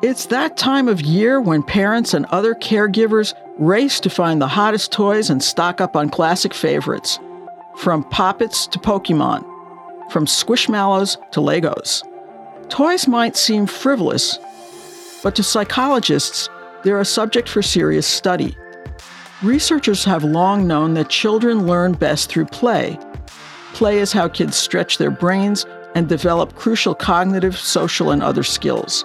It's 0.00 0.26
that 0.26 0.56
time 0.56 0.86
of 0.86 1.00
year 1.00 1.40
when 1.40 1.64
parents 1.64 2.14
and 2.14 2.24
other 2.26 2.54
caregivers 2.54 3.34
race 3.58 3.98
to 3.98 4.08
find 4.08 4.40
the 4.40 4.46
hottest 4.46 4.92
toys 4.92 5.28
and 5.28 5.42
stock 5.42 5.80
up 5.80 5.96
on 5.96 6.08
classic 6.08 6.54
favorites. 6.54 7.18
From 7.76 8.04
Poppets 8.04 8.68
to 8.68 8.78
Pokemon, 8.78 9.42
from 10.12 10.26
Squishmallows 10.26 11.16
to 11.32 11.40
Legos. 11.40 12.04
Toys 12.68 13.08
might 13.08 13.36
seem 13.36 13.66
frivolous, 13.66 14.38
but 15.24 15.34
to 15.34 15.42
psychologists, 15.42 16.48
they're 16.84 17.00
a 17.00 17.04
subject 17.04 17.48
for 17.48 17.60
serious 17.60 18.06
study. 18.06 18.56
Researchers 19.42 20.04
have 20.04 20.22
long 20.22 20.68
known 20.68 20.94
that 20.94 21.08
children 21.08 21.66
learn 21.66 21.94
best 21.94 22.30
through 22.30 22.46
play. 22.46 22.96
Play 23.72 23.98
is 23.98 24.12
how 24.12 24.28
kids 24.28 24.56
stretch 24.56 24.98
their 24.98 25.10
brains 25.10 25.66
and 25.96 26.08
develop 26.08 26.54
crucial 26.54 26.94
cognitive, 26.94 27.58
social, 27.58 28.12
and 28.12 28.22
other 28.22 28.44
skills. 28.44 29.04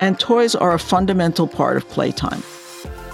And 0.00 0.18
toys 0.18 0.54
are 0.54 0.74
a 0.74 0.78
fundamental 0.78 1.46
part 1.46 1.76
of 1.76 1.88
playtime. 1.88 2.42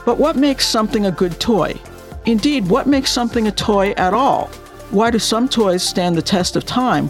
But 0.05 0.19
what 0.19 0.37
makes 0.37 0.67
something 0.67 1.07
a 1.07 1.13
good 1.13 1.39
toy? 1.41 1.79
Indeed, 2.27 2.69
what 2.69 2.87
makes 2.87 3.11
something 3.11 3.47
a 3.47 3.53
toy 3.53 3.91
at 3.93 4.15
all? 4.15 4.47
Why 4.91 5.11
do 5.11 5.19
some 5.19 5.49
toys 5.49 5.83
stand 5.83 6.17
the 6.17 6.23
test 6.23 6.57
of 6.57 6.67
time, 6.67 7.09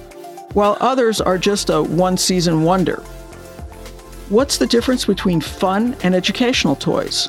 while 0.53 0.77
others 0.81 1.21
are 1.21 1.39
just 1.39 1.71
a 1.71 1.83
one 1.83 2.17
season 2.17 2.63
wonder? 2.63 2.97
What's 4.29 4.59
the 4.59 4.67
difference 4.67 5.07
between 5.07 5.41
fun 5.41 5.97
and 6.03 6.15
educational 6.15 6.77
toys? 6.77 7.27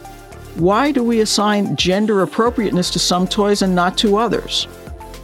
Why 0.55 0.91
do 0.91 1.03
we 1.03 1.21
assign 1.21 1.75
gender 1.75 2.21
appropriateness 2.21 2.89
to 2.91 2.99
some 2.99 3.27
toys 3.27 3.61
and 3.61 3.73
not 3.73 3.97
to 3.99 4.17
others? 4.17 4.67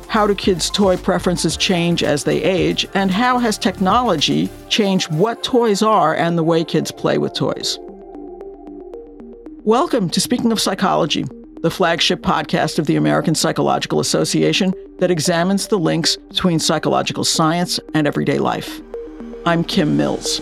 How 0.08 0.26
do 0.26 0.34
kids' 0.34 0.70
toy 0.70 0.96
preferences 0.96 1.58
change 1.58 2.02
as 2.02 2.24
they 2.24 2.42
age? 2.42 2.88
And 2.94 3.12
how 3.12 3.40
has 3.40 3.58
technology 3.58 4.50
changed 4.70 5.12
what 5.12 5.44
toys 5.44 5.82
are 5.82 6.16
and 6.16 6.38
the 6.38 6.44
way 6.44 6.64
kids 6.64 6.92
play 6.92 7.18
with 7.18 7.34
toys? 7.34 7.78
Welcome 9.66 10.10
to 10.12 10.22
Speaking 10.22 10.54
of 10.54 10.62
Psychology, 10.62 11.26
the 11.62 11.70
flagship 11.70 12.22
podcast 12.22 12.80
of 12.80 12.86
the 12.86 12.96
American 12.96 13.36
Psychological 13.36 14.00
Association 14.00 14.74
that 15.00 15.12
examines 15.12 15.68
the 15.68 15.78
links 15.78 16.16
between 16.16 16.60
psychological 16.60 17.26
science 17.26 17.78
and 17.94 18.08
everyday 18.08 18.40
life. 18.40 18.82
I'm 19.46 19.62
Kim 19.66 19.98
Mills. 19.98 20.40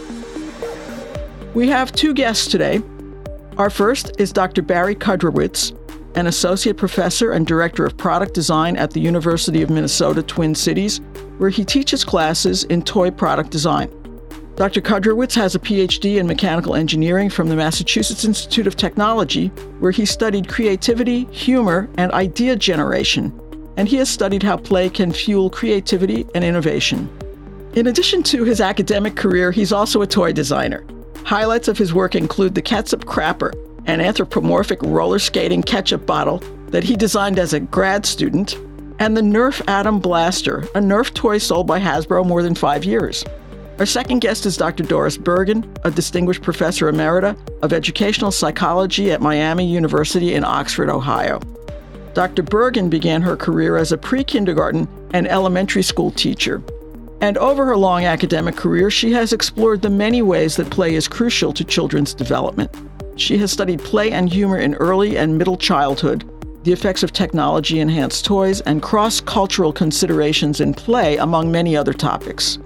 We 1.56 1.70
have 1.70 1.92
two 1.92 2.14
guests 2.14 2.46
today. 2.46 2.84
Our 3.58 3.72
first 3.72 4.12
is 4.20 4.32
Dr. 4.32 4.62
Barry 4.62 4.96
Kudrowitz, 4.96 5.76
an 6.16 6.28
associate 6.28 6.78
professor 6.78 7.32
and 7.32 7.46
director 7.46 7.86
of 7.86 7.98
product 7.98 8.34
design 8.34 8.78
at 8.78 8.92
the 8.92 9.00
University 9.00 9.62
of 9.62 9.70
Minnesota 9.70 10.24
Twin 10.24 10.56
Cities, 10.56 11.02
where 11.38 11.50
he 11.50 11.66
teaches 11.66 12.04
classes 12.04 12.64
in 12.66 12.82
toy 12.82 13.12
product 13.12 13.52
design. 13.52 13.90
Dr. 14.56 14.80
Kudrowitz 14.80 15.36
has 15.36 15.54
a 15.54 15.60
PhD 15.60 16.18
in 16.18 16.28
mechanical 16.28 16.76
engineering 16.76 17.30
from 17.30 17.50
the 17.50 17.58
Massachusetts 17.58 18.24
Institute 18.24 18.68
of 18.68 18.78
Technology, 18.78 19.48
where 19.80 19.92
he 19.92 20.06
studied 20.06 20.48
creativity, 20.48 21.26
humor, 21.26 21.90
and 21.98 22.12
idea 22.14 22.56
generation, 22.56 23.38
and 23.76 23.90
he 23.90 23.98
has 23.98 24.10
studied 24.10 24.44
how 24.44 24.56
play 24.56 24.90
can 24.90 25.12
fuel 25.12 25.50
creativity 25.50 26.26
and 26.34 26.46
innovation. 26.46 27.10
In 27.74 27.88
addition 27.88 28.24
to 28.24 28.46
his 28.46 28.62
academic 28.62 29.18
career, 29.18 29.52
he's 29.52 29.74
also 29.74 30.02
a 30.02 30.08
toy 30.08 30.32
designer. 30.32 30.86
Highlights 31.26 31.68
of 31.68 31.78
his 31.78 31.94
work 31.94 32.16
include 32.16 32.56
the 32.56 32.62
Ketchup 32.62 33.04
Crapper, 33.04 33.52
an 33.88 34.02
anthropomorphic 34.02 34.82
roller 34.84 35.20
skating 35.20 35.62
ketchup 35.64 36.06
bottle 36.06 36.40
that 36.68 36.84
he 36.84 36.96
designed 36.96 37.40
as 37.40 37.54
a 37.54 37.60
grad 37.60 38.06
student, 38.06 38.56
and 39.00 39.16
the 39.16 39.22
Nerf 39.22 39.62
Atom 39.68 40.00
Blaster, 40.00 40.60
a 40.76 40.80
Nerf 40.80 41.14
toy 41.14 41.38
sold 41.38 41.68
by 41.68 41.80
Hasbro 41.80 42.26
more 42.26 42.42
than 42.42 42.56
five 42.56 42.84
years. 42.84 43.24
Our 43.78 43.86
second 43.86 44.20
guest 44.20 44.46
is 44.46 44.56
Dr. 44.56 44.84
Doris 44.84 45.18
Bergen, 45.18 45.70
a 45.84 45.92
distinguished 45.92 46.42
professor 46.42 46.90
emerita 46.92 47.38
of 47.62 47.74
educational 47.74 48.32
psychology 48.32 49.12
at 49.12 49.22
Miami 49.22 49.68
University 49.68 50.34
in 50.34 50.46
Oxford, 50.46 50.90
Ohio. 50.90 51.42
Dr. 52.14 52.44
Bergen 52.44 52.90
began 52.90 53.22
her 53.22 53.36
career 53.36 53.76
as 53.76 53.92
a 53.92 53.98
pre 53.98 54.24
kindergarten 54.24 54.88
and 55.14 55.28
elementary 55.28 55.84
school 55.84 56.12
teacher. 56.12 56.64
And 57.20 57.38
over 57.38 57.66
her 57.66 57.76
long 57.76 58.06
academic 58.06 58.56
career, 58.56 58.90
she 58.90 59.12
has 59.12 59.34
explored 59.34 59.82
the 59.82 59.90
many 59.90 60.22
ways 60.22 60.56
that 60.56 60.70
play 60.70 60.96
is 60.96 61.10
crucial 61.10 61.52
to 61.52 61.66
children's 61.66 62.14
development. 62.14 62.74
She 63.16 63.38
has 63.38 63.52
studied 63.52 63.80
play 63.80 64.12
and 64.12 64.32
humor 64.32 64.58
in 64.58 64.76
early 64.76 65.18
and 65.18 65.38
middle 65.38 65.58
childhood, 65.58 66.30
the 66.64 66.74
effects 66.74 67.04
of 67.04 67.14
technology 67.14 67.80
enhanced 67.80 68.26
toys, 68.26 68.62
and 68.62 68.82
cross 68.82 69.22
cultural 69.22 69.72
considerations 69.72 70.60
in 70.60 70.74
play, 70.74 71.18
among 71.18 71.52
many 71.52 71.78
other 71.78 71.94
topics. 71.94 72.60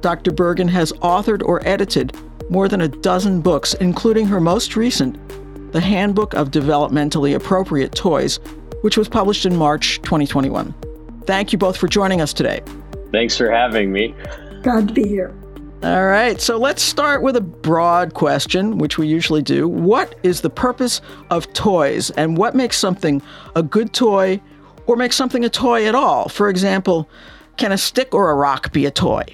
Dr. 0.00 0.30
Bergen 0.32 0.68
has 0.68 0.92
authored 0.94 1.42
or 1.42 1.66
edited 1.66 2.16
more 2.50 2.68
than 2.68 2.82
a 2.82 2.88
dozen 2.88 3.40
books, 3.40 3.74
including 3.74 4.26
her 4.26 4.40
most 4.40 4.76
recent, 4.76 5.16
The 5.72 5.80
Handbook 5.80 6.34
of 6.34 6.50
Developmentally 6.50 7.34
Appropriate 7.34 7.94
Toys, 7.94 8.38
which 8.82 8.96
was 8.96 9.08
published 9.08 9.46
in 9.46 9.56
March 9.56 10.00
2021. 10.02 10.74
Thank 11.26 11.52
you 11.52 11.58
both 11.58 11.76
for 11.76 11.86
joining 11.86 12.20
us 12.20 12.32
today. 12.32 12.62
Thanks 13.12 13.36
for 13.36 13.50
having 13.50 13.92
me. 13.92 14.14
Glad 14.62 14.88
to 14.88 14.94
be 14.94 15.06
here. 15.06 15.34
All 15.84 16.06
right, 16.06 16.40
so 16.40 16.58
let's 16.58 16.80
start 16.80 17.22
with 17.22 17.34
a 17.34 17.40
broad 17.40 18.14
question, 18.14 18.78
which 18.78 18.98
we 18.98 19.08
usually 19.08 19.42
do. 19.42 19.66
What 19.66 20.14
is 20.22 20.40
the 20.40 20.48
purpose 20.48 21.00
of 21.28 21.52
toys, 21.54 22.10
and 22.10 22.36
what 22.36 22.54
makes 22.54 22.78
something 22.78 23.20
a 23.56 23.64
good 23.64 23.92
toy 23.92 24.40
or 24.86 24.94
makes 24.94 25.16
something 25.16 25.44
a 25.44 25.48
toy 25.48 25.86
at 25.88 25.96
all? 25.96 26.28
For 26.28 26.48
example, 26.48 27.08
can 27.56 27.72
a 27.72 27.78
stick 27.78 28.14
or 28.14 28.30
a 28.30 28.34
rock 28.36 28.72
be 28.72 28.86
a 28.86 28.92
toy? 28.92 29.24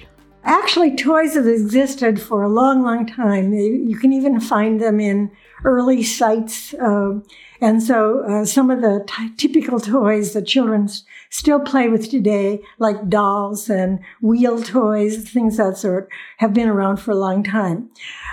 Actually, 0.43 0.95
toys 0.95 1.35
have 1.35 1.45
existed 1.45 2.19
for 2.19 2.41
a 2.41 2.49
long, 2.49 2.81
long 2.81 3.05
time. 3.05 3.53
You 3.53 3.99
can 3.99 4.11
even 4.11 4.39
find 4.39 4.81
them 4.81 4.99
in 4.99 5.29
early 5.63 6.03
sites. 6.03 6.73
Uh, 6.73 7.19
and 7.61 7.83
so 7.83 8.23
uh, 8.23 8.45
some 8.45 8.71
of 8.71 8.81
the 8.81 9.05
t- 9.07 9.33
typical 9.35 9.79
toys 9.79 10.33
that 10.33 10.47
children 10.47 10.85
s- 10.85 11.03
still 11.29 11.59
play 11.59 11.89
with 11.89 12.09
today, 12.09 12.61
like 12.77 13.09
dolls 13.09 13.69
and 13.69 13.99
wheel 14.21 14.61
toys, 14.61 15.29
things 15.29 15.57
that 15.57 15.77
sort, 15.77 16.09
have 16.37 16.53
been 16.53 16.69
around 16.69 16.97
for 16.97 17.11
a 17.11 17.15
long 17.15 17.43
time. 17.43 17.89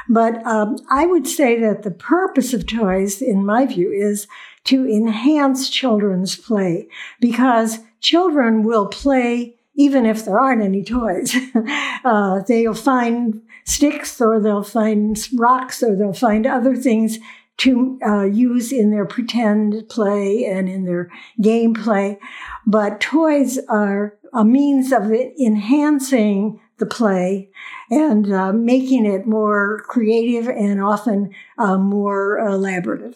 But 0.09 0.47
um, 0.47 0.76
I 0.91 1.06
would 1.06 1.26
say 1.26 1.59
that 1.60 1.82
the 1.82 1.91
purpose 1.91 2.54
of 2.54 2.66
toys, 2.66 3.20
in 3.20 3.44
my 3.44 3.66
view, 3.66 3.91
is 3.91 4.28
to 4.64 4.87
enhance 4.88 5.69
children's 5.69 6.37
play 6.37 6.88
because 7.20 7.81
children 8.00 8.62
will 8.62 8.87
play 8.87 9.56
even 9.76 10.06
if 10.06 10.25
there 10.25 10.41
aren't 10.41 10.62
any 10.62 10.82
toys. 10.82 11.37
uh, 12.04 12.41
they'll 12.48 12.75
find 12.75 13.43
sticks 13.66 14.21
or 14.21 14.41
they'll 14.41 14.62
find 14.62 15.19
rocks 15.34 15.82
or 15.82 15.94
they'll 15.97 16.12
find 16.12 16.47
other 16.47 16.75
things 16.75 17.19
to 17.59 17.99
uh, 18.06 18.25
use 18.25 18.71
in 18.72 18.91
their 18.91 19.06
pretend 19.06 19.88
play 19.88 20.44
and 20.44 20.69
in 20.69 20.84
their 20.84 21.10
game 21.41 21.75
play. 21.75 22.19
But 22.66 23.00
toys 23.00 23.59
are 23.69 24.16
a 24.32 24.44
means 24.44 24.93
of 24.93 25.10
enhancing 25.10 26.60
the 26.78 26.87
play 26.87 27.49
and 27.91 28.31
uh, 28.32 28.53
making 28.53 29.06
it 29.06 29.26
more 29.26 29.82
creative 29.88 30.49
and 30.49 30.82
often 30.82 31.34
uh, 31.59 31.78
more 31.78 32.38
elaborative. 32.38 33.15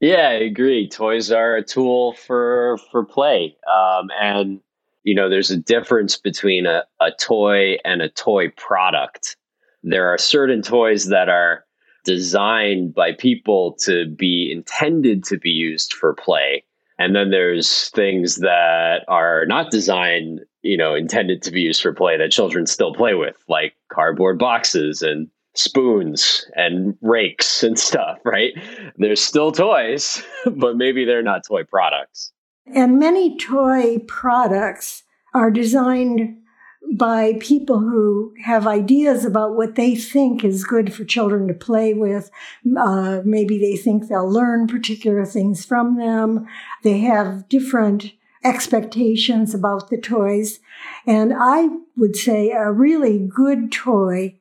Yeah, 0.00 0.28
I 0.28 0.32
agree. 0.32 0.88
Toys 0.88 1.30
are 1.30 1.56
a 1.56 1.62
tool 1.62 2.12
for 2.14 2.78
for 2.90 3.02
play, 3.02 3.56
um, 3.66 4.10
and 4.20 4.60
you 5.04 5.14
know, 5.14 5.30
there's 5.30 5.50
a 5.50 5.56
difference 5.56 6.16
between 6.16 6.66
a, 6.66 6.84
a 7.00 7.12
toy 7.12 7.76
and 7.84 8.02
a 8.02 8.08
toy 8.10 8.50
product. 8.50 9.36
There 9.88 10.12
are 10.12 10.18
certain 10.18 10.62
toys 10.62 11.06
that 11.06 11.28
are 11.28 11.64
designed 12.04 12.92
by 12.92 13.12
people 13.12 13.76
to 13.82 14.06
be 14.08 14.50
intended 14.52 15.22
to 15.24 15.38
be 15.38 15.50
used 15.50 15.92
for 15.92 16.12
play. 16.12 16.64
And 16.98 17.14
then 17.14 17.30
there's 17.30 17.90
things 17.90 18.36
that 18.36 19.04
are 19.06 19.46
not 19.46 19.70
designed, 19.70 20.40
you 20.62 20.76
know, 20.76 20.96
intended 20.96 21.40
to 21.42 21.52
be 21.52 21.60
used 21.60 21.82
for 21.82 21.92
play 21.92 22.18
that 22.18 22.32
children 22.32 22.66
still 22.66 22.92
play 22.92 23.14
with, 23.14 23.36
like 23.48 23.74
cardboard 23.88 24.40
boxes 24.40 25.02
and 25.02 25.28
spoons 25.54 26.44
and 26.56 26.98
rakes 27.00 27.62
and 27.62 27.78
stuff, 27.78 28.18
right? 28.24 28.54
They're 28.96 29.14
still 29.14 29.52
toys, 29.52 30.20
but 30.46 30.76
maybe 30.76 31.04
they're 31.04 31.22
not 31.22 31.46
toy 31.46 31.62
products. 31.62 32.32
And 32.74 32.98
many 32.98 33.38
toy 33.38 33.98
products 34.08 35.04
are 35.32 35.52
designed 35.52 36.38
by 36.92 37.34
people 37.40 37.80
who 37.80 38.34
have 38.44 38.66
ideas 38.66 39.24
about 39.24 39.56
what 39.56 39.74
they 39.74 39.94
think 39.94 40.44
is 40.44 40.64
good 40.64 40.92
for 40.92 41.04
children 41.04 41.48
to 41.48 41.54
play 41.54 41.92
with. 41.94 42.30
Uh, 42.78 43.20
maybe 43.24 43.58
they 43.58 43.76
think 43.76 44.08
they'll 44.08 44.30
learn 44.30 44.66
particular 44.66 45.24
things 45.24 45.64
from 45.64 45.96
them. 45.96 46.46
They 46.82 46.98
have 47.00 47.48
different 47.48 48.12
expectations 48.44 49.54
about 49.54 49.90
the 49.90 49.98
toys. 49.98 50.60
And 51.06 51.32
I 51.36 51.68
would 51.96 52.16
say 52.16 52.50
a 52.50 52.70
really 52.70 53.18
good 53.18 53.72
toy 53.72 54.36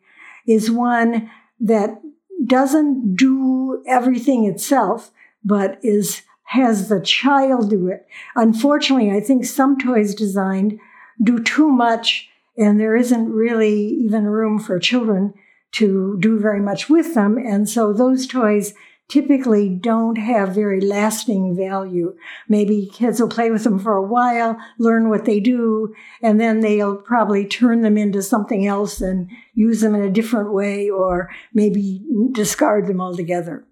is 0.45 0.69
one 0.69 1.29
that 1.59 2.01
doesn't 2.45 3.15
do 3.15 3.83
everything 3.87 4.45
itself, 4.45 5.11
but 5.43 5.79
is 5.81 6.21
has 6.49 6.89
the 6.89 7.01
child 7.01 7.71
do 7.71 7.87
it. 7.87 8.05
Unfortunately, 8.35 9.11
I 9.11 9.19
think 9.19 9.45
some 9.45 9.79
toys 9.79 10.13
designed 10.13 10.79
do 11.21 11.41
too 11.41 11.69
much 11.69 12.29
and 12.57 12.79
there 12.79 12.95
isn't 12.95 13.31
really 13.31 13.79
even 13.79 14.25
room 14.25 14.59
for 14.59 14.79
children 14.79 15.33
to 15.73 16.17
do 16.19 16.39
very 16.39 16.61
much 16.61 16.89
with 16.89 17.15
them. 17.15 17.37
And 17.37 17.67
so 17.67 17.91
those 17.91 18.27
toys 18.27 18.73
typically 19.07 19.69
don't 19.69 20.15
have 20.15 20.55
very 20.55 20.81
lasting 20.81 21.55
value. 21.55 22.15
Maybe 22.47 22.89
kids 22.91 23.19
will 23.19 23.27
play 23.27 23.51
with 23.51 23.63
them 23.63 23.77
for 23.77 23.95
a 23.95 24.07
while, 24.07 24.57
learn 24.79 25.09
what 25.09 25.25
they 25.25 25.39
do, 25.39 25.93
and 26.21 26.39
then 26.39 26.61
they'll 26.61 26.95
probably 26.95 27.45
turn 27.45 27.81
them 27.81 27.97
into 27.97 28.21
something 28.21 28.65
else 28.65 29.01
and 29.01 29.29
use 29.53 29.81
them 29.81 29.95
in 29.95 30.01
a 30.01 30.09
different 30.09 30.53
way 30.53 30.89
or 30.89 31.29
maybe 31.53 32.01
discard 32.31 32.87
them 32.87 32.99
altogether. 32.99 33.65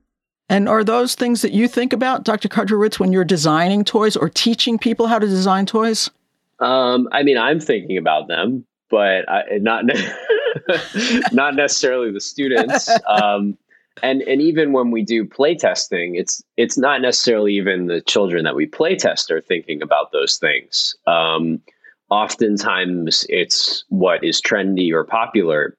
And 0.50 0.69
are 0.69 0.83
those 0.83 1.15
things 1.15 1.41
that 1.41 1.53
you 1.53 1.68
think 1.68 1.94
about, 1.94 2.24
Dr. 2.24 2.50
Kudrowitz, 2.50 3.00
when 3.00 3.12
you're 3.12 3.24
designing 3.24 3.83
toys 3.83 4.15
or 4.15 4.30
teaching 4.30 4.77
people 4.77 5.07
how 5.07 5.18
to 5.18 5.25
design 5.25 5.65
toys? 5.65 6.12
Um, 6.59 7.07
I 7.12 7.24
mean, 7.24 7.38
I'm 7.38 7.59
thinking 7.59 7.97
about 7.97 8.27
them, 8.27 8.65
but 8.94 9.28
I, 9.28 9.57
not 9.57 9.86
not 11.34 11.56
necessarily 11.56 12.12
the 12.12 12.22
students. 12.22 12.88
Um, 13.10 13.57
and 14.01 14.22
and 14.24 14.42
even 14.42 14.72
when 14.72 14.92
we 14.92 15.04
do 15.04 15.25
play 15.25 15.56
testing, 15.56 16.16
it's 16.16 16.44
it's 16.57 16.78
not 16.78 17.01
necessarily 17.01 17.54
even 17.56 17.88
the 17.88 18.01
children 18.01 18.44
that 18.44 18.56
we 18.56 18.66
play 18.66 18.95
test 18.95 19.31
are 19.31 19.42
thinking 19.42 19.81
about 19.81 20.12
those 20.12 20.38
things. 20.38 20.95
Um, 21.07 21.62
oftentimes, 22.10 23.25
it's 23.30 23.84
what 23.90 24.24
is 24.24 24.42
trendy 24.42 24.92
or 24.92 25.04
popular 25.04 25.75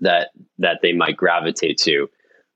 that 0.00 0.30
that 0.58 0.80
they 0.82 0.92
might 0.92 1.16
gravitate 1.16 1.78
to. 1.78 2.08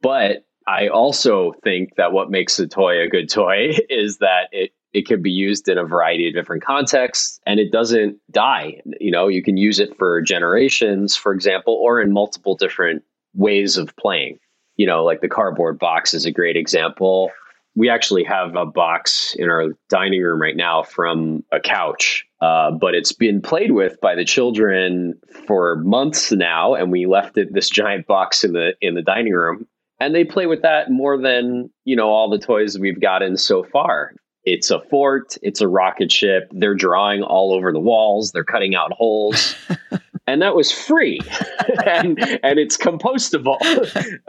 But 0.02 0.44
I 0.67 0.88
also 0.88 1.52
think 1.64 1.96
that 1.96 2.12
what 2.12 2.31
makes 2.31 2.58
a 2.58 2.67
toy 2.67 3.00
a 3.00 3.08
good 3.08 3.31
toy 3.31 3.73
is 3.88 4.19
that 4.19 4.49
it 4.52 4.73
it 4.99 5.06
can 5.06 5.23
be 5.23 5.31
used 5.31 5.69
in 5.69 5.79
a 5.79 5.85
variety 5.85 6.29
of 6.29 6.35
different 6.35 6.62
contexts 6.62 7.41
and 7.47 7.59
it 7.61 7.73
doesn't 7.73 8.19
die. 8.31 8.81
You 9.00 9.11
know, 9.11 9.29
you 9.29 9.43
can 9.43 9.56
use 9.56 9.79
it 9.79 9.97
for 9.97 10.21
generations, 10.21 11.17
for 11.17 11.33
example, 11.33 11.75
or 11.75 12.00
in 12.00 12.12
multiple 12.12 12.55
different 12.56 13.03
ways 13.35 13.77
of 13.77 13.95
playing 13.97 14.39
you 14.79 14.87
know, 14.87 15.05
like 15.05 15.21
the 15.21 15.29
cardboard 15.29 15.79
box 15.79 16.15
is 16.15 16.25
a 16.25 16.31
great 16.31 16.56
example. 16.56 17.31
We 17.75 17.91
actually 17.91 18.25
have 18.25 18.56
a 18.56 18.65
box 18.65 19.37
in 19.39 19.50
our 19.50 19.67
dining 19.89 20.23
room 20.23 20.41
right 20.41 20.56
now 20.56 20.83
from 20.85 21.45
a 21.53 21.61
couch, 21.61 22.25
uh, 22.41 22.71
but 22.71 22.95
it's 22.95 23.12
been 23.12 23.43
played 23.43 23.73
with 23.73 24.00
by 24.00 24.15
the 24.15 24.25
children 24.25 25.15
for 25.47 25.77
months 25.77 26.33
now, 26.33 26.75
and 26.75 26.91
we 26.91 27.06
left 27.06 27.37
it 27.37 27.53
this 27.53 27.69
giant 27.69 28.06
box 28.06 28.43
in 28.43 28.53
the 28.53 28.73
in 28.81 28.95
the 28.95 29.03
dining 29.03 29.33
room, 29.33 29.67
and 30.00 30.15
they 30.15 30.25
play 30.25 30.47
with 30.47 30.62
that 30.62 30.91
more 30.91 31.21
than 31.21 31.71
you 31.85 31.95
know 31.95 32.09
all 32.09 32.31
the 32.31 32.39
toys 32.39 32.79
we've 32.79 33.00
gotten 33.00 33.37
so 33.37 33.62
far. 33.65 34.12
It's 34.53 34.71
a 34.71 34.81
fort, 34.81 35.37
it's 35.43 35.61
a 35.61 35.69
rocket 35.69 36.11
ship. 36.11 36.50
They're 36.53 36.75
drawing 36.75 37.23
all 37.23 37.53
over 37.53 37.73
the 37.73 37.81
walls. 37.81 38.33
They're 38.33 38.45
cutting 38.45 38.75
out 38.75 38.93
holes. 38.93 39.55
and 40.29 40.43
that 40.43 40.55
was 40.55 40.71
free 40.71 41.21
and 41.87 42.19
and 42.45 42.59
it's 42.59 42.77
compostable 42.77 43.59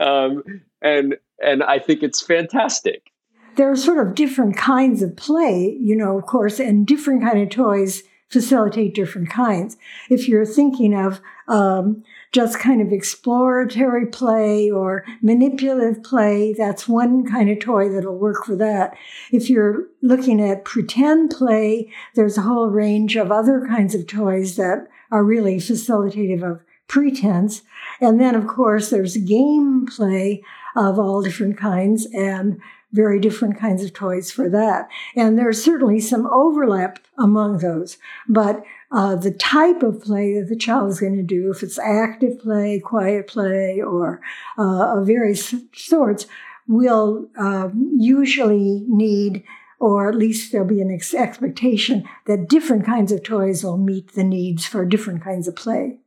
um, 0.00 0.42
and 0.82 1.16
and 1.44 1.62
i 1.62 1.78
think 1.78 2.02
it's 2.02 2.20
fantastic 2.20 3.12
there 3.56 3.70
are 3.70 3.76
sort 3.76 4.04
of 4.04 4.14
different 4.14 4.56
kinds 4.56 5.02
of 5.02 5.14
play 5.16 5.76
you 5.80 5.94
know 5.94 6.18
of 6.18 6.26
course 6.26 6.58
and 6.58 6.86
different 6.86 7.22
kind 7.22 7.40
of 7.40 7.50
toys 7.50 8.02
facilitate 8.28 8.94
different 8.94 9.28
kinds 9.28 9.76
if 10.08 10.28
you're 10.28 10.46
thinking 10.46 10.94
of 10.94 11.20
um, 11.48 12.02
just 12.32 12.58
kind 12.58 12.80
of 12.80 12.92
exploratory 12.92 14.06
play 14.06 14.70
or 14.70 15.04
manipulative 15.20 16.02
play 16.02 16.52
that's 16.52 16.88
one 16.88 17.26
kind 17.28 17.50
of 17.50 17.58
toy 17.58 17.88
that'll 17.88 18.16
work 18.16 18.44
for 18.44 18.54
that 18.54 18.96
if 19.32 19.50
you're 19.50 19.86
looking 20.00 20.40
at 20.40 20.64
pretend 20.64 21.30
play 21.30 21.90
there's 22.14 22.38
a 22.38 22.42
whole 22.42 22.68
range 22.68 23.16
of 23.16 23.32
other 23.32 23.66
kinds 23.66 23.94
of 23.94 24.06
toys 24.06 24.56
that 24.56 24.86
are 25.10 25.24
really 25.24 25.56
facilitative 25.56 26.42
of 26.48 26.60
pretense. 26.90 27.62
And 28.00 28.20
then, 28.20 28.34
of 28.34 28.46
course, 28.46 28.90
there's 28.90 29.16
gameplay 29.16 30.42
of 30.76 30.98
all 30.98 31.22
different 31.22 31.56
kinds 31.56 32.06
and 32.12 32.60
very 32.92 33.20
different 33.20 33.58
kinds 33.58 33.84
of 33.84 33.92
toys 33.92 34.30
for 34.30 34.48
that. 34.48 34.88
And 35.14 35.38
there's 35.38 35.62
certainly 35.62 36.00
some 36.00 36.26
overlap 36.26 36.98
among 37.18 37.58
those. 37.58 37.98
But 38.28 38.64
uh, 38.90 39.16
the 39.16 39.30
type 39.30 39.82
of 39.82 40.02
play 40.02 40.38
that 40.38 40.48
the 40.48 40.56
child 40.56 40.90
is 40.90 41.00
going 41.00 41.16
to 41.16 41.22
do, 41.22 41.50
if 41.50 41.62
it's 41.62 41.78
active 41.78 42.40
play, 42.40 42.80
quiet 42.80 43.28
play, 43.28 43.80
or 43.80 44.20
uh, 44.58 44.98
of 44.98 45.06
various 45.06 45.54
sorts, 45.74 46.26
will 46.66 47.28
uh, 47.38 47.68
usually 47.96 48.84
need 48.88 49.44
or 49.80 50.10
at 50.10 50.14
least 50.14 50.52
there'll 50.52 50.66
be 50.66 50.82
an 50.82 50.90
ex- 50.90 51.14
expectation 51.14 52.06
that 52.26 52.48
different 52.48 52.84
kinds 52.84 53.10
of 53.10 53.22
toys 53.22 53.64
will 53.64 53.78
meet 53.78 54.12
the 54.12 54.22
needs 54.22 54.66
for 54.66 54.84
different 54.84 55.24
kinds 55.24 55.48
of 55.48 55.56
play. 55.56 55.99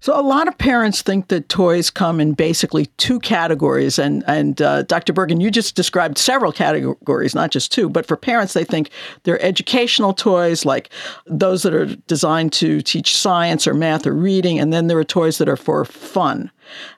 So 0.00 0.18
a 0.18 0.20
lot 0.20 0.48
of 0.48 0.56
parents 0.56 1.00
think 1.02 1.28
that 1.28 1.48
toys 1.48 1.90
come 1.90 2.20
in 2.20 2.32
basically 2.32 2.86
two 2.96 3.18
categories, 3.20 3.98
and 3.98 4.24
and 4.26 4.60
uh, 4.60 4.82
Dr. 4.82 5.12
Bergen, 5.12 5.40
you 5.40 5.50
just 5.50 5.74
described 5.74 6.18
several 6.18 6.52
categories, 6.52 7.34
not 7.34 7.50
just 7.50 7.70
two. 7.70 7.88
But 7.88 8.06
for 8.06 8.16
parents, 8.16 8.54
they 8.54 8.64
think 8.64 8.90
they're 9.22 9.42
educational 9.42 10.14
toys, 10.14 10.64
like 10.64 10.90
those 11.26 11.62
that 11.62 11.74
are 11.74 11.86
designed 11.86 12.52
to 12.54 12.80
teach 12.80 13.16
science 13.16 13.66
or 13.66 13.74
math 13.74 14.06
or 14.06 14.14
reading, 14.14 14.58
and 14.58 14.72
then 14.72 14.86
there 14.86 14.98
are 14.98 15.04
toys 15.04 15.38
that 15.38 15.48
are 15.48 15.56
for 15.56 15.84
fun, 15.84 16.50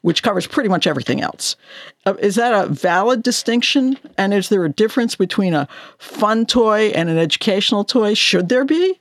which 0.03 0.23
covers 0.23 0.47
pretty 0.47 0.69
much 0.69 0.87
everything 0.87 1.21
else. 1.21 1.57
Uh, 2.07 2.15
is 2.21 2.37
that 2.37 2.53
a 2.53 2.69
valid 2.69 3.23
distinction? 3.23 3.97
And 4.17 4.35
is 4.35 4.49
there 4.49 4.65
a 4.65 4.71
difference 4.71 5.15
between 5.17 5.55
a 5.55 5.69
fun 5.99 6.47
toy 6.47 6.93
and 6.95 7.09
an 7.09 7.19
educational 7.19 7.85
toy? 7.85 8.15
Should 8.15 8.49
there 8.49 8.65
be? 8.65 9.01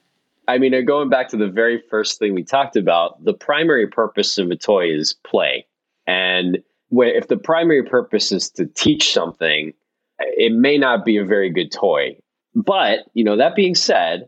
I 0.51 0.57
mean, 0.57 0.74
uh, 0.74 0.81
going 0.81 1.07
back 1.07 1.30
to 1.30 1.38
the 1.38 1.48
very 1.48 1.81
first 1.89 2.19
thing 2.19 2.33
we 2.33 2.44
talked 2.44 2.75
about, 2.75 3.24
the 3.24 3.33
primary 3.33 3.88
purpose 3.88 4.38
of 4.38 4.51
a 4.51 4.57
toy 4.57 4.92
is 4.92 5.15
play. 5.25 5.65
And 6.07 6.62
if 6.92 7.30
the 7.30 7.38
primary 7.38 7.83
purpose 7.83 8.33
is 8.33 8.50
to 8.51 8.65
teach 8.65 9.13
something, 9.13 9.74
it 10.19 10.51
may 10.51 10.77
not 10.77 11.06
be 11.06 11.15
a 11.15 11.24
very 11.24 11.50
good 11.50 11.71
toy. 11.71 12.18
But, 12.53 13.06
you 13.13 13.24
know, 13.24 13.38
that 13.38 13.56
being 13.56 13.75
said, 13.75 14.27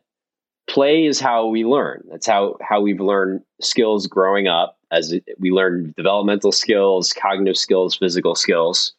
play 0.70 1.06
is 1.06 1.20
how 1.20 1.46
we 1.48 1.66
learn. 1.66 2.06
That's 2.10 2.26
how, 2.26 2.56
how 2.62 2.80
we've 2.80 3.02
learned 3.02 3.42
skills 3.60 4.08
growing 4.08 4.48
up 4.48 4.78
as 4.92 5.14
we 5.40 5.52
learn 5.52 5.94
developmental 5.98 6.54
skills, 6.54 7.12
cognitive 7.12 7.58
skills, 7.58 7.98
physical 7.98 8.36
skills. 8.36 8.94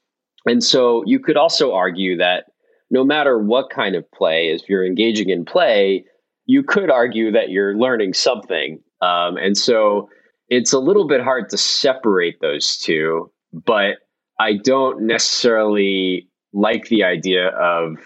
And 0.45 0.63
so 0.63 1.03
you 1.07 1.19
could 1.19 1.39
also 1.39 1.73
argue 1.73 2.19
that 2.19 2.53
no 2.91 3.03
matter 3.03 3.39
what 3.39 3.71
kind 3.71 3.97
of 3.97 4.05
play, 4.13 4.49
if 4.49 4.69
you're 4.69 4.85
engaging 4.85 5.31
in 5.31 5.47
play, 5.47 6.05
you 6.47 6.63
could 6.63 6.91
argue 6.91 7.33
that 7.33 7.51
you're 7.51 7.77
learning 7.77 8.15
something. 8.15 8.81
Um, 9.01 9.37
and 9.37 9.57
so 9.57 10.09
it's 10.49 10.73
a 10.73 10.79
little 10.79 11.07
bit 11.07 11.21
hard 11.21 11.49
to 11.51 11.57
separate 11.57 12.41
those 12.41 12.77
two, 12.77 13.31
but 13.53 13.97
I 14.39 14.55
don't 14.55 15.03
necessarily 15.03 16.29
like 16.53 16.89
the 16.89 17.05
idea 17.05 17.49
of 17.49 17.97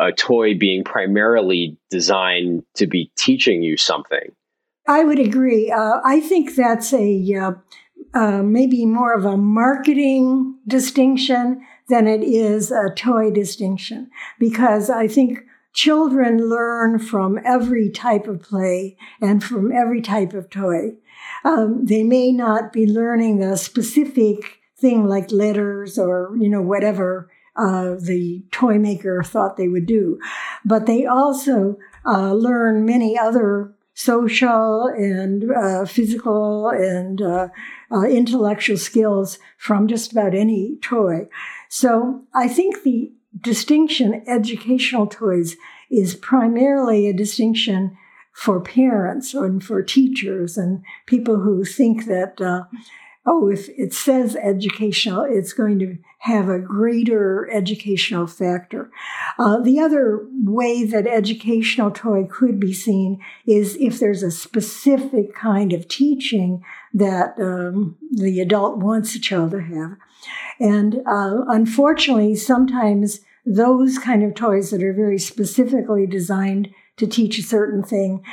a 0.00 0.12
toy 0.12 0.56
being 0.56 0.84
primarily 0.84 1.76
designed 1.90 2.62
to 2.74 2.86
be 2.86 3.10
teaching 3.16 3.62
you 3.62 3.76
something. 3.76 4.32
I 4.86 5.04
would 5.04 5.18
agree. 5.18 5.70
Uh, 5.70 6.00
I 6.04 6.20
think 6.20 6.54
that's 6.54 6.94
a 6.94 7.34
uh, 7.34 7.52
uh, 8.14 8.42
maybe 8.42 8.86
more 8.86 9.12
of 9.12 9.24
a 9.24 9.36
marketing 9.36 10.58
distinction 10.66 11.60
than 11.88 12.06
it 12.06 12.22
is 12.22 12.70
a 12.70 12.90
toy 12.94 13.30
distinction 13.30 14.10
because 14.38 14.88
I 14.88 15.08
think 15.08 15.40
children 15.78 16.48
learn 16.48 16.98
from 16.98 17.38
every 17.44 17.88
type 17.88 18.26
of 18.26 18.42
play 18.42 18.96
and 19.20 19.44
from 19.44 19.70
every 19.70 20.02
type 20.02 20.32
of 20.32 20.50
toy. 20.50 20.90
Um, 21.44 21.84
they 21.84 22.02
may 22.02 22.32
not 22.32 22.72
be 22.72 22.84
learning 22.84 23.44
a 23.44 23.56
specific 23.56 24.58
thing 24.76 25.06
like 25.06 25.30
letters 25.30 25.96
or, 25.96 26.34
you 26.36 26.48
know, 26.48 26.60
whatever 26.60 27.30
uh, 27.54 27.94
the 27.94 28.42
toy 28.50 28.76
maker 28.76 29.22
thought 29.22 29.56
they 29.56 29.68
would 29.68 29.86
do, 29.86 30.18
but 30.64 30.86
they 30.86 31.06
also 31.06 31.78
uh, 32.04 32.32
learn 32.32 32.84
many 32.84 33.16
other 33.16 33.72
social 33.94 34.86
and 34.88 35.44
uh, 35.52 35.84
physical 35.84 36.70
and 36.70 37.22
uh, 37.22 37.46
uh, 37.92 38.02
intellectual 38.02 38.76
skills 38.76 39.38
from 39.56 39.86
just 39.86 40.10
about 40.10 40.34
any 40.34 40.76
toy. 40.82 41.28
So 41.68 42.24
I 42.34 42.48
think 42.48 42.82
the 42.82 43.12
distinction 43.40 44.22
educational 44.26 45.06
toys 45.06 45.56
is 45.90 46.14
primarily 46.14 47.08
a 47.08 47.12
distinction 47.12 47.96
for 48.32 48.60
parents 48.60 49.34
and 49.34 49.64
for 49.64 49.82
teachers 49.82 50.56
and 50.56 50.82
people 51.06 51.40
who 51.40 51.64
think 51.64 52.06
that 52.06 52.40
uh, 52.40 52.62
oh 53.26 53.48
if 53.48 53.68
it 53.70 53.92
says 53.92 54.36
educational 54.36 55.26
it's 55.28 55.52
going 55.52 55.78
to 55.78 55.96
have 56.18 56.48
a 56.48 56.58
greater 56.58 57.48
educational 57.50 58.26
factor. 58.26 58.90
Uh, 59.38 59.60
the 59.60 59.78
other 59.78 60.26
way 60.42 60.84
that 60.84 61.06
educational 61.06 61.90
toy 61.90 62.24
could 62.24 62.58
be 62.58 62.72
seen 62.72 63.22
is 63.46 63.76
if 63.76 64.00
there's 64.00 64.22
a 64.22 64.30
specific 64.30 65.34
kind 65.34 65.72
of 65.72 65.86
teaching 65.86 66.62
that 66.92 67.38
um, 67.38 67.96
the 68.10 68.40
adult 68.40 68.78
wants 68.78 69.12
the 69.12 69.20
child 69.20 69.52
to 69.52 69.60
have. 69.60 69.96
And 70.58 71.02
uh, 71.06 71.44
unfortunately 71.46 72.34
sometimes 72.34 73.20
those 73.46 73.98
kind 73.98 74.24
of 74.24 74.34
toys 74.34 74.70
that 74.70 74.82
are 74.82 74.92
very 74.92 75.18
specifically 75.18 76.06
designed 76.06 76.68
to 76.96 77.06
teach 77.06 77.38
a 77.38 77.42
certain 77.42 77.82
thing 77.82 78.24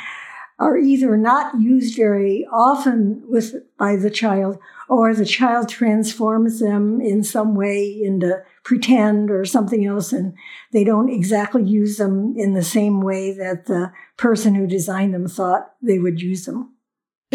are 0.57 0.77
either 0.77 1.17
not 1.17 1.59
used 1.59 1.95
very 1.95 2.47
often 2.51 3.21
with 3.27 3.55
by 3.77 3.95
the 3.95 4.09
child 4.09 4.57
or 4.88 5.13
the 5.13 5.25
child 5.25 5.67
transforms 5.67 6.59
them 6.59 7.01
in 7.01 7.24
some 7.24 7.55
way 7.55 8.01
into 8.01 8.41
pretend 8.63 9.29
or 9.29 9.43
something 9.43 9.85
else 9.85 10.13
and 10.13 10.33
they 10.71 10.83
don't 10.83 11.09
exactly 11.09 11.63
use 11.63 11.97
them 11.97 12.33
in 12.38 12.53
the 12.53 12.63
same 12.63 13.01
way 13.01 13.33
that 13.33 13.65
the 13.65 13.91
person 14.17 14.55
who 14.55 14.65
designed 14.65 15.13
them 15.13 15.27
thought 15.27 15.74
they 15.81 16.00
would 16.00 16.21
use 16.21 16.45
them. 16.45 16.75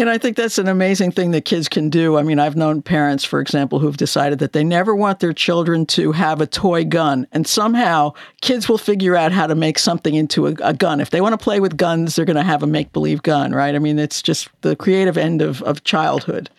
And 0.01 0.09
I 0.09 0.17
think 0.17 0.35
that's 0.35 0.57
an 0.57 0.67
amazing 0.67 1.11
thing 1.11 1.29
that 1.29 1.45
kids 1.45 1.69
can 1.69 1.91
do. 1.91 2.17
I 2.17 2.23
mean, 2.23 2.39
I've 2.39 2.55
known 2.55 2.81
parents, 2.81 3.23
for 3.23 3.39
example, 3.39 3.77
who've 3.77 3.95
decided 3.95 4.39
that 4.39 4.51
they 4.51 4.63
never 4.63 4.95
want 4.95 5.19
their 5.19 5.31
children 5.31 5.85
to 5.87 6.11
have 6.11 6.41
a 6.41 6.47
toy 6.47 6.83
gun. 6.85 7.27
And 7.31 7.45
somehow 7.45 8.13
kids 8.41 8.67
will 8.67 8.79
figure 8.79 9.15
out 9.15 9.31
how 9.31 9.45
to 9.45 9.53
make 9.53 9.77
something 9.77 10.15
into 10.15 10.47
a, 10.47 10.55
a 10.63 10.73
gun. 10.73 11.01
If 11.01 11.11
they 11.11 11.21
want 11.21 11.33
to 11.33 11.43
play 11.43 11.59
with 11.59 11.77
guns, 11.77 12.15
they're 12.15 12.25
going 12.25 12.35
to 12.35 12.41
have 12.41 12.63
a 12.63 12.67
make 12.67 12.91
believe 12.93 13.21
gun, 13.21 13.51
right? 13.51 13.75
I 13.75 13.77
mean, 13.77 13.99
it's 13.99 14.23
just 14.23 14.49
the 14.61 14.75
creative 14.75 15.19
end 15.19 15.43
of, 15.43 15.61
of 15.61 15.83
childhood. 15.83 16.49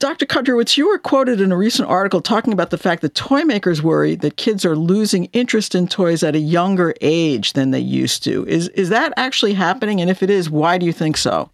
Dr. 0.00 0.26
Kudrowitz, 0.26 0.76
you 0.76 0.88
were 0.88 0.98
quoted 0.98 1.40
in 1.40 1.52
a 1.52 1.56
recent 1.56 1.88
article 1.88 2.20
talking 2.20 2.52
about 2.52 2.70
the 2.70 2.76
fact 2.76 3.02
that 3.02 3.14
toy 3.14 3.44
makers 3.44 3.84
worry 3.84 4.16
that 4.16 4.36
kids 4.36 4.64
are 4.64 4.74
losing 4.74 5.26
interest 5.26 5.76
in 5.76 5.86
toys 5.86 6.24
at 6.24 6.34
a 6.34 6.40
younger 6.40 6.92
age 7.00 7.52
than 7.52 7.70
they 7.70 7.78
used 7.78 8.24
to. 8.24 8.44
Is, 8.48 8.66
is 8.70 8.88
that 8.88 9.12
actually 9.16 9.54
happening? 9.54 10.00
And 10.00 10.10
if 10.10 10.24
it 10.24 10.28
is, 10.28 10.50
why 10.50 10.76
do 10.76 10.86
you 10.86 10.92
think 10.92 11.16
so? 11.16 11.50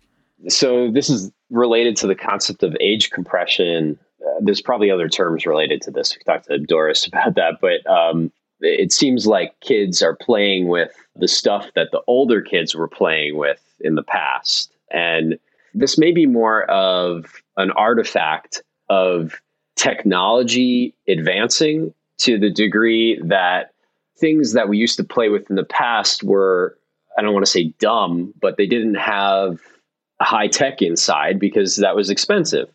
So 0.48 0.90
this 0.90 1.10
is 1.10 1.30
related 1.50 1.96
to 1.96 2.06
the 2.06 2.14
concept 2.14 2.62
of 2.62 2.76
age 2.80 3.10
compression. 3.10 3.98
Uh, 4.24 4.40
there's 4.40 4.62
probably 4.62 4.90
other 4.90 5.08
terms 5.08 5.46
related 5.46 5.82
to 5.82 5.90
this. 5.90 6.16
We 6.16 6.22
talked 6.22 6.46
to 6.46 6.58
Doris 6.58 7.06
about 7.12 7.34
that, 7.34 7.58
but 7.60 7.86
um, 7.90 8.32
it 8.60 8.92
seems 8.92 9.26
like 9.26 9.58
kids 9.60 10.02
are 10.02 10.16
playing 10.16 10.68
with 10.68 10.92
the 11.16 11.28
stuff 11.28 11.66
that 11.74 11.88
the 11.92 12.02
older 12.06 12.40
kids 12.40 12.74
were 12.74 12.88
playing 12.88 13.36
with 13.36 13.60
in 13.80 13.94
the 13.94 14.02
past. 14.02 14.72
And 14.90 15.38
this 15.74 15.98
may 15.98 16.12
be 16.12 16.26
more 16.26 16.64
of 16.64 17.42
an 17.56 17.70
artifact 17.72 18.62
of 18.88 19.40
technology 19.76 20.94
advancing 21.08 21.94
to 22.18 22.38
the 22.38 22.50
degree 22.50 23.20
that 23.24 23.72
things 24.18 24.52
that 24.52 24.68
we 24.68 24.76
used 24.76 24.96
to 24.98 25.04
play 25.04 25.28
with 25.30 25.48
in 25.48 25.56
the 25.56 25.64
past 25.64 26.22
were, 26.22 26.76
I 27.16 27.22
don't 27.22 27.32
want 27.32 27.46
to 27.46 27.50
say 27.50 27.72
dumb, 27.78 28.34
but 28.40 28.56
they 28.56 28.66
didn't 28.66 28.96
have 28.96 29.60
high 30.20 30.48
tech 30.48 30.82
inside 30.82 31.38
because 31.38 31.76
that 31.76 31.96
was 31.96 32.10
expensive. 32.10 32.68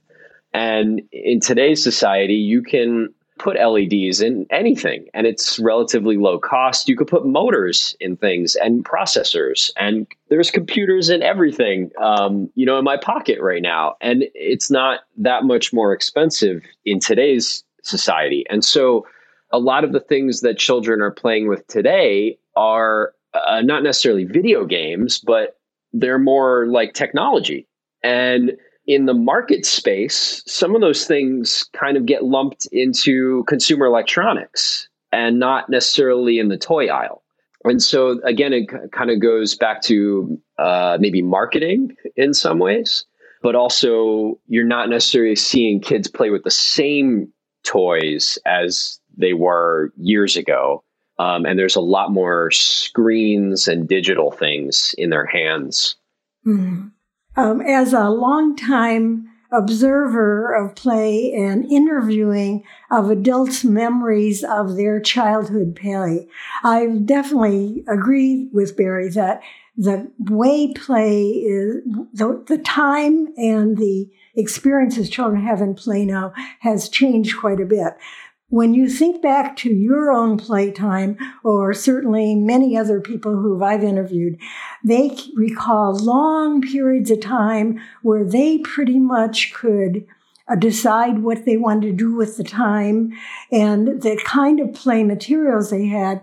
And 0.54 1.02
in 1.12 1.40
today's 1.40 1.84
society, 1.84 2.36
you 2.36 2.62
can 2.62 3.14
put 3.38 3.58
LEDs 3.58 4.22
in 4.22 4.46
anything 4.50 5.08
and 5.14 5.28
it's 5.28 5.60
relatively 5.60 6.16
low 6.16 6.40
cost. 6.40 6.88
You 6.88 6.96
could 6.96 7.08
put 7.08 7.26
motors 7.26 7.96
in 8.00 8.16
things 8.16 8.56
and 8.56 8.86
processors, 8.86 9.70
and 9.78 10.08
there's 10.30 10.50
computers 10.52 11.10
in 11.10 11.22
everything, 11.22 11.92
um, 12.02 12.50
you 12.56 12.66
know, 12.66 12.78
in 12.78 12.86
my 12.86 12.98
pocket 12.98 13.40
right 13.42 13.62
now. 13.62 13.96
And 14.00 14.24
it's 14.34 14.72
not 14.72 15.02
that 15.18 15.44
much 15.44 15.74
more 15.74 15.92
expensive 15.92 16.64
in 16.86 17.00
today's 17.00 17.64
society. 17.84 18.46
And 18.50 18.64
so 18.64 19.06
a 19.52 19.60
lot 19.60 19.84
of 19.84 19.92
the 19.92 20.00
things 20.00 20.42
that 20.42 20.58
children 20.58 21.02
are 21.02 21.12
playing 21.12 21.48
with 21.50 21.68
today 21.68 22.38
are 22.56 23.14
uh, 23.34 23.62
not 23.62 23.84
necessarily 23.84 24.24
video 24.24 24.66
games, 24.66 25.20
but 25.20 25.60
they're 26.00 26.20
more 26.20 26.68
like 26.68 26.94
technology. 26.94 27.68
And 28.04 28.54
in 28.88 29.06
the 29.06 29.14
market 29.14 29.66
space, 29.66 30.44
some 30.46 30.76
of 30.76 30.82
those 30.82 31.08
things 31.08 31.66
kind 31.74 31.98
of 31.98 32.06
get 32.06 32.24
lumped 32.24 32.68
into 32.72 33.44
consumer 33.46 33.86
electronics 33.86 34.88
and 35.12 35.40
not 35.40 35.70
necessarily 35.70 36.38
in 36.38 36.50
the 36.50 36.58
toy 36.58 36.88
aisle. 36.88 37.24
And 37.64 37.82
so, 37.82 38.20
again, 38.24 38.54
it 38.54 38.70
kind 38.92 39.10
of 39.10 39.20
goes 39.20 39.56
back 39.56 39.82
to 39.84 40.40
uh, 40.60 40.98
maybe 41.00 41.24
marketing 41.24 41.96
in 42.16 42.34
some 42.36 42.60
ways, 42.60 43.06
but 43.42 43.56
also 43.56 44.40
you're 44.48 44.64
not 44.64 44.90
necessarily 44.90 45.36
seeing 45.36 45.82
kids 45.82 46.08
play 46.08 46.30
with 46.30 46.44
the 46.44 46.52
same 46.52 47.32
toys 47.64 48.38
as 48.46 49.00
they 49.18 49.34
were 49.34 49.92
years 49.98 50.38
ago. 50.38 50.84
Um, 51.18 51.46
and 51.46 51.58
there's 51.58 51.76
a 51.76 51.82
lot 51.82 52.12
more 52.12 52.52
screens 52.52 53.68
and 53.68 53.88
digital 53.88 54.32
things 54.32 54.94
in 54.98 55.10
their 55.10 55.26
hands. 55.26 55.96
Mm-hmm. 56.46 56.88
Um, 57.38 57.62
as 57.62 57.94
a 57.94 58.10
longtime 58.10 59.30
observer 59.52 60.54
of 60.54 60.76
play 60.76 61.34
and 61.34 61.66
interviewing 61.72 62.64
of 62.92 63.10
adults' 63.10 63.64
memories 63.64 64.44
of 64.44 64.76
their 64.76 65.00
childhood 65.00 65.76
play, 65.76 66.28
I 66.64 66.88
definitely 66.88 67.84
agree 67.88 68.50
with 68.52 68.76
Barry 68.76 69.10
that 69.10 69.42
the 69.78 70.10
way 70.20 70.74
play 70.74 71.24
is 71.24 71.84
the, 72.14 72.44
the 72.48 72.58
time 72.58 73.28
and 73.38 73.78
the 73.78 74.10
experiences 74.36 75.10
children 75.10 75.44
have 75.44 75.62
in 75.62 75.76
play 75.76 76.06
now 76.06 76.34
has 76.60 76.90
changed 76.90 77.38
quite 77.38 77.60
a 77.60 77.66
bit. 77.66 77.94
When 78.56 78.74
you 78.74 78.88
think 78.88 79.22
back 79.22 79.58
to 79.58 79.70
your 79.70 80.14
own 80.14 80.38
playtime, 80.38 81.18
or 81.44 81.74
certainly 81.74 82.36
many 82.36 82.78
other 82.78 83.02
people 83.02 83.34
who 83.34 83.62
I've 83.62 83.84
interviewed, 83.84 84.40
they 84.82 85.12
recall 85.36 85.94
long 85.94 86.62
periods 86.62 87.12
of 87.12 87.20
time 87.20 87.82
where 88.02 88.24
they 88.24 88.60
pretty 88.60 88.98
much 88.98 89.54
could 89.54 90.08
uh, 90.48 90.56
decide 90.56 91.20
what 91.20 91.44
they 91.44 91.58
wanted 91.58 91.88
to 91.88 91.92
do 92.06 92.16
with 92.16 92.38
the 92.38 92.46
time. 92.46 93.12
And 93.52 94.02
the 94.02 94.18
kind 94.24 94.62
of 94.62 94.74
play 94.74 95.04
materials 95.04 95.70
they 95.70 95.88
had 95.88 96.22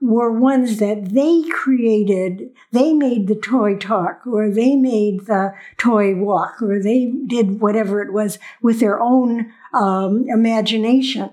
were 0.00 0.30
ones 0.30 0.78
that 0.78 1.08
they 1.08 1.42
created. 1.50 2.50
They 2.70 2.92
made 2.92 3.26
the 3.26 3.34
toy 3.34 3.76
talk, 3.76 4.24
or 4.24 4.50
they 4.50 4.76
made 4.76 5.26
the 5.26 5.52
toy 5.78 6.14
walk, 6.14 6.62
or 6.62 6.80
they 6.80 7.12
did 7.26 7.60
whatever 7.60 8.00
it 8.00 8.12
was 8.12 8.38
with 8.60 8.78
their 8.78 9.00
own 9.00 9.52
um, 9.74 10.26
imagination. 10.28 11.30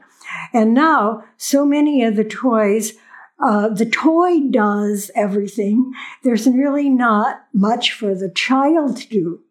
And 0.53 0.73
now, 0.73 1.23
so 1.37 1.65
many 1.65 2.03
of 2.03 2.15
the 2.15 2.23
toys, 2.23 2.93
uh, 3.39 3.69
the 3.69 3.85
toy 3.85 4.39
does 4.49 5.11
everything. 5.15 5.93
There's 6.23 6.47
really 6.47 6.89
not 6.89 7.45
much 7.53 7.91
for 7.93 8.13
the 8.15 8.29
child 8.29 8.97
to 8.97 9.07
do. 9.07 9.41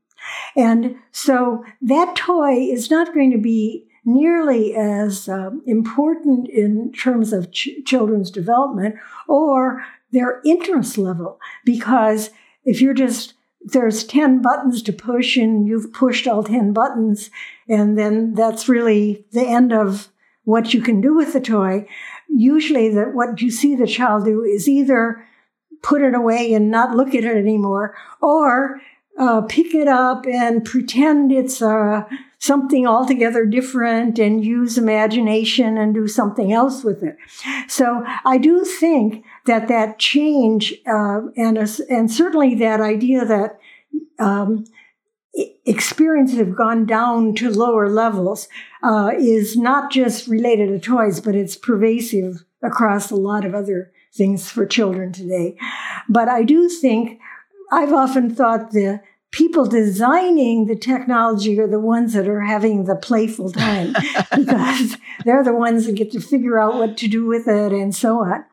And 0.56 0.96
so 1.12 1.64
that 1.82 2.16
toy 2.16 2.54
is 2.54 2.90
not 2.90 3.14
going 3.14 3.30
to 3.30 3.38
be 3.38 3.88
nearly 4.04 4.74
as 4.74 5.28
um, 5.28 5.62
important 5.66 6.48
in 6.48 6.92
terms 6.92 7.32
of 7.32 7.52
ch- 7.52 7.70
children's 7.84 8.30
development 8.30 8.96
or 9.26 9.84
their 10.12 10.40
interest 10.44 10.96
level 10.96 11.38
because 11.64 12.30
if 12.64 12.80
you're 12.80 12.94
just 12.94 13.34
there's 13.60 14.04
10 14.04 14.40
buttons 14.40 14.82
to 14.82 14.92
push 14.92 15.36
and 15.36 15.66
you've 15.66 15.92
pushed 15.92 16.26
all 16.26 16.42
10 16.42 16.72
buttons 16.72 17.28
and 17.68 17.98
then 17.98 18.32
that's 18.32 18.68
really 18.68 19.26
the 19.32 19.46
end 19.46 19.72
of 19.72 20.08
what 20.48 20.72
you 20.72 20.80
can 20.80 21.02
do 21.02 21.14
with 21.14 21.34
the 21.34 21.40
toy, 21.42 21.86
usually 22.26 22.88
that 22.88 23.12
what 23.12 23.42
you 23.42 23.50
see 23.50 23.76
the 23.76 23.86
child 23.86 24.24
do 24.24 24.42
is 24.42 24.66
either 24.66 25.22
put 25.82 26.00
it 26.00 26.14
away 26.14 26.54
and 26.54 26.70
not 26.70 26.96
look 26.96 27.08
at 27.08 27.22
it 27.22 27.36
anymore, 27.36 27.94
or 28.22 28.80
uh, 29.18 29.42
pick 29.42 29.74
it 29.74 29.88
up 29.88 30.24
and 30.26 30.64
pretend 30.64 31.30
it's 31.30 31.60
uh, 31.60 32.02
something 32.38 32.86
altogether 32.86 33.44
different 33.44 34.18
and 34.18 34.42
use 34.42 34.78
imagination 34.78 35.76
and 35.76 35.92
do 35.92 36.08
something 36.08 36.50
else 36.50 36.82
with 36.82 37.02
it. 37.02 37.18
So 37.68 38.02
I 38.24 38.38
do 38.38 38.64
think 38.64 39.24
that 39.44 39.68
that 39.68 39.98
change 39.98 40.72
uh, 40.86 41.20
and 41.36 41.58
and 41.90 42.10
certainly 42.10 42.54
that 42.54 42.80
idea 42.80 43.26
that 43.26 43.58
um, 44.18 44.64
experiences 45.64 46.38
have 46.38 46.56
gone 46.56 46.86
down 46.86 47.34
to 47.36 47.50
lower 47.50 47.88
levels 47.88 48.48
uh, 48.82 49.12
is 49.16 49.56
not 49.56 49.90
just 49.90 50.26
related 50.26 50.68
to 50.68 50.78
toys, 50.78 51.20
but 51.20 51.34
it's 51.34 51.56
pervasive 51.56 52.44
across 52.62 53.10
a 53.10 53.16
lot 53.16 53.44
of 53.44 53.54
other 53.54 53.92
things 54.14 54.50
for 54.50 54.66
children 54.66 55.12
today. 55.12 55.56
But 56.08 56.28
I 56.28 56.42
do 56.42 56.68
think 56.68 57.20
I've 57.70 57.92
often 57.92 58.34
thought 58.34 58.72
the 58.72 59.00
people 59.30 59.66
designing 59.66 60.66
the 60.66 60.76
technology 60.76 61.60
are 61.60 61.68
the 61.68 61.80
ones 61.80 62.14
that 62.14 62.26
are 62.26 62.40
having 62.40 62.84
the 62.84 62.96
playful 62.96 63.52
time 63.52 63.94
because 64.34 64.96
they're 65.24 65.44
the 65.44 65.54
ones 65.54 65.86
that 65.86 65.94
get 65.94 66.10
to 66.12 66.20
figure 66.20 66.58
out 66.58 66.74
what 66.74 66.96
to 66.96 67.08
do 67.08 67.26
with 67.26 67.46
it 67.46 67.72
and 67.72 67.94
so 67.94 68.24
on. 68.24 68.44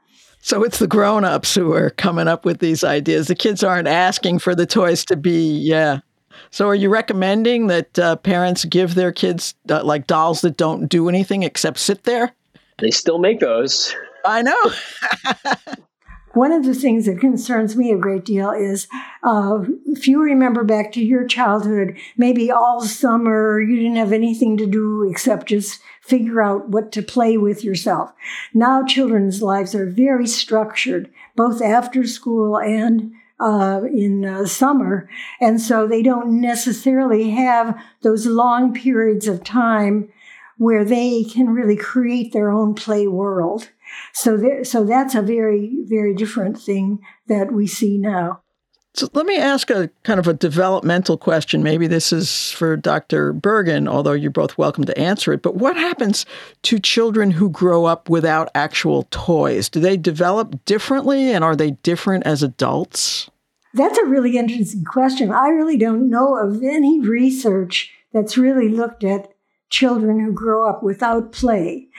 So 0.42 0.64
it's 0.64 0.78
the 0.78 0.86
grown-ups 0.86 1.56
who 1.56 1.74
are 1.74 1.90
coming 1.90 2.28
up 2.28 2.46
with 2.46 2.60
these 2.60 2.84
ideas. 2.84 3.28
The 3.28 3.36
kids 3.36 3.64
aren't 3.64 3.88
asking 3.88 4.40
for 4.40 4.54
the 4.54 4.68
toys 4.68 5.04
to 5.06 5.16
be, 5.16 5.58
yeah, 5.58 6.02
so, 6.56 6.70
are 6.70 6.76
you 6.76 6.88
recommending 6.88 7.68
that 7.68 8.00
uh, 8.00 8.16
parents 8.16 8.64
give 8.64 8.96
their 8.96 9.12
kids 9.12 9.56
uh, 9.70 9.84
like 9.84 10.08
dolls 10.08 10.40
that 10.40 10.56
don't 10.56 10.88
do 10.88 11.10
anything 11.10 11.44
except 11.44 11.80
sit 11.80 12.06
there? 12.06 12.32
They 12.80 12.92
still 12.92 13.18
make 13.18 13.42
those. 13.42 13.94
I 14.24 14.42
know. 14.42 14.72
One 16.34 16.54
of 16.54 16.64
the 16.64 16.74
things 16.74 17.08
that 17.08 17.20
concerns 17.20 17.76
me 17.76 17.92
a 17.92 17.98
great 17.98 18.24
deal 18.24 18.52
is 18.52 18.88
uh, 19.22 19.66
if 19.86 20.08
you 20.08 20.22
remember 20.22 20.64
back 20.64 20.94
to 20.94 21.04
your 21.04 21.28
childhood, 21.28 21.98
maybe 22.16 22.50
all 22.50 22.80
summer 22.80 23.60
you 23.60 23.76
didn't 23.76 23.98
have 23.98 24.14
anything 24.14 24.56
to 24.56 24.66
do 24.66 25.06
except 25.12 25.48
just 25.48 25.82
figure 26.00 26.42
out 26.42 26.70
what 26.70 26.90
to 26.94 27.02
play 27.02 27.36
with 27.36 27.66
yourself. 27.66 28.14
Now 28.54 28.82
children's 28.86 29.42
lives 29.42 29.76
are 29.76 29.90
very 29.90 30.26
structured, 30.26 31.10
both 31.36 31.62
after 31.62 32.08
school 32.08 32.58
and 32.58 33.12
uh, 33.40 33.82
in 33.92 34.26
uh, 34.26 34.46
summer. 34.46 35.10
And 35.42 35.60
so 35.60 35.88
they 35.88 36.02
don't 36.02 36.40
necessarily 36.42 37.32
have 37.32 37.78
those 38.02 38.26
long 38.26 38.74
periods 38.74 39.28
of 39.28 39.44
time 39.44 40.10
where 40.58 40.86
they 40.86 41.24
can 41.24 41.50
really 41.50 41.76
create 41.76 42.32
their 42.32 42.50
own 42.50 42.74
play 42.74 43.08
world. 43.08 43.70
So, 44.14 44.38
there, 44.38 44.64
so 44.64 44.84
that's 44.84 45.16
a 45.16 45.22
very, 45.22 45.84
very 45.84 46.14
different 46.14 46.60
thing 46.60 47.00
that 47.28 47.52
we 47.52 47.68
see 47.68 47.98
now. 47.98 48.42
So 48.96 49.10
let 49.14 49.26
me 49.26 49.38
ask 49.38 49.70
a 49.70 49.90
kind 50.04 50.22
of 50.22 50.28
a 50.28 50.34
developmental 50.34 51.18
question. 51.18 51.64
Maybe 51.64 51.86
this 51.86 52.14
is 52.14 52.52
for 52.52 52.78
Dr. 52.78 53.34
Bergen, 53.34 53.90
although 53.90 54.14
you're 54.14 54.32
both 54.32 54.58
welcome 54.58 54.86
to 54.86 54.98
answer 54.98 55.34
it. 55.34 55.42
But 55.42 55.56
what 55.56 55.76
happens 55.76 56.26
to 56.64 56.80
children 56.80 57.32
who 57.32 57.50
grow 57.50 57.84
up 57.84 58.10
without 58.10 58.50
actual 58.56 59.04
toys? 59.12 59.68
Do 59.68 59.82
they 59.82 59.98
develop 59.98 60.64
differently 60.64 61.34
and 61.34 61.44
are 61.44 61.58
they 61.58 61.72
different 61.72 62.26
as 62.26 62.42
adults? 62.42 63.30
That's 63.74 63.98
a 63.98 64.06
really 64.06 64.38
interesting 64.38 64.86
question. 64.86 65.30
I 65.30 65.50
really 65.50 65.78
don't 65.78 66.10
know 66.10 66.38
of 66.38 66.64
any 66.64 67.02
research 67.02 67.92
that's 68.14 68.38
really 68.38 68.70
looked 68.70 69.04
at 69.04 69.28
children 69.70 70.22
who 70.22 70.32
grow 70.32 70.70
up 70.70 70.82
without 70.84 71.34
play 71.34 71.90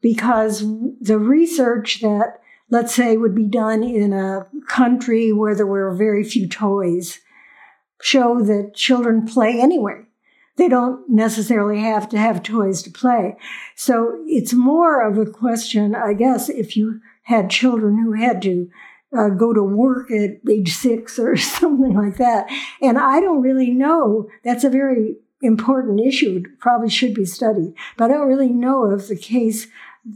because 0.00 0.60
the 1.00 1.18
research 1.18 2.00
that 2.00 2.40
let's 2.70 2.94
say, 2.94 3.16
would 3.16 3.34
be 3.34 3.46
done 3.46 3.82
in 3.82 4.12
a 4.12 4.46
country 4.68 5.32
where 5.32 5.54
there 5.54 5.66
were 5.66 5.94
very 5.94 6.24
few 6.24 6.48
toys, 6.48 7.20
show 8.00 8.40
that 8.42 8.74
children 8.74 9.26
play 9.26 9.60
anyway. 9.60 10.02
They 10.56 10.68
don't 10.68 11.08
necessarily 11.08 11.80
have 11.80 12.08
to 12.10 12.18
have 12.18 12.42
toys 12.42 12.82
to 12.82 12.90
play. 12.90 13.36
So 13.74 14.22
it's 14.26 14.54
more 14.54 15.06
of 15.06 15.18
a 15.18 15.30
question, 15.30 15.94
I 15.94 16.14
guess, 16.14 16.48
if 16.48 16.76
you 16.76 17.00
had 17.24 17.50
children 17.50 17.98
who 18.02 18.12
had 18.12 18.40
to 18.42 18.70
uh, 19.16 19.28
go 19.28 19.52
to 19.52 19.62
work 19.62 20.10
at 20.10 20.38
age 20.48 20.72
six 20.74 21.18
or 21.18 21.36
something 21.36 21.94
like 21.94 22.16
that. 22.16 22.46
And 22.80 22.98
I 22.98 23.20
don't 23.20 23.42
really 23.42 23.70
know. 23.70 24.28
That's 24.44 24.64
a 24.64 24.70
very 24.70 25.16
important 25.42 26.00
issue. 26.00 26.42
It 26.44 26.58
probably 26.58 26.88
should 26.88 27.14
be 27.14 27.24
studied. 27.24 27.74
But 27.96 28.10
I 28.10 28.14
don't 28.14 28.28
really 28.28 28.50
know 28.50 28.84
of 28.84 29.08
the 29.08 29.16
case 29.16 29.68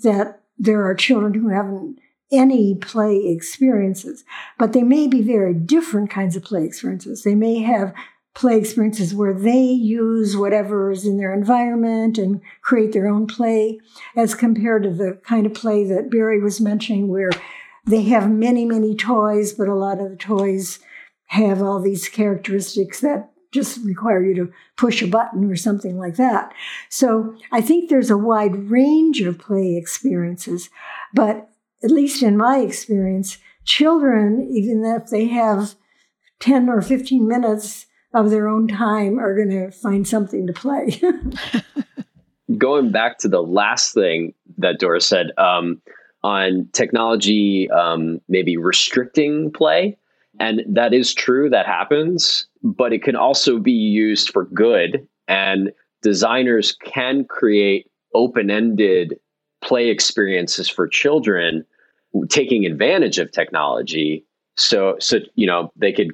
that 0.02 0.40
there 0.58 0.84
are 0.86 0.94
children 0.94 1.34
who 1.34 1.48
haven't 1.48 1.98
any 2.32 2.74
play 2.74 3.26
experiences, 3.26 4.24
but 4.58 4.72
they 4.72 4.82
may 4.82 5.06
be 5.06 5.22
very 5.22 5.54
different 5.54 6.10
kinds 6.10 6.36
of 6.36 6.44
play 6.44 6.64
experiences. 6.64 7.22
They 7.22 7.34
may 7.34 7.60
have 7.60 7.92
play 8.34 8.56
experiences 8.56 9.12
where 9.12 9.34
they 9.34 9.60
use 9.60 10.36
whatever 10.36 10.90
is 10.90 11.04
in 11.04 11.18
their 11.18 11.34
environment 11.34 12.16
and 12.16 12.40
create 12.62 12.92
their 12.92 13.08
own 13.08 13.26
play, 13.26 13.80
as 14.16 14.34
compared 14.34 14.84
to 14.84 14.90
the 14.90 15.20
kind 15.24 15.46
of 15.46 15.54
play 15.54 15.84
that 15.84 16.10
Barry 16.10 16.40
was 16.40 16.60
mentioning, 16.60 17.08
where 17.08 17.30
they 17.86 18.02
have 18.02 18.30
many, 18.30 18.64
many 18.64 18.94
toys, 18.94 19.52
but 19.52 19.68
a 19.68 19.74
lot 19.74 20.00
of 20.00 20.10
the 20.10 20.16
toys 20.16 20.78
have 21.26 21.60
all 21.60 21.80
these 21.80 22.08
characteristics 22.08 23.00
that 23.00 23.30
just 23.52 23.84
require 23.84 24.24
you 24.24 24.34
to 24.34 24.52
push 24.76 25.02
a 25.02 25.08
button 25.08 25.50
or 25.50 25.56
something 25.56 25.98
like 25.98 26.14
that. 26.14 26.52
So 26.88 27.36
I 27.50 27.60
think 27.60 27.90
there's 27.90 28.10
a 28.10 28.16
wide 28.16 28.70
range 28.70 29.20
of 29.22 29.38
play 29.38 29.76
experiences, 29.76 30.70
but 31.12 31.49
at 31.82 31.90
least 31.90 32.22
in 32.22 32.36
my 32.36 32.58
experience, 32.58 33.38
children, 33.64 34.48
even 34.50 34.84
if 34.84 35.08
they 35.10 35.26
have 35.26 35.74
10 36.40 36.68
or 36.68 36.80
15 36.80 37.26
minutes 37.26 37.86
of 38.12 38.30
their 38.30 38.48
own 38.48 38.66
time, 38.68 39.18
are 39.18 39.34
going 39.34 39.50
to 39.50 39.70
find 39.70 40.06
something 40.06 40.46
to 40.46 40.52
play. 40.52 41.00
Going 42.58 42.90
back 42.90 43.18
to 43.18 43.28
the 43.28 43.42
last 43.42 43.94
thing 43.94 44.34
that 44.58 44.80
Doris 44.80 45.06
said 45.06 45.30
um, 45.38 45.80
on 46.24 46.68
technology, 46.72 47.70
um, 47.70 48.20
maybe 48.28 48.56
restricting 48.56 49.52
play. 49.52 49.96
And 50.40 50.62
that 50.68 50.92
is 50.92 51.14
true, 51.14 51.48
that 51.50 51.66
happens, 51.66 52.48
but 52.62 52.92
it 52.92 53.02
can 53.02 53.14
also 53.14 53.58
be 53.58 53.72
used 53.72 54.30
for 54.30 54.46
good. 54.46 55.06
And 55.28 55.70
designers 56.02 56.72
can 56.84 57.24
create 57.24 57.90
open 58.14 58.50
ended 58.50 59.14
play 59.62 59.88
experiences 59.88 60.68
for 60.68 60.88
children 60.88 61.64
taking 62.28 62.66
advantage 62.66 63.18
of 63.18 63.30
technology. 63.30 64.24
So 64.56 64.96
so 65.00 65.18
you 65.34 65.46
know 65.46 65.72
they 65.76 65.92
could 65.92 66.12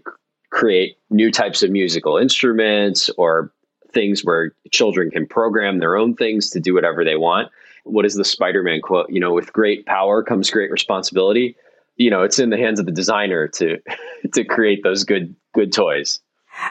create 0.51 0.97
new 1.11 1.31
types 1.31 1.63
of 1.63 1.71
musical 1.71 2.17
instruments 2.17 3.11
or 3.19 3.53
things 3.93 4.23
where 4.25 4.53
children 4.73 5.11
can 5.11 5.27
program 5.27 5.79
their 5.79 5.97
own 5.97 6.15
things 6.15 6.51
to 6.51 6.61
do 6.61 6.75
whatever 6.75 7.05
they 7.05 7.17
want. 7.17 7.51
What 7.85 8.05
is 8.05 8.15
the 8.15 8.25
spider-man 8.25 8.81
quote? 8.83 9.11
You 9.11 9.21
know 9.21 9.33
with 9.33 9.53
great 9.53 9.87
power 9.87 10.23
comes 10.23 10.51
great 10.51 10.71
responsibility. 10.71 11.57
You 11.97 12.11
know 12.11 12.23
it's 12.23 12.39
in 12.39 12.51
the 12.51 12.59
hands 12.59 12.79
of 12.79 12.87
the 12.87 12.93
designer 12.93 13.49
to 13.49 13.79
to 14.35 14.45
create 14.45 14.83
those 14.83 15.05
good 15.05 15.35
good 15.55 15.73
toys. 15.73 16.21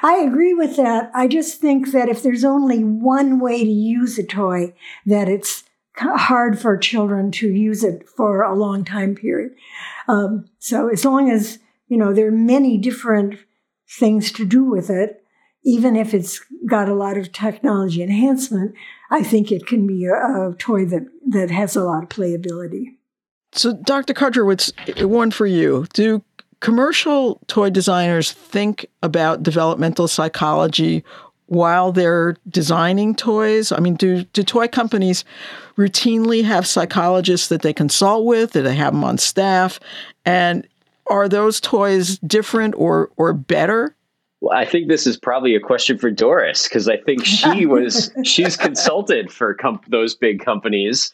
I 0.02 0.16
agree 0.16 0.54
with 0.54 0.78
that. 0.78 1.12
I 1.14 1.28
just 1.28 1.62
think 1.62 1.92
that 1.92 2.10
if 2.10 2.24
there's 2.24 2.44
only 2.44 2.84
one 2.84 3.40
way 3.40 3.64
to 3.64 3.70
use 3.70 4.18
a 4.18 4.24
toy, 4.24 4.74
that 5.06 5.30
it's 5.30 5.64
hard 5.98 6.60
for 6.60 6.78
children 6.78 7.32
to 7.32 7.50
use 7.50 7.84
it 7.84 8.08
for 8.08 8.42
a 8.42 8.56
long 8.56 8.84
time 8.84 9.16
period. 9.16 9.54
Um, 10.08 10.46
so 10.60 10.90
as 10.90 11.06
long 11.06 11.30
as, 11.30 11.60
you 11.88 11.98
know, 11.98 12.14
there 12.14 12.28
are 12.28 12.32
many 12.32 12.78
different 12.78 13.40
things 13.88 14.32
to 14.34 14.46
do 14.46 14.64
with 14.64 14.90
it, 14.90 15.24
even 15.64 15.96
if 15.96 16.14
it's 16.14 16.42
got 16.68 16.90
a 16.90 16.94
lot 16.94 17.18
of 17.18 17.32
technology 17.32 18.04
enhancement, 18.04 18.76
I 19.10 19.24
think 19.24 19.52
it 19.52 19.66
can 19.66 19.88
be 19.88 20.06
a, 20.06 20.14
a 20.14 20.56
toy 20.58 20.86
that, 20.86 21.08
that 21.28 21.50
has 21.52 21.76
a 21.76 21.84
lot 21.84 22.04
of 22.04 22.10
playability. 22.10 22.98
So, 23.52 23.74
Dr. 23.74 24.14
Kudrowitz, 24.14 25.08
one 25.08 25.32
for 25.32 25.46
you. 25.46 25.88
Do 25.94 26.24
commercial 26.60 27.40
toy 27.48 27.70
designers 27.70 28.32
think 28.32 28.86
about 29.02 29.44
developmental 29.44 30.08
psychology 30.08 31.04
while 31.48 31.92
they're 31.92 32.38
designing 32.48 33.16
toys? 33.16 33.72
I 33.72 33.80
mean, 33.80 33.96
do, 33.96 34.24
do 34.24 34.44
toy 34.44 34.68
companies 34.68 35.24
routinely 35.78 36.44
have 36.44 36.68
psychologists 36.68 37.48
that 37.50 37.62
they 37.62 37.74
consult 37.74 38.26
with? 38.26 38.54
Do 38.54 38.62
they 38.62 38.76
have 38.76 38.94
them 38.94 39.04
on 39.04 39.18
staff? 39.18 39.80
And 40.26 40.68
are 41.08 41.30
those 41.30 41.60
toys 41.60 42.18
different 42.20 42.76
or, 42.78 43.12
or 43.18 43.34
better? 43.34 43.96
Well, 44.42 44.56
I 44.56 44.66
think 44.66 44.90
this 44.90 45.08
is 45.08 45.18
probably 45.18 45.56
a 45.56 45.60
question 45.60 45.98
for 45.98 46.12
Doris 46.12 46.68
because 46.68 46.88
I 46.88 46.98
think 46.98 47.26
she 47.26 47.66
was 47.66 48.12
she's 48.24 48.56
consulted 48.56 49.32
for 49.32 49.54
com- 49.56 49.82
those 49.88 50.16
big 50.16 50.44
companies. 50.44 51.14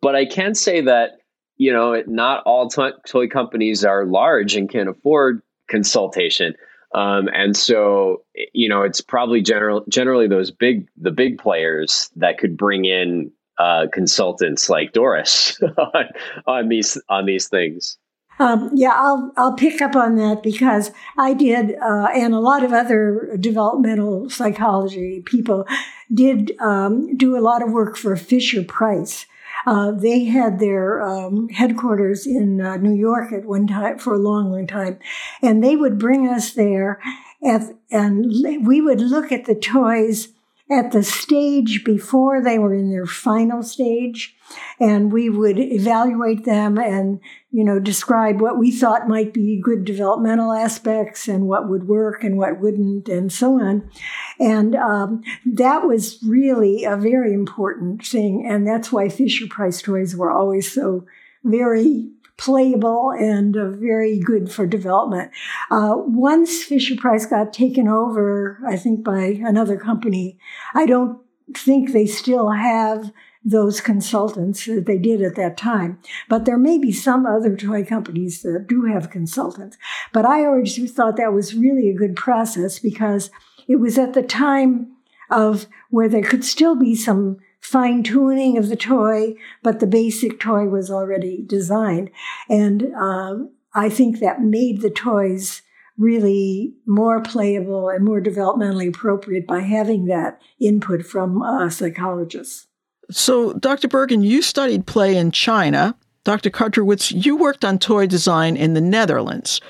But 0.00 0.14
I 0.14 0.24
can 0.24 0.54
say 0.54 0.80
that 0.80 1.18
you 1.56 1.72
know 1.72 2.02
not 2.06 2.42
all 2.44 2.68
to- 2.70 2.96
toy 3.06 3.28
companies 3.28 3.84
are 3.84 4.06
large 4.06 4.56
and 4.56 4.68
can 4.68 4.88
afford 4.88 5.42
consultation. 5.68 6.54
Um, 6.92 7.28
and 7.32 7.56
so, 7.56 8.22
you 8.52 8.68
know, 8.68 8.82
it's 8.82 9.00
probably 9.00 9.42
general, 9.42 9.84
generally 9.88 10.26
those 10.26 10.50
big, 10.50 10.88
the 10.96 11.12
big 11.12 11.38
players 11.38 12.10
that 12.16 12.38
could 12.38 12.56
bring 12.56 12.84
in 12.84 13.30
uh, 13.58 13.86
consultants 13.92 14.68
like 14.68 14.92
Doris 14.92 15.60
on, 15.76 16.04
on, 16.46 16.68
these 16.68 17.00
on 17.08 17.26
these 17.26 17.48
things. 17.48 17.98
Um, 18.38 18.70
yeah, 18.72 18.94
I'll 18.94 19.32
I'll 19.36 19.52
pick 19.52 19.82
up 19.82 19.94
on 19.94 20.16
that 20.16 20.42
because 20.42 20.92
I 21.18 21.34
did, 21.34 21.74
uh, 21.78 22.08
and 22.14 22.32
a 22.32 22.40
lot 22.40 22.64
of 22.64 22.72
other 22.72 23.36
developmental 23.38 24.30
psychology 24.30 25.22
people 25.26 25.66
did 26.12 26.52
um, 26.58 27.14
do 27.18 27.36
a 27.36 27.44
lot 27.44 27.62
of 27.62 27.70
work 27.70 27.98
for 27.98 28.16
Fisher 28.16 28.64
Price. 28.64 29.26
Uh, 29.66 29.92
they 29.92 30.24
had 30.24 30.58
their 30.58 31.02
um, 31.02 31.48
headquarters 31.48 32.26
in 32.26 32.60
uh, 32.60 32.76
New 32.76 32.94
York 32.94 33.32
at 33.32 33.44
one 33.44 33.66
time 33.66 33.98
for 33.98 34.14
a 34.14 34.18
long, 34.18 34.50
long 34.50 34.66
time, 34.66 34.98
and 35.42 35.62
they 35.62 35.76
would 35.76 35.98
bring 35.98 36.28
us 36.28 36.52
there, 36.52 37.00
at, 37.44 37.62
and 37.90 38.26
we 38.66 38.80
would 38.80 39.00
look 39.00 39.32
at 39.32 39.44
the 39.44 39.54
toys 39.54 40.28
at 40.70 40.92
the 40.92 41.02
stage 41.02 41.82
before 41.84 42.42
they 42.42 42.58
were 42.58 42.72
in 42.72 42.90
their 42.90 43.06
final 43.06 43.62
stage 43.62 44.36
and 44.78 45.12
we 45.12 45.28
would 45.28 45.58
evaluate 45.58 46.44
them 46.44 46.78
and 46.78 47.20
you 47.50 47.64
know 47.64 47.80
describe 47.80 48.40
what 48.40 48.58
we 48.58 48.70
thought 48.70 49.08
might 49.08 49.34
be 49.34 49.60
good 49.60 49.84
developmental 49.84 50.52
aspects 50.52 51.26
and 51.26 51.48
what 51.48 51.68
would 51.68 51.88
work 51.88 52.22
and 52.22 52.38
what 52.38 52.60
wouldn't 52.60 53.08
and 53.08 53.32
so 53.32 53.60
on. 53.60 53.90
And 54.38 54.76
um, 54.76 55.22
that 55.44 55.86
was 55.86 56.22
really 56.22 56.84
a 56.84 56.96
very 56.96 57.34
important 57.34 58.06
thing 58.06 58.46
and 58.48 58.66
that's 58.66 58.92
why 58.92 59.08
fisher 59.08 59.46
price 59.48 59.82
toys 59.82 60.14
were 60.14 60.30
always 60.30 60.72
so 60.72 61.04
very 61.42 62.10
playable 62.40 63.10
and 63.10 63.54
uh, 63.54 63.68
very 63.68 64.18
good 64.18 64.50
for 64.50 64.66
development. 64.66 65.30
Uh, 65.70 65.92
once 65.94 66.64
Fisher 66.64 66.96
Price 66.96 67.26
got 67.26 67.52
taken 67.52 67.86
over, 67.86 68.58
I 68.66 68.76
think 68.76 69.04
by 69.04 69.38
another 69.44 69.76
company, 69.76 70.38
I 70.74 70.86
don't 70.86 71.20
think 71.54 71.92
they 71.92 72.06
still 72.06 72.48
have 72.48 73.12
those 73.44 73.82
consultants 73.82 74.64
that 74.64 74.86
they 74.86 74.96
did 74.96 75.20
at 75.20 75.34
that 75.36 75.58
time. 75.58 75.98
But 76.30 76.46
there 76.46 76.58
may 76.58 76.78
be 76.78 76.92
some 76.92 77.26
other 77.26 77.54
toy 77.56 77.84
companies 77.84 78.40
that 78.40 78.66
do 78.66 78.84
have 78.86 79.10
consultants. 79.10 79.76
But 80.12 80.24
I 80.24 80.46
always 80.46 80.92
thought 80.92 81.16
that 81.18 81.34
was 81.34 81.54
really 81.54 81.90
a 81.90 81.94
good 81.94 82.16
process 82.16 82.78
because 82.78 83.30
it 83.68 83.76
was 83.76 83.98
at 83.98 84.14
the 84.14 84.22
time 84.22 84.96
of 85.30 85.66
where 85.90 86.08
there 86.08 86.22
could 86.22 86.44
still 86.44 86.74
be 86.74 86.94
some 86.94 87.38
fine 87.60 88.02
tuning 88.02 88.58
of 88.58 88.68
the 88.68 88.76
toy, 88.76 89.34
but 89.62 89.80
the 89.80 89.86
basic 89.86 90.40
toy 90.40 90.64
was 90.64 90.90
already 90.90 91.42
designed. 91.46 92.10
And 92.48 92.92
um, 92.94 93.52
I 93.74 93.88
think 93.88 94.18
that 94.18 94.42
made 94.42 94.80
the 94.80 94.90
toys 94.90 95.62
really 95.98 96.72
more 96.86 97.20
playable 97.20 97.90
and 97.90 98.04
more 98.04 98.20
developmentally 98.20 98.88
appropriate 98.88 99.46
by 99.46 99.60
having 99.60 100.06
that 100.06 100.40
input 100.58 101.04
from 101.04 101.42
psychologists. 101.70 102.66
So, 103.10 103.52
Dr. 103.54 103.88
Bergen, 103.88 104.22
you 104.22 104.40
studied 104.40 104.86
play 104.86 105.16
in 105.16 105.30
China. 105.30 105.96
Dr. 106.24 106.50
Kudrowitz, 106.50 107.24
you 107.24 107.36
worked 107.36 107.64
on 107.64 107.78
toy 107.78 108.06
design 108.06 108.56
in 108.56 108.74
the 108.74 108.80
Netherlands. 108.80 109.60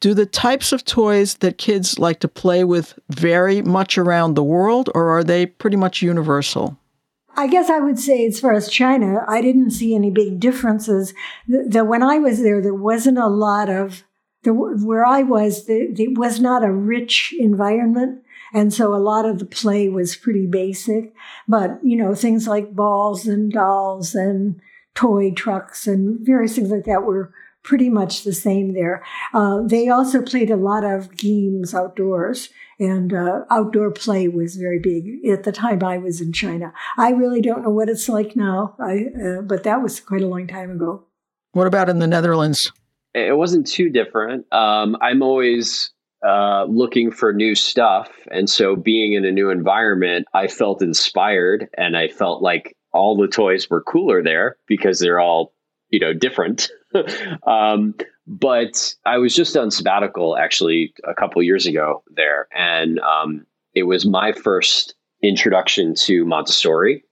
Do 0.00 0.14
the 0.14 0.26
types 0.26 0.72
of 0.72 0.84
toys 0.84 1.34
that 1.34 1.58
kids 1.58 1.98
like 1.98 2.20
to 2.20 2.28
play 2.28 2.64
with 2.64 2.98
vary 3.10 3.62
much 3.62 3.98
around 3.98 4.34
the 4.34 4.44
world, 4.44 4.90
or 4.94 5.10
are 5.10 5.24
they 5.24 5.46
pretty 5.46 5.76
much 5.76 6.02
universal? 6.02 6.77
I 7.38 7.46
guess 7.46 7.70
I 7.70 7.78
would 7.78 8.00
say, 8.00 8.26
as 8.26 8.40
far 8.40 8.52
as 8.52 8.68
China, 8.68 9.24
I 9.28 9.40
didn't 9.40 9.70
see 9.70 9.94
any 9.94 10.10
big 10.10 10.40
differences. 10.40 11.14
That 11.46 11.86
when 11.86 12.02
I 12.02 12.18
was 12.18 12.42
there, 12.42 12.60
there 12.60 12.74
wasn't 12.74 13.16
a 13.16 13.28
lot 13.28 13.70
of 13.70 14.02
the, 14.42 14.52
where 14.52 15.06
I 15.06 15.22
was. 15.22 15.64
it 15.68 16.18
was 16.18 16.40
not 16.40 16.64
a 16.64 16.72
rich 16.72 17.32
environment, 17.38 18.24
and 18.52 18.74
so 18.74 18.92
a 18.92 18.98
lot 18.98 19.24
of 19.24 19.38
the 19.38 19.44
play 19.44 19.88
was 19.88 20.16
pretty 20.16 20.48
basic. 20.48 21.14
But 21.46 21.78
you 21.84 21.96
know, 21.96 22.12
things 22.12 22.48
like 22.48 22.74
balls 22.74 23.28
and 23.28 23.52
dolls 23.52 24.16
and 24.16 24.60
toy 24.96 25.30
trucks 25.30 25.86
and 25.86 26.18
various 26.26 26.56
things 26.56 26.70
like 26.70 26.86
that 26.86 27.04
were 27.04 27.32
pretty 27.62 27.88
much 27.88 28.24
the 28.24 28.32
same 28.32 28.72
there. 28.72 29.04
Uh, 29.32 29.60
they 29.62 29.88
also 29.88 30.22
played 30.22 30.50
a 30.50 30.56
lot 30.56 30.84
of 30.84 31.16
games 31.16 31.72
outdoors, 31.72 32.48
and 32.78 33.12
uh, 33.12 33.44
outdoor 33.50 33.90
play 33.90 34.28
was 34.28 34.56
very 34.56 34.78
big 34.78 35.26
at 35.26 35.44
the 35.44 35.52
time 35.52 35.82
I 35.82 35.98
was 35.98 36.20
in 36.20 36.32
China. 36.32 36.72
I 36.96 37.10
really 37.10 37.40
don't 37.40 37.62
know 37.62 37.70
what 37.70 37.88
it's 37.88 38.08
like 38.08 38.36
now, 38.36 38.76
I, 38.78 39.06
uh, 39.22 39.42
but 39.42 39.64
that 39.64 39.82
was 39.82 40.00
quite 40.00 40.22
a 40.22 40.28
long 40.28 40.46
time 40.46 40.70
ago. 40.70 41.04
What 41.52 41.66
about 41.66 41.88
in 41.88 41.98
the 41.98 42.06
Netherlands? 42.06 42.72
It 43.14 43.36
wasn't 43.36 43.66
too 43.66 43.90
different. 43.90 44.46
Um, 44.52 44.96
I'm 45.00 45.22
always 45.22 45.90
uh, 46.26 46.64
looking 46.64 47.10
for 47.10 47.32
new 47.32 47.54
stuff. 47.54 48.10
And 48.30 48.48
so 48.48 48.76
being 48.76 49.14
in 49.14 49.24
a 49.24 49.32
new 49.32 49.50
environment, 49.50 50.26
I 50.34 50.48
felt 50.48 50.82
inspired 50.82 51.68
and 51.76 51.96
I 51.96 52.08
felt 52.08 52.42
like 52.42 52.76
all 52.92 53.16
the 53.16 53.28
toys 53.28 53.68
were 53.68 53.82
cooler 53.82 54.22
there 54.22 54.56
because 54.66 54.98
they're 54.98 55.20
all, 55.20 55.52
you 55.90 56.00
know, 56.00 56.12
different. 56.12 56.70
um, 57.46 57.94
but 58.28 58.94
I 59.06 59.16
was 59.16 59.34
just 59.34 59.56
on 59.56 59.70
sabbatical 59.70 60.36
actually 60.36 60.92
a 61.04 61.14
couple 61.14 61.42
years 61.42 61.66
ago 61.66 62.02
there, 62.14 62.46
and 62.54 63.00
um, 63.00 63.46
it 63.74 63.84
was 63.84 64.04
my 64.04 64.32
first 64.32 64.94
introduction 65.22 65.94
to 65.94 66.24
Montessori. 66.26 67.02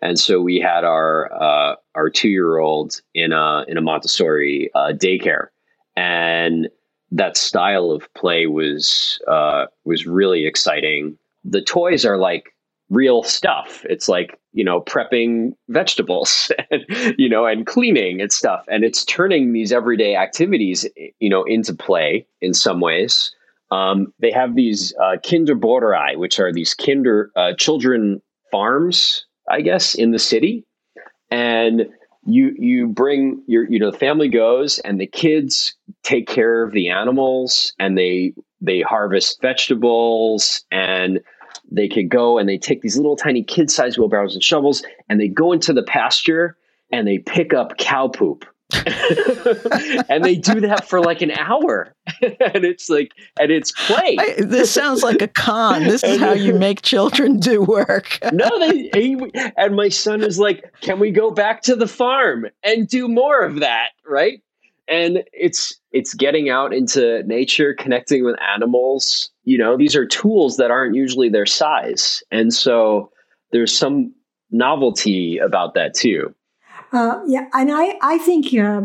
And 0.00 0.18
so 0.18 0.40
we 0.40 0.58
had 0.58 0.84
our 0.84 1.30
uh, 1.32 1.76
our 1.94 2.08
two 2.08 2.30
year 2.30 2.58
old 2.58 3.00
in 3.14 3.32
a 3.32 3.64
in 3.68 3.76
a 3.76 3.82
Montessori 3.82 4.70
uh, 4.74 4.92
daycare, 4.94 5.48
and 5.96 6.68
that 7.12 7.36
style 7.36 7.90
of 7.90 8.12
play 8.14 8.46
was 8.46 9.20
uh, 9.28 9.66
was 9.84 10.06
really 10.06 10.46
exciting. 10.46 11.18
The 11.44 11.62
toys 11.62 12.06
are 12.06 12.16
like 12.16 12.53
real 12.90 13.22
stuff. 13.22 13.84
It's 13.88 14.08
like, 14.08 14.38
you 14.52 14.64
know, 14.64 14.80
prepping 14.80 15.52
vegetables 15.68 16.50
and, 16.70 16.84
you 17.18 17.28
know, 17.28 17.46
and 17.46 17.66
cleaning 17.66 18.20
and 18.20 18.32
stuff. 18.32 18.64
And 18.68 18.84
it's 18.84 19.04
turning 19.04 19.52
these 19.52 19.72
everyday 19.72 20.16
activities, 20.16 20.86
you 21.18 21.28
know, 21.28 21.44
into 21.44 21.74
play 21.74 22.26
in 22.40 22.54
some 22.54 22.80
ways. 22.80 23.34
Um, 23.70 24.12
they 24.20 24.30
have 24.30 24.54
these 24.54 24.94
uh, 25.02 25.16
Kinderboerderij, 25.24 26.16
which 26.16 26.38
are 26.38 26.52
these 26.52 26.74
kinder 26.74 27.30
uh, 27.34 27.54
children 27.58 28.22
farms, 28.50 29.26
I 29.50 29.62
guess, 29.62 29.94
in 29.94 30.12
the 30.12 30.18
city. 30.18 30.64
And 31.30 31.86
you 32.26 32.54
you 32.58 32.86
bring 32.86 33.42
your 33.46 33.68
you 33.70 33.78
know 33.78 33.90
the 33.90 33.98
family 33.98 34.28
goes 34.28 34.78
and 34.80 35.00
the 35.00 35.06
kids 35.06 35.74
take 36.02 36.26
care 36.26 36.62
of 36.62 36.72
the 36.72 36.88
animals 36.88 37.74
and 37.78 37.98
they 37.98 38.32
they 38.60 38.80
harvest 38.80 39.40
vegetables 39.42 40.64
and 40.70 41.20
they 41.70 41.88
could 41.88 42.08
go 42.08 42.38
and 42.38 42.48
they 42.48 42.58
take 42.58 42.82
these 42.82 42.96
little 42.96 43.16
tiny 43.16 43.42
kid 43.42 43.70
sized 43.70 43.98
wheelbarrows 43.98 44.34
and 44.34 44.42
shovels 44.42 44.82
and 45.08 45.20
they 45.20 45.28
go 45.28 45.52
into 45.52 45.72
the 45.72 45.82
pasture 45.82 46.56
and 46.92 47.06
they 47.06 47.18
pick 47.18 47.52
up 47.52 47.76
cow 47.78 48.08
poop. 48.08 48.44
and 50.08 50.24
they 50.24 50.34
do 50.34 50.60
that 50.60 50.86
for 50.88 51.00
like 51.00 51.22
an 51.22 51.30
hour. 51.32 51.94
And 52.22 52.64
it's 52.64 52.88
like 52.88 53.12
and 53.38 53.50
it's 53.50 53.72
play. 53.72 54.16
I, 54.18 54.36
this 54.38 54.70
sounds 54.70 55.02
like 55.02 55.20
a 55.20 55.28
con. 55.28 55.84
This 55.84 56.02
is 56.02 56.20
how 56.20 56.32
you 56.32 56.54
make 56.54 56.82
children 56.82 57.38
do 57.38 57.62
work. 57.62 58.18
No 58.32 58.58
they 58.58 58.90
he, 58.94 59.16
and 59.56 59.76
my 59.76 59.88
son 59.88 60.22
is 60.22 60.38
like 60.38 60.72
can 60.80 60.98
we 60.98 61.10
go 61.10 61.30
back 61.30 61.62
to 61.62 61.76
the 61.76 61.86
farm 61.86 62.46
and 62.62 62.88
do 62.88 63.08
more 63.08 63.42
of 63.42 63.60
that? 63.60 63.90
Right 64.06 64.40
and 64.88 65.24
it's 65.32 65.74
it's 65.92 66.14
getting 66.14 66.50
out 66.50 66.72
into 66.74 67.22
nature 67.24 67.74
connecting 67.74 68.24
with 68.24 68.36
animals. 68.40 69.30
You 69.44 69.58
know 69.58 69.76
these 69.76 69.96
are 69.96 70.06
tools 70.06 70.56
that 70.56 70.70
aren't 70.70 70.94
usually 70.94 71.28
their 71.28 71.46
size. 71.46 72.22
And 72.30 72.52
so 72.52 73.10
there's 73.52 73.76
some 73.76 74.12
novelty 74.50 75.38
about 75.38 75.74
that 75.74 75.94
too. 75.94 76.34
Uh, 76.92 77.20
yeah 77.26 77.46
and 77.54 77.72
i 77.72 77.98
i 78.02 78.18
think 78.18 78.46
uh, 78.54 78.82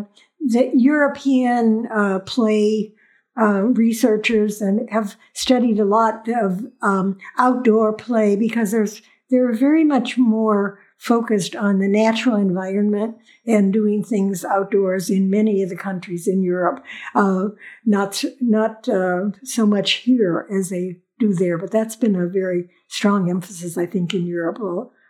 that 0.48 0.72
european 0.74 1.88
uh, 1.94 2.18
play 2.26 2.92
uh, 3.40 3.62
researchers 3.62 4.62
and 4.62 4.90
have 4.90 5.16
studied 5.34 5.80
a 5.80 5.86
lot 5.86 6.28
of 6.28 6.66
um, 6.82 7.18
outdoor 7.38 7.94
play 7.94 8.36
because 8.36 8.72
there's 8.72 9.02
there 9.30 9.48
are 9.48 9.54
very 9.54 9.84
much 9.84 10.18
more 10.18 10.80
focused 11.00 11.56
on 11.56 11.80
the 11.80 11.88
natural 11.88 12.36
environment 12.36 13.16
and 13.48 13.74
doing 13.74 14.04
things 14.04 14.44
outdoors 14.44 15.10
in 15.10 15.30
many 15.30 15.64
of 15.64 15.70
the 15.70 15.76
countries 15.76 16.28
in 16.28 16.44
Europe. 16.44 16.84
Uh, 17.16 17.48
not 17.86 18.24
not 18.42 18.88
uh, 18.88 19.30
so 19.44 19.66
much 19.66 19.92
here 19.94 20.46
as 20.54 20.70
they 20.70 21.00
do 21.18 21.34
there, 21.34 21.58
but 21.58 21.72
that's 21.72 21.96
been 21.96 22.16
a 22.16 22.28
very 22.28 22.70
strong 22.88 23.30
emphasis, 23.30 23.78
I 23.78 23.86
think, 23.86 24.14
in 24.14 24.28
Europe 24.28 24.60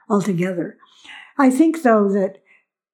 altogether. 0.09 0.77
I 1.37 1.49
think, 1.49 1.81
though, 1.81 2.07
that 2.09 2.41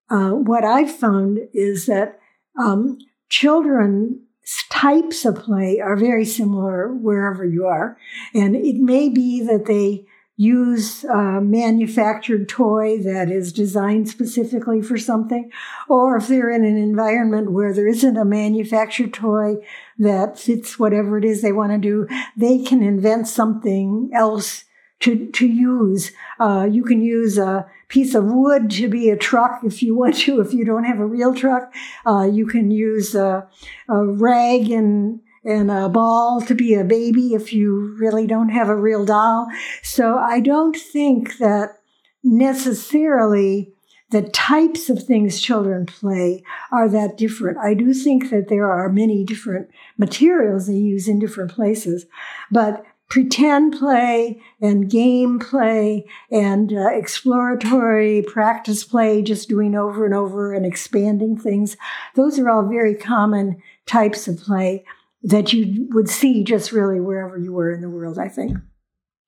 uh, 0.09 0.31
what 0.31 0.63
I've 0.63 0.95
found 0.95 1.39
is 1.53 1.87
that 1.87 2.19
um, 2.57 2.97
children 3.29 4.21
types 4.69 5.25
of 5.25 5.35
play 5.35 5.79
are 5.79 5.95
very 5.95 6.23
similar 6.23 6.93
wherever 6.93 7.45
you 7.45 7.65
are. 7.65 7.97
And 8.33 8.55
it 8.55 8.75
may 8.75 9.09
be 9.09 9.41
that 9.41 9.65
they 9.65 10.05
use 10.37 11.05
a 11.05 11.39
manufactured 11.39 12.49
toy 12.49 12.97
that 13.01 13.31
is 13.31 13.53
designed 13.53 14.09
specifically 14.09 14.81
for 14.81 14.97
something, 14.97 15.49
or 15.87 16.17
if 16.17 16.27
they're 16.27 16.51
in 16.51 16.65
an 16.65 16.77
environment 16.77 17.51
where 17.51 17.73
there 17.73 17.87
isn't 17.87 18.17
a 18.17 18.25
manufactured 18.25 19.13
toy 19.13 19.55
that 19.97 20.37
fits 20.37 20.77
whatever 20.77 21.17
it 21.17 21.23
is 21.23 21.41
they 21.41 21.53
want 21.53 21.71
to 21.71 21.77
do, 21.77 22.07
they 22.35 22.59
can 22.59 22.83
invent 22.83 23.27
something 23.27 24.09
else 24.13 24.65
to, 24.99 25.29
to 25.31 25.45
use. 25.45 26.11
Uh, 26.39 26.67
you 26.69 26.83
can 26.83 27.01
use 27.01 27.37
a 27.37 27.65
piece 27.87 28.15
of 28.15 28.25
wood 28.25 28.69
to 28.71 28.89
be 28.89 29.09
a 29.09 29.17
truck 29.17 29.61
if 29.63 29.83
you 29.83 29.95
want 29.95 30.15
to, 30.15 30.41
if 30.41 30.53
you 30.53 30.65
don't 30.65 30.83
have 30.83 30.99
a 30.99 31.05
real 31.05 31.33
truck. 31.33 31.73
Uh, 32.05 32.23
you 32.23 32.45
can 32.45 32.71
use 32.71 33.15
a, 33.15 33.47
a 33.87 34.05
rag 34.05 34.69
and 34.69 35.21
and 35.45 35.69
a 35.69 35.87
ball 35.87 36.41
to 36.41 36.55
be 36.55 36.73
a 36.73 36.83
baby 36.83 37.33
if 37.33 37.53
you 37.53 37.95
really 37.99 38.27
don't 38.27 38.49
have 38.49 38.67
a 38.67 38.75
real 38.75 39.05
doll. 39.05 39.47
So 39.83 40.17
I 40.17 40.39
don't 40.39 40.75
think 40.75 41.37
that 41.37 41.77
necessarily 42.23 43.71
the 44.09 44.23
types 44.23 44.89
of 44.89 45.03
things 45.03 45.41
children 45.41 45.85
play 45.85 46.43
are 46.71 46.89
that 46.89 47.17
different. 47.17 47.57
I 47.57 47.73
do 47.73 47.93
think 47.93 48.29
that 48.29 48.49
there 48.49 48.71
are 48.71 48.89
many 48.89 49.23
different 49.23 49.69
materials 49.97 50.67
they 50.67 50.73
use 50.73 51.07
in 51.07 51.19
different 51.19 51.51
places, 51.51 52.05
but 52.51 52.83
pretend 53.09 53.77
play 53.77 54.41
and 54.61 54.89
game 54.89 55.37
play 55.39 56.05
and 56.31 56.73
uh, 56.73 56.87
exploratory 56.89 58.23
practice 58.23 58.83
play, 58.83 59.21
just 59.21 59.47
doing 59.47 59.75
over 59.75 60.05
and 60.05 60.13
over 60.13 60.53
and 60.53 60.65
expanding 60.65 61.37
things, 61.37 61.77
those 62.15 62.39
are 62.39 62.49
all 62.49 62.67
very 62.67 62.95
common 62.95 63.61
types 63.85 64.27
of 64.27 64.37
play 64.39 64.83
that 65.25 65.51
you 65.51 65.87
would 65.91 66.07
see 66.07 66.43
just 66.43 66.71
really 66.71 66.99
wherever 66.99 67.37
you 67.37 67.51
were 67.51 67.71
in 67.71 67.81
the 67.81 67.89
world, 67.89 68.17
I 68.19 68.29
think. 68.29 68.57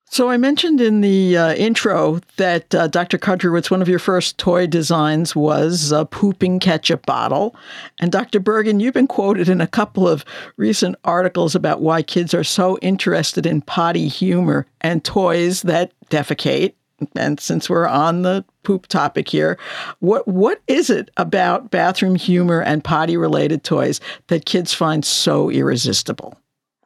So 0.09 0.29
I 0.29 0.37
mentioned 0.37 0.79
in 0.79 1.01
the 1.01 1.35
uh, 1.35 1.53
intro 1.55 2.21
that 2.37 2.73
uh, 2.73 2.87
Dr. 2.87 3.17
Kudrowitz, 3.17 3.69
one 3.69 3.81
of 3.81 3.89
your 3.89 3.99
first 3.99 4.37
toy 4.37 4.65
designs 4.65 5.35
was 5.35 5.91
a 5.91 6.05
pooping 6.05 6.59
ketchup 6.59 7.05
bottle. 7.05 7.55
And 7.99 8.09
Dr. 8.09 8.39
Bergen, 8.39 8.79
you've 8.79 8.93
been 8.93 9.07
quoted 9.07 9.49
in 9.49 9.59
a 9.59 9.67
couple 9.67 10.07
of 10.07 10.23
recent 10.55 10.95
articles 11.03 11.55
about 11.55 11.81
why 11.81 12.03
kids 12.03 12.33
are 12.33 12.43
so 12.43 12.77
interested 12.77 13.45
in 13.45 13.61
potty 13.61 14.07
humor 14.07 14.65
and 14.79 15.03
toys 15.03 15.63
that 15.63 15.91
defecate 16.09 16.73
and 17.15 17.39
since 17.39 17.69
we're 17.69 17.87
on 17.87 18.23
the 18.23 18.43
poop 18.63 18.87
topic 18.87 19.29
here, 19.29 19.57
what 19.99 20.27
what 20.27 20.61
is 20.67 20.89
it 20.89 21.09
about 21.17 21.71
bathroom 21.71 22.15
humor 22.15 22.61
and 22.61 22.83
potty 22.83 23.17
related 23.17 23.63
toys 23.63 24.01
that 24.27 24.45
kids 24.45 24.73
find 24.73 25.05
so 25.05 25.49
irresistible? 25.49 26.37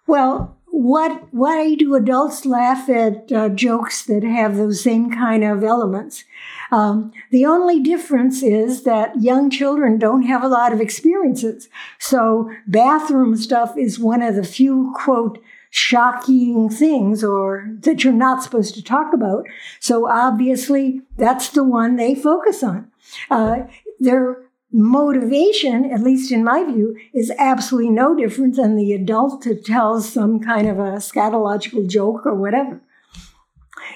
Well, 0.07 0.57
what 0.65 1.27
why 1.31 1.75
do 1.75 1.95
adults 1.95 2.45
laugh 2.45 2.89
at 2.89 3.31
uh, 3.31 3.49
jokes 3.49 4.05
that 4.05 4.23
have 4.23 4.57
those 4.57 4.81
same 4.81 5.11
kind 5.11 5.43
of 5.43 5.63
elements? 5.63 6.23
Um, 6.71 7.11
the 7.29 7.45
only 7.45 7.79
difference 7.81 8.41
is 8.41 8.83
that 8.83 9.21
young 9.21 9.49
children 9.49 9.99
don't 9.99 10.23
have 10.23 10.43
a 10.43 10.47
lot 10.47 10.73
of 10.73 10.81
experiences. 10.81 11.69
So 11.99 12.49
bathroom 12.65 13.35
stuff 13.35 13.77
is 13.77 13.99
one 13.99 14.21
of 14.21 14.35
the 14.35 14.43
few 14.43 14.93
quote 14.95 15.41
shocking 15.71 16.69
things 16.69 17.23
or 17.23 17.65
that 17.79 18.03
you're 18.03 18.13
not 18.13 18.43
supposed 18.43 18.75
to 18.75 18.83
talk 18.83 19.13
about. 19.13 19.45
So 19.79 20.07
obviously 20.07 21.01
that's 21.17 21.49
the 21.49 21.63
one 21.63 21.95
they 21.95 22.13
focus 22.13 22.61
on. 22.61 22.91
Uh, 23.29 23.63
their 23.99 24.43
motivation, 24.71 25.89
at 25.91 26.01
least 26.01 26.31
in 26.31 26.43
my 26.43 26.63
view, 26.65 26.97
is 27.13 27.31
absolutely 27.39 27.89
no 27.89 28.15
different 28.15 28.57
than 28.57 28.75
the 28.75 28.93
adult 28.93 29.43
that 29.43 29.65
tells 29.65 30.11
some 30.11 30.39
kind 30.39 30.67
of 30.67 30.77
a 30.77 30.97
scatological 30.97 31.89
joke 31.89 32.25
or 32.25 32.35
whatever. 32.35 32.81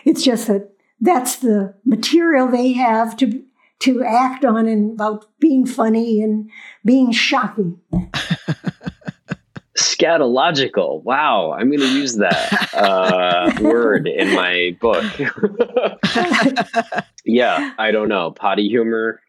It's 0.05 0.23
just 0.23 0.47
that 0.47 0.71
that's 1.01 1.38
the 1.38 1.75
material 1.83 2.47
they 2.47 2.71
have 2.73 3.17
to 3.17 3.43
to 3.77 4.01
act 4.01 4.45
on 4.45 4.67
and 4.67 4.93
about 4.93 5.25
being 5.39 5.65
funny 5.65 6.21
and 6.21 6.49
being 6.85 7.11
shocking. 7.11 7.81
Scatological. 9.95 11.03
Wow, 11.03 11.53
I'm 11.53 11.67
going 11.67 11.79
to 11.79 11.93
use 11.93 12.15
that 12.15 12.69
uh, 12.73 13.51
word 13.62 14.08
in 14.08 14.34
my 14.34 14.77
book. 14.81 15.05
yeah, 17.25 17.73
I 17.77 17.91
don't 17.91 18.10
know. 18.10 18.31
Potty 18.31 18.67
humor. 18.67 19.21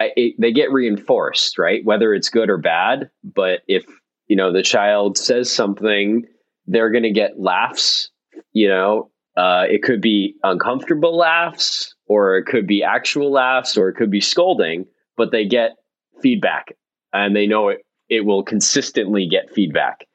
I, 0.00 0.10
it, 0.16 0.34
they 0.38 0.52
get 0.52 0.72
reinforced, 0.72 1.58
right? 1.58 1.84
Whether 1.84 2.14
it's 2.14 2.28
good 2.28 2.50
or 2.50 2.58
bad. 2.58 3.10
But 3.22 3.60
if 3.68 3.84
you 4.26 4.36
know 4.36 4.52
the 4.52 4.62
child 4.62 5.18
says 5.18 5.50
something, 5.50 6.24
they're 6.66 6.90
going 6.90 7.04
to 7.04 7.12
get 7.12 7.38
laughs. 7.38 8.10
You 8.52 8.68
know, 8.68 9.10
uh, 9.36 9.64
it 9.68 9.82
could 9.82 10.00
be 10.00 10.34
uncomfortable 10.42 11.16
laughs, 11.16 11.94
or 12.06 12.36
it 12.36 12.46
could 12.46 12.66
be 12.66 12.82
actual 12.82 13.30
laughs, 13.30 13.76
or 13.76 13.88
it 13.88 13.94
could 13.94 14.10
be 14.10 14.20
scolding, 14.20 14.86
but 15.16 15.30
they 15.30 15.44
get 15.44 15.76
feedback 16.20 16.74
and 17.12 17.34
they 17.34 17.46
know 17.46 17.68
it, 17.68 17.84
it 18.08 18.24
will 18.24 18.42
consistently 18.42 19.28
get 19.28 19.50
feedback. 19.50 20.06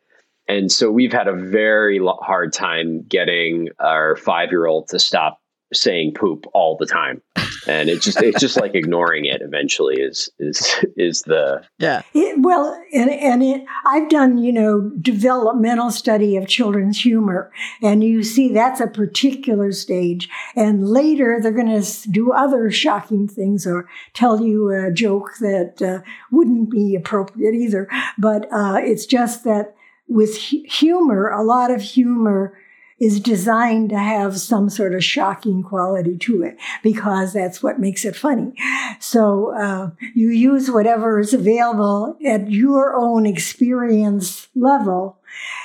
And 0.47 0.71
so 0.71 0.91
we've 0.91 1.13
had 1.13 1.27
a 1.27 1.34
very 1.34 1.99
hard 2.21 2.53
time 2.53 3.03
getting 3.03 3.69
our 3.79 4.15
five 4.15 4.51
year 4.51 4.65
old 4.65 4.89
to 4.89 4.99
stop 4.99 5.39
saying 5.73 6.13
poop 6.13 6.45
all 6.53 6.77
the 6.77 6.86
time. 6.86 7.21
And 7.65 7.89
it's 7.89 8.03
just 8.03 8.21
it's 8.21 8.39
just 8.39 8.60
like 8.60 8.75
ignoring 8.75 9.25
it 9.25 9.41
eventually 9.41 9.95
is 9.95 10.29
is 10.38 10.75
is 10.97 11.21
the 11.21 11.63
yeah. 11.79 12.01
It, 12.13 12.39
well 12.39 12.77
and 12.93 13.10
and 13.10 13.41
it, 13.41 13.63
i've 13.86 14.10
done 14.10 14.38
you 14.38 14.51
know 14.51 14.91
developmental 14.99 15.89
study 15.89 16.36
of 16.36 16.47
children's 16.47 16.99
humor 16.99 17.51
and 17.82 18.03
you 18.03 18.21
see 18.21 18.51
that's 18.51 18.82
a 18.82 18.88
particular 18.88 19.71
stage. 19.71 20.29
And 20.56 20.89
later 20.89 21.39
they're 21.41 21.51
going 21.51 21.82
to 21.82 22.10
do 22.10 22.34
other 22.34 22.69
shocking 22.69 23.27
things 23.27 23.65
or 23.65 23.88
tell 24.13 24.41
you 24.41 24.69
a 24.69 24.91
joke 24.91 25.32
that 25.39 25.82
uh, 25.82 26.01
wouldn't 26.32 26.69
be 26.69 26.95
appropriate 26.95 27.56
either. 27.56 27.88
But 28.17 28.47
uh, 28.51 28.79
it's 28.82 29.06
just 29.06 29.45
that 29.45 29.75
with 30.13 30.38
humor 30.38 31.30
a 31.30 31.43
lot 31.43 31.71
of 31.71 31.82
humor 31.82 32.58
is 32.99 33.19
designed 33.19 33.89
to 33.89 33.97
have 33.97 34.39
some 34.39 34.69
sort 34.69 34.93
of 34.93 35.04
shocking 35.04 35.63
quality 35.63 36.15
to 36.17 36.43
it 36.43 36.56
because 36.84 37.34
that's 37.34 37.62
what 37.62 37.80
makes 37.80 38.06
it 38.06 38.15
funny. 38.15 38.54
So 38.99 39.54
uh, 39.58 39.89
you 40.13 40.30
use 40.30 40.69
whatever 40.69 41.19
is 41.19 41.34
available 41.34 42.17
at 42.26 42.49
your 42.49 42.95
own 42.95 43.26
experience 43.26 44.47
level. 44.56 45.19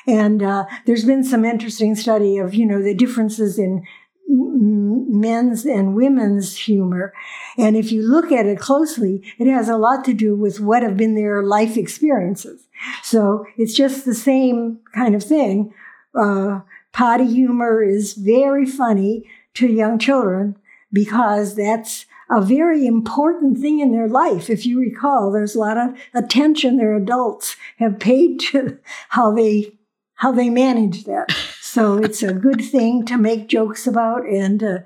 And 0.07 0.43
uh, 0.43 0.65
there's 0.87 1.05
been 1.05 1.23
some 1.23 1.45
interesting 1.45 1.95
study 1.95 2.39
of, 2.39 2.55
you 2.55 2.65
know, 2.65 2.83
the 2.83 2.95
differences 2.95 3.59
in 3.59 3.85
men's 4.29 5.65
and 5.65 5.95
women's 5.95 6.57
humor. 6.57 7.13
And 7.57 7.77
if 7.77 7.93
you 7.93 8.03
look 8.03 8.33
at 8.33 8.47
it 8.47 8.59
closely, 8.59 9.23
it 9.39 9.47
has 9.47 9.69
a 9.69 9.77
lot 9.77 10.05
to 10.07 10.15
do 10.15 10.35
with 10.35 10.61
what 10.61 10.83
have 10.83 10.97
been 10.97 11.15
their 11.15 11.43
life 11.43 11.77
experiences. 11.77 12.68
So 13.03 13.47
it's 13.57 13.75
just 13.75 14.05
the 14.05 14.15
same 14.15 14.81
kind 14.95 15.15
of 15.15 15.23
thing. 15.23 15.73
Uh, 16.15 16.61
potty 16.93 17.27
humor 17.27 17.83
is 17.83 18.15
very 18.15 18.67
funny 18.67 19.29
to 19.55 19.67
young 19.67 19.99
children 19.99 20.57
because 20.93 21.55
that's 21.55 22.07
a 22.31 22.41
very 22.41 22.87
important 22.87 23.59
thing 23.59 23.81
in 23.81 23.93
their 23.93 24.09
life. 24.09 24.51
If 24.51 24.67
you 24.67 24.79
recall, 24.81 25.33
there's 25.33 25.55
a 25.55 25.61
lot 25.61 25.79
of 25.79 25.99
attention 26.15 26.77
their 26.77 26.97
adults 26.97 27.57
have 27.79 27.99
paid 27.99 28.41
to 28.41 28.79
how 29.11 29.33
they 29.33 29.73
how 30.15 30.33
they 30.33 30.51
manage 30.51 31.05
that. 31.05 31.31
So 31.61 31.99
it's 31.99 32.25
a 32.25 32.33
good 32.33 32.61
thing 32.61 33.07
to 33.07 33.17
make 33.17 33.49
jokes 33.49 33.87
about 33.87 34.27
and 34.27 34.63
uh, 34.63 34.79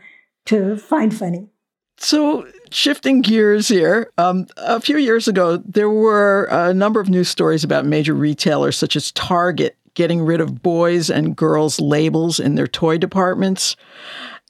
to 0.46 0.76
find 0.76 1.14
funny. 1.14 1.48
So, 1.96 2.46
shifting 2.72 3.20
gears 3.20 3.68
here, 3.68 4.10
um, 4.18 4.46
a 4.56 4.80
few 4.80 4.96
years 4.96 5.28
ago, 5.28 5.58
there 5.58 5.90
were 5.90 6.44
a 6.50 6.74
number 6.74 7.00
of 7.00 7.08
news 7.08 7.28
stories 7.28 7.64
about 7.64 7.86
major 7.86 8.14
retailers 8.14 8.76
such 8.76 8.96
as 8.96 9.12
Target 9.12 9.76
getting 9.94 10.22
rid 10.22 10.40
of 10.40 10.62
boys 10.62 11.10
and 11.10 11.36
girls 11.36 11.78
labels 11.80 12.40
in 12.40 12.54
their 12.54 12.66
toy 12.66 12.98
departments. 12.98 13.76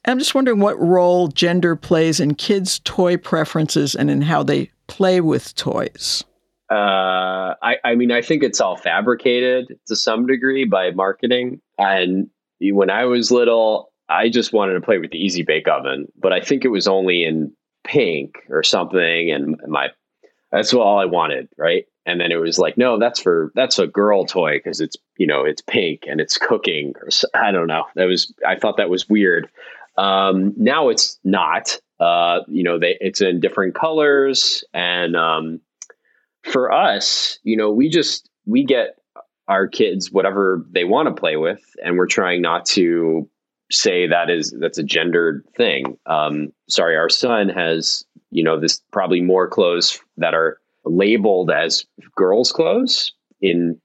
I'm 0.05 0.19
just 0.19 0.35
wondering 0.35 0.59
what 0.59 0.79
role 0.79 1.27
gender 1.27 1.75
plays 1.75 2.19
in 2.19 2.35
kids' 2.35 2.79
toy 2.79 3.17
preferences 3.17 3.95
and 3.95 4.09
in 4.09 4.21
how 4.21 4.43
they 4.43 4.71
play 4.87 5.21
with 5.21 5.55
toys. 5.55 6.23
Uh, 6.71 7.55
I, 7.61 7.75
I 7.83 7.95
mean, 7.95 8.11
I 8.11 8.21
think 8.21 8.43
it's 8.43 8.59
all 8.59 8.77
fabricated 8.77 9.67
to 9.87 9.95
some 9.95 10.25
degree 10.25 10.65
by 10.65 10.91
marketing. 10.91 11.61
And 11.77 12.29
when 12.59 12.89
I 12.89 13.05
was 13.05 13.31
little, 13.31 13.91
I 14.09 14.29
just 14.29 14.53
wanted 14.53 14.73
to 14.73 14.81
play 14.81 14.97
with 14.97 15.11
the 15.11 15.17
Easy 15.17 15.43
Bake 15.43 15.67
Oven, 15.67 16.07
but 16.19 16.33
I 16.33 16.41
think 16.41 16.65
it 16.65 16.69
was 16.69 16.87
only 16.87 17.23
in 17.23 17.53
pink 17.83 18.37
or 18.49 18.63
something. 18.63 19.31
And 19.31 19.57
my 19.67 19.89
that's 20.51 20.73
all 20.73 20.99
I 20.99 21.05
wanted, 21.05 21.49
right? 21.57 21.85
and 22.05 22.19
then 22.19 22.31
it 22.31 22.37
was 22.37 22.59
like 22.59 22.77
no 22.77 22.99
that's 22.99 23.19
for 23.19 23.51
that's 23.55 23.79
a 23.79 23.87
girl 23.87 24.25
toy 24.25 24.57
because 24.57 24.79
it's 24.79 24.97
you 25.17 25.27
know 25.27 25.43
it's 25.43 25.61
pink 25.61 26.03
and 26.07 26.19
it's 26.19 26.37
cooking 26.37 26.93
or 27.01 27.09
i 27.33 27.51
don't 27.51 27.67
know 27.67 27.85
that 27.95 28.05
was 28.05 28.33
i 28.47 28.55
thought 28.55 28.77
that 28.77 28.89
was 28.89 29.09
weird 29.09 29.49
um, 29.95 30.53
now 30.57 30.89
it's 30.89 31.19
not 31.23 31.79
uh, 31.99 32.39
you 32.47 32.63
know 32.63 32.79
they 32.79 32.97
it's 32.99 33.21
in 33.21 33.39
different 33.39 33.75
colors 33.75 34.63
and 34.73 35.15
um, 35.15 35.61
for 36.41 36.71
us 36.71 37.39
you 37.43 37.55
know 37.55 37.71
we 37.71 37.89
just 37.89 38.29
we 38.45 38.63
get 38.63 38.97
our 39.47 39.67
kids 39.67 40.11
whatever 40.11 40.65
they 40.71 40.83
want 40.83 41.07
to 41.07 41.13
play 41.13 41.35
with 41.35 41.61
and 41.83 41.97
we're 41.97 42.07
trying 42.07 42.41
not 42.41 42.65
to 42.65 43.29
say 43.73 44.07
that 44.07 44.29
is 44.29 44.53
that's 44.59 44.77
a 44.77 44.83
gendered 44.83 45.43
thing 45.55 45.97
um, 46.05 46.51
sorry 46.69 46.95
our 46.95 47.09
son 47.09 47.49
has 47.49 48.05
you 48.31 48.43
know 48.43 48.59
this 48.59 48.81
probably 48.91 49.21
more 49.21 49.47
clothes 49.47 49.99
that 50.17 50.33
are 50.33 50.59
labeled 50.85 51.49
as 51.51 51.85
girls' 52.15 52.51
clothes 52.51 53.13
in 53.41 53.79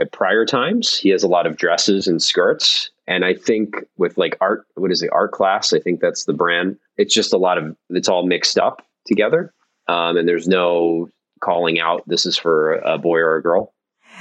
at 0.00 0.12
prior 0.12 0.44
times. 0.44 0.96
He 0.96 1.08
has 1.10 1.22
a 1.22 1.28
lot 1.28 1.46
of 1.46 1.56
dresses 1.56 2.06
and 2.06 2.22
skirts. 2.22 2.90
And 3.06 3.24
I 3.24 3.34
think 3.34 3.76
with 3.96 4.16
like 4.18 4.36
art, 4.40 4.66
what 4.74 4.92
is 4.92 5.00
the 5.00 5.10
art 5.10 5.32
class? 5.32 5.72
I 5.72 5.80
think 5.80 6.00
that's 6.00 6.24
the 6.24 6.32
brand. 6.32 6.76
It's 6.96 7.14
just 7.14 7.32
a 7.32 7.38
lot 7.38 7.58
of, 7.58 7.76
it's 7.88 8.08
all 8.08 8.26
mixed 8.26 8.58
up 8.58 8.86
together. 9.06 9.52
Um, 9.88 10.16
and 10.16 10.28
there's 10.28 10.46
no 10.46 11.08
calling 11.40 11.80
out 11.80 12.02
this 12.06 12.26
is 12.26 12.36
for 12.36 12.74
a 12.74 12.98
boy 12.98 13.18
or 13.18 13.36
a 13.36 13.42
girl. 13.42 13.72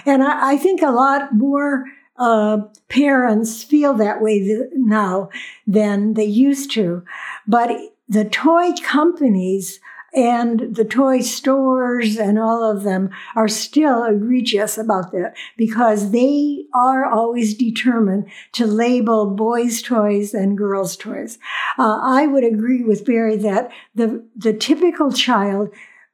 And 0.06 0.24
I, 0.24 0.54
I 0.54 0.58
think 0.58 0.82
a 0.82 0.92
lot 0.92 1.34
more 1.34 1.86
uh, 2.20 2.60
parents 2.90 3.64
feel 3.64 3.94
that 3.96 4.22
way 4.22 4.68
now 4.74 5.30
than 5.66 6.14
they 6.14 6.26
used 6.26 6.72
to. 6.72 7.04
But 7.48 7.72
the 8.08 8.26
toy 8.26 8.74
companies 8.84 9.80
and 10.14 10.76
the 10.76 10.86
toy 10.86 11.22
stores 11.22 12.18
and 12.18 12.40
all 12.40 12.64
of 12.64 12.84
them 12.84 13.12
are 13.36 13.48
still 13.48 14.04
egregious 14.04 14.78
about 14.78 15.12
that 15.12 15.36
because 15.56 16.12
they 16.12 16.66
are 16.74 17.06
always 17.06 17.54
determined 17.54 18.26
to 18.54 18.66
label 18.66 19.28
boys' 19.36 19.82
toys 19.82 20.34
and 20.34 20.58
girls' 20.58 20.98
toys. 20.98 21.38
Uh, 21.78 22.00
I 22.02 22.28
would 22.28 22.44
agree 22.44 22.84
with 22.84 23.06
Barry 23.06 23.38
that 23.38 23.72
the, 23.94 24.26
the 24.36 24.54
typical 24.54 25.12
child 25.12 25.70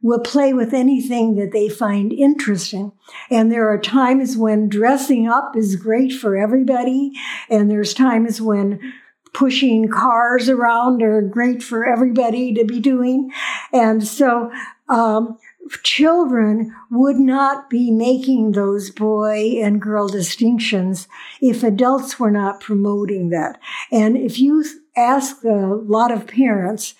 will 0.05 0.19
play 0.19 0.53
with 0.53 0.71
anything 0.71 1.33
that 1.33 1.51
they 1.51 1.67
find 1.67 2.13
interesting. 2.13 2.91
And 3.31 3.51
there 3.51 3.67
are 3.67 3.79
times 3.79 4.37
when 4.37 4.69
dressing 4.69 5.27
up 5.27 5.55
is 5.55 5.75
great 5.75 6.13
for 6.13 6.37
everybody. 6.37 7.11
And 7.49 7.71
there's 7.71 7.91
times 7.91 8.39
when 8.39 8.93
pushing 9.33 9.89
cars 9.89 10.47
around 10.47 11.01
are 11.01 11.23
great 11.23 11.63
for 11.63 11.87
everybody 11.87 12.53
to 12.53 12.63
be 12.65 12.79
doing. 12.79 13.31
And 13.73 14.05
so, 14.05 14.51
um, 14.89 15.39
children 15.81 16.71
would 16.91 17.17
not 17.17 17.67
be 17.71 17.89
making 17.89 18.51
those 18.51 18.91
boy 18.91 19.59
and 19.59 19.81
girl 19.81 20.07
distinctions 20.07 21.07
if 21.41 21.63
adults 21.63 22.19
were 22.19 22.29
not 22.29 22.61
promoting 22.61 23.29
that. 23.29 23.59
And 23.91 24.15
if 24.15 24.37
you 24.37 24.63
ask 24.95 25.43
a 25.43 25.49
lot 25.49 26.11
of 26.11 26.27
parents, 26.27 26.93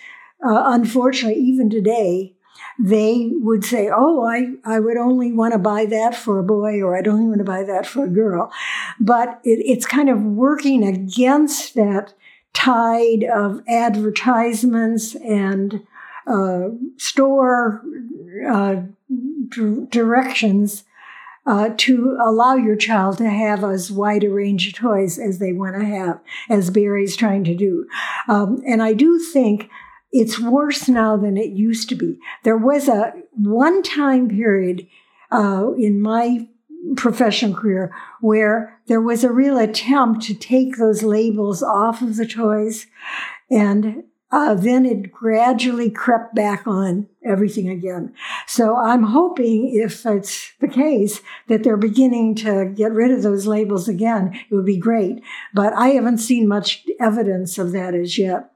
uh, 0.43 0.63
unfortunately, 0.65 1.39
even 1.39 1.69
today, 1.69 2.34
they 2.79 3.31
would 3.33 3.63
say, 3.63 3.89
Oh, 3.93 4.25
I, 4.25 4.55
I 4.65 4.79
would 4.79 4.97
only 4.97 5.31
want 5.31 5.53
to 5.53 5.59
buy 5.59 5.85
that 5.85 6.15
for 6.15 6.39
a 6.39 6.43
boy, 6.43 6.81
or 6.81 6.97
I'd 6.97 7.07
only 7.07 7.25
want 7.25 7.39
to 7.39 7.45
buy 7.45 7.63
that 7.63 7.85
for 7.85 8.05
a 8.05 8.09
girl. 8.09 8.51
But 8.99 9.39
it, 9.43 9.59
it's 9.65 9.85
kind 9.85 10.09
of 10.09 10.21
working 10.21 10.83
against 10.83 11.75
that 11.75 12.13
tide 12.53 13.23
of 13.23 13.61
advertisements 13.67 15.15
and 15.15 15.85
uh, 16.27 16.69
store 16.97 17.83
uh, 18.49 18.81
d- 19.49 19.85
directions 19.89 20.83
uh, 21.45 21.69
to 21.77 22.17
allow 22.23 22.55
your 22.55 22.75
child 22.75 23.19
to 23.19 23.29
have 23.29 23.63
as 23.63 23.91
wide 23.91 24.23
a 24.23 24.29
range 24.29 24.67
of 24.67 24.73
toys 24.73 25.19
as 25.19 25.37
they 25.37 25.53
want 25.53 25.75
to 25.75 25.85
have, 25.85 26.19
as 26.49 26.71
Barry's 26.71 27.15
trying 27.15 27.43
to 27.43 27.55
do. 27.55 27.87
Um, 28.27 28.63
and 28.65 28.81
I 28.81 28.93
do 28.93 29.19
think 29.19 29.69
it's 30.15 30.39
worse 30.39 30.87
now 30.87 31.17
than 31.17 31.35
it 31.35 31.49
used 31.49 31.89
to 31.89 31.95
be. 31.95 32.17
There 32.43 32.57
was 32.57 32.87
a 32.87 33.13
one 33.33 33.83
time 33.83 34.29
period 34.29 34.87
uh, 35.29 35.71
in 35.77 36.01
my 36.01 36.47
professional 36.95 37.53
career 37.53 37.93
where 38.21 38.79
there 38.87 39.01
was 39.01 39.25
a 39.25 39.31
real 39.31 39.57
attempt 39.57 40.21
to 40.23 40.33
take 40.33 40.77
those 40.77 41.03
labels 41.03 41.61
off 41.61 42.01
of 42.01 42.15
the 42.15 42.25
toys 42.25 42.87
and 43.51 44.03
uh, 44.31 44.53
then 44.53 44.85
it 44.85 45.11
gradually 45.11 45.89
crept 45.89 46.33
back 46.33 46.65
on 46.65 47.07
everything 47.23 47.69
again. 47.69 48.13
So 48.47 48.75
I'm 48.75 49.03
hoping, 49.03 49.71
if 49.73 50.05
it's 50.05 50.53
the 50.59 50.67
case, 50.67 51.21
that 51.47 51.63
they're 51.63 51.77
beginning 51.77 52.35
to 52.35 52.65
get 52.73 52.91
rid 52.91 53.11
of 53.11 53.21
those 53.21 53.47
labels 53.47 53.87
again. 53.87 54.33
It 54.49 54.55
would 54.55 54.65
be 54.65 54.77
great. 54.77 55.21
But 55.53 55.73
I 55.73 55.89
haven't 55.89 56.17
seen 56.19 56.47
much 56.47 56.85
evidence 56.99 57.57
of 57.57 57.71
that 57.73 57.93
as 57.93 58.17
yet. 58.17 58.54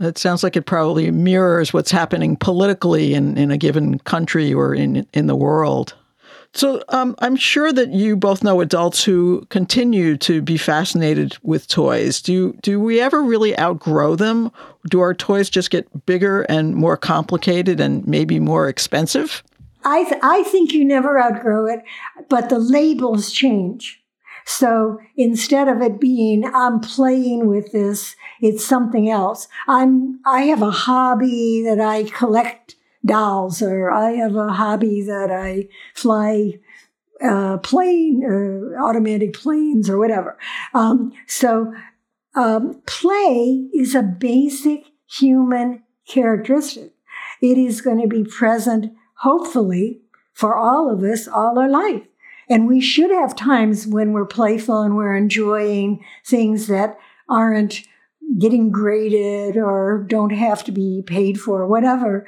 It 0.00 0.18
sounds 0.18 0.42
like 0.42 0.56
it 0.56 0.62
probably 0.66 1.10
mirrors 1.10 1.72
what's 1.72 1.90
happening 1.90 2.36
politically 2.36 3.14
in, 3.14 3.36
in 3.36 3.50
a 3.50 3.58
given 3.58 3.98
country 4.00 4.54
or 4.54 4.74
in, 4.74 5.06
in 5.12 5.26
the 5.26 5.36
world. 5.36 5.94
So 6.54 6.82
um, 6.88 7.14
I'm 7.18 7.36
sure 7.36 7.72
that 7.72 7.90
you 7.90 8.16
both 8.16 8.42
know 8.42 8.60
adults 8.60 9.04
who 9.04 9.44
continue 9.50 10.16
to 10.18 10.40
be 10.40 10.56
fascinated 10.56 11.36
with 11.42 11.68
toys. 11.68 12.22
Do 12.22 12.54
do 12.62 12.80
we 12.80 13.00
ever 13.00 13.22
really 13.22 13.58
outgrow 13.58 14.16
them? 14.16 14.50
Do 14.88 15.00
our 15.00 15.14
toys 15.14 15.50
just 15.50 15.70
get 15.70 16.06
bigger 16.06 16.42
and 16.42 16.74
more 16.74 16.96
complicated 16.96 17.80
and 17.80 18.06
maybe 18.06 18.40
more 18.40 18.68
expensive? 18.68 19.42
I 19.84 20.04
th- 20.04 20.20
I 20.22 20.42
think 20.44 20.72
you 20.72 20.84
never 20.84 21.20
outgrow 21.20 21.66
it, 21.66 21.80
but 22.28 22.48
the 22.48 22.58
labels 22.58 23.30
change. 23.30 23.97
So 24.48 24.98
instead 25.14 25.68
of 25.68 25.82
it 25.82 26.00
being 26.00 26.42
I'm 26.42 26.80
playing 26.80 27.48
with 27.48 27.70
this, 27.72 28.16
it's 28.40 28.64
something 28.64 29.10
else. 29.10 29.46
I'm 29.66 30.20
I 30.24 30.44
have 30.44 30.62
a 30.62 30.70
hobby 30.70 31.62
that 31.64 31.80
I 31.80 32.04
collect 32.04 32.76
dolls, 33.04 33.60
or 33.60 33.90
I 33.90 34.12
have 34.12 34.36
a 34.36 34.48
hobby 34.48 35.02
that 35.02 35.30
I 35.30 35.68
fly 35.94 36.54
uh, 37.22 37.58
plane, 37.58 38.24
uh, 38.24 38.82
automatic 38.82 39.34
planes, 39.34 39.90
or 39.90 39.98
whatever. 39.98 40.38
Um, 40.72 41.12
so, 41.26 41.74
um, 42.34 42.80
play 42.86 43.68
is 43.74 43.94
a 43.94 44.02
basic 44.02 44.86
human 45.10 45.82
characteristic. 46.08 46.94
It 47.42 47.58
is 47.58 47.82
going 47.82 48.00
to 48.00 48.08
be 48.08 48.24
present, 48.24 48.94
hopefully, 49.18 50.00
for 50.32 50.56
all 50.56 50.90
of 50.90 51.02
us 51.02 51.28
all 51.28 51.58
our 51.58 51.68
life. 51.68 52.07
And 52.50 52.66
we 52.66 52.80
should 52.80 53.10
have 53.10 53.36
times 53.36 53.86
when 53.86 54.12
we're 54.12 54.26
playful 54.26 54.82
and 54.82 54.96
we're 54.96 55.16
enjoying 55.16 56.04
things 56.24 56.66
that 56.68 56.98
aren't 57.28 57.82
getting 58.38 58.70
graded 58.70 59.56
or 59.56 60.04
don't 60.08 60.32
have 60.32 60.64
to 60.64 60.72
be 60.72 61.02
paid 61.06 61.40
for, 61.40 61.66
whatever. 61.66 62.26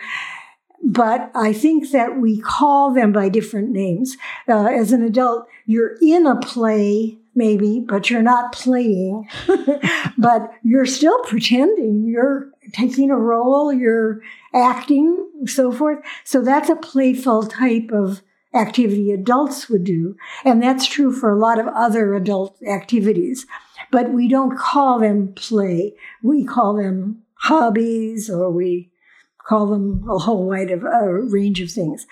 But 0.82 1.30
I 1.34 1.52
think 1.52 1.90
that 1.90 2.18
we 2.18 2.40
call 2.40 2.94
them 2.94 3.12
by 3.12 3.28
different 3.28 3.70
names. 3.70 4.16
Uh, 4.48 4.66
as 4.66 4.92
an 4.92 5.02
adult, 5.02 5.46
you're 5.66 5.96
in 6.00 6.26
a 6.26 6.36
play, 6.40 7.18
maybe, 7.34 7.80
but 7.86 8.08
you're 8.08 8.22
not 8.22 8.52
playing. 8.52 9.28
but 10.18 10.50
you're 10.62 10.86
still 10.86 11.18
pretending. 11.24 12.06
You're 12.06 12.50
taking 12.72 13.10
a 13.10 13.18
role, 13.18 13.72
you're 13.72 14.22
acting, 14.54 15.28
so 15.46 15.70
forth. 15.70 15.98
So 16.24 16.40
that's 16.40 16.70
a 16.70 16.76
playful 16.76 17.46
type 17.46 17.90
of 17.92 18.22
activity 18.54 19.12
adults 19.12 19.68
would 19.68 19.84
do. 19.84 20.16
And 20.44 20.62
that's 20.62 20.86
true 20.86 21.12
for 21.12 21.30
a 21.30 21.38
lot 21.38 21.58
of 21.58 21.66
other 21.68 22.14
adult 22.14 22.58
activities. 22.66 23.46
But 23.90 24.12
we 24.12 24.28
don't 24.28 24.56
call 24.56 24.98
them 24.98 25.32
play. 25.34 25.94
We 26.22 26.44
call 26.44 26.74
them 26.74 27.22
hobbies 27.34 28.28
or 28.28 28.50
we 28.50 28.90
call 29.38 29.66
them 29.66 30.06
a 30.08 30.18
whole 30.18 30.48
wide 30.48 30.70
of 30.70 30.84
a 30.84 31.12
range 31.12 31.60
of 31.60 31.70
things. 31.70 32.06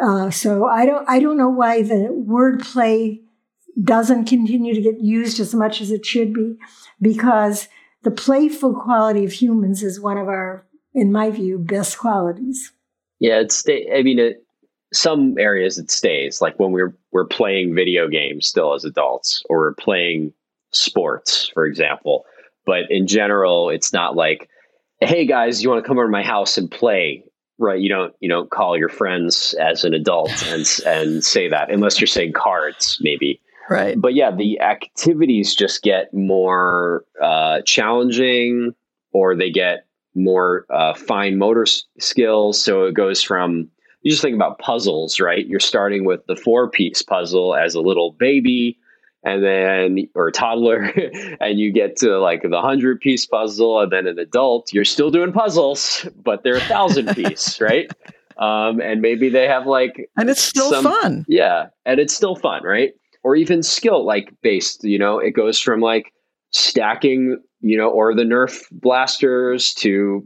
Uh, 0.00 0.30
so 0.30 0.64
I 0.66 0.86
don't 0.86 1.08
I 1.08 1.18
don't 1.18 1.36
know 1.36 1.48
why 1.48 1.82
the 1.82 2.08
word 2.12 2.62
play 2.62 3.22
doesn't 3.82 4.26
continue 4.26 4.74
to 4.74 4.80
get 4.80 5.00
used 5.00 5.40
as 5.40 5.54
much 5.54 5.80
as 5.80 5.90
it 5.90 6.06
should 6.06 6.32
be, 6.32 6.56
because 7.00 7.68
the 8.02 8.10
playful 8.10 8.74
quality 8.74 9.24
of 9.24 9.32
humans 9.32 9.82
is 9.82 10.00
one 10.00 10.18
of 10.18 10.28
our, 10.28 10.66
in 10.94 11.12
my 11.12 11.30
view, 11.30 11.58
best 11.58 11.98
qualities. 11.98 12.72
Yeah, 13.18 13.40
it's. 13.40 13.64
I 13.68 14.02
mean, 14.02 14.18
it, 14.18 14.44
some 14.92 15.36
areas 15.38 15.78
it 15.78 15.90
stays. 15.90 16.40
Like 16.40 16.58
when 16.58 16.72
we're 16.72 16.94
we're 17.12 17.26
playing 17.26 17.74
video 17.74 18.08
games 18.08 18.46
still 18.46 18.74
as 18.74 18.84
adults, 18.84 19.42
or 19.48 19.58
we're 19.58 19.74
playing 19.74 20.32
sports, 20.72 21.50
for 21.52 21.66
example. 21.66 22.24
But 22.66 22.90
in 22.90 23.06
general, 23.06 23.70
it's 23.70 23.92
not 23.92 24.16
like 24.16 24.48
hey 25.00 25.26
guys, 25.26 25.62
you 25.62 25.70
want 25.70 25.82
to 25.82 25.86
come 25.86 25.98
over 25.98 26.06
to 26.06 26.10
my 26.10 26.22
house 26.22 26.58
and 26.58 26.70
play? 26.70 27.24
Right? 27.58 27.80
You 27.80 27.88
don't 27.88 28.14
you 28.20 28.28
don't 28.28 28.50
call 28.50 28.76
your 28.78 28.88
friends 28.88 29.54
as 29.54 29.84
an 29.84 29.94
adult 29.94 30.30
and 30.46 30.66
and 30.86 31.24
say 31.24 31.48
that 31.48 31.70
unless 31.70 32.00
you're 32.00 32.06
saying 32.06 32.32
cards, 32.32 32.98
maybe. 33.00 33.40
Right. 33.70 34.00
But 34.00 34.14
yeah, 34.14 34.30
the 34.34 34.60
activities 34.60 35.54
just 35.54 35.82
get 35.82 36.14
more 36.14 37.04
uh, 37.22 37.60
challenging, 37.66 38.74
or 39.12 39.36
they 39.36 39.50
get 39.50 39.84
more 40.14 40.64
uh, 40.70 40.94
fine 40.94 41.36
motor 41.36 41.62
s- 41.62 41.84
skills. 41.98 42.62
So 42.62 42.84
it 42.84 42.94
goes 42.94 43.22
from 43.22 43.68
you 44.02 44.10
just 44.10 44.22
think 44.22 44.34
about 44.34 44.58
puzzles, 44.58 45.20
right? 45.20 45.46
You're 45.46 45.60
starting 45.60 46.04
with 46.04 46.24
the 46.26 46.36
four 46.36 46.70
piece 46.70 47.02
puzzle 47.02 47.54
as 47.54 47.74
a 47.74 47.80
little 47.80 48.12
baby 48.12 48.78
and 49.24 49.42
then 49.42 50.08
or 50.14 50.28
a 50.28 50.32
toddler 50.32 50.92
and 51.40 51.58
you 51.58 51.72
get 51.72 51.96
to 51.96 52.18
like 52.18 52.42
the 52.42 52.60
hundred 52.60 53.00
piece 53.00 53.26
puzzle 53.26 53.80
and 53.80 53.92
then 53.92 54.06
an 54.06 54.18
adult 54.18 54.72
you're 54.72 54.84
still 54.84 55.10
doing 55.10 55.32
puzzles 55.32 56.06
but 56.22 56.42
they're 56.42 56.56
a 56.56 56.60
thousand 56.60 57.14
piece 57.14 57.60
right? 57.60 57.90
Um, 58.38 58.80
and 58.80 59.02
maybe 59.02 59.28
they 59.28 59.48
have 59.48 59.66
like 59.66 60.08
and 60.16 60.30
it's 60.30 60.40
still 60.40 60.70
some, 60.70 60.84
fun. 60.84 61.24
Yeah 61.28 61.66
and 61.84 61.98
it's 61.98 62.14
still 62.14 62.36
fun 62.36 62.62
right? 62.62 62.92
Or 63.24 63.34
even 63.34 63.62
skill 63.62 64.04
like 64.04 64.32
based 64.42 64.84
you 64.84 64.98
know 64.98 65.18
it 65.18 65.32
goes 65.32 65.58
from 65.58 65.80
like 65.80 66.12
stacking 66.50 67.42
you 67.60 67.76
know 67.76 67.90
or 67.90 68.14
the 68.14 68.22
nerf 68.22 68.62
blasters 68.70 69.74
to 69.74 70.24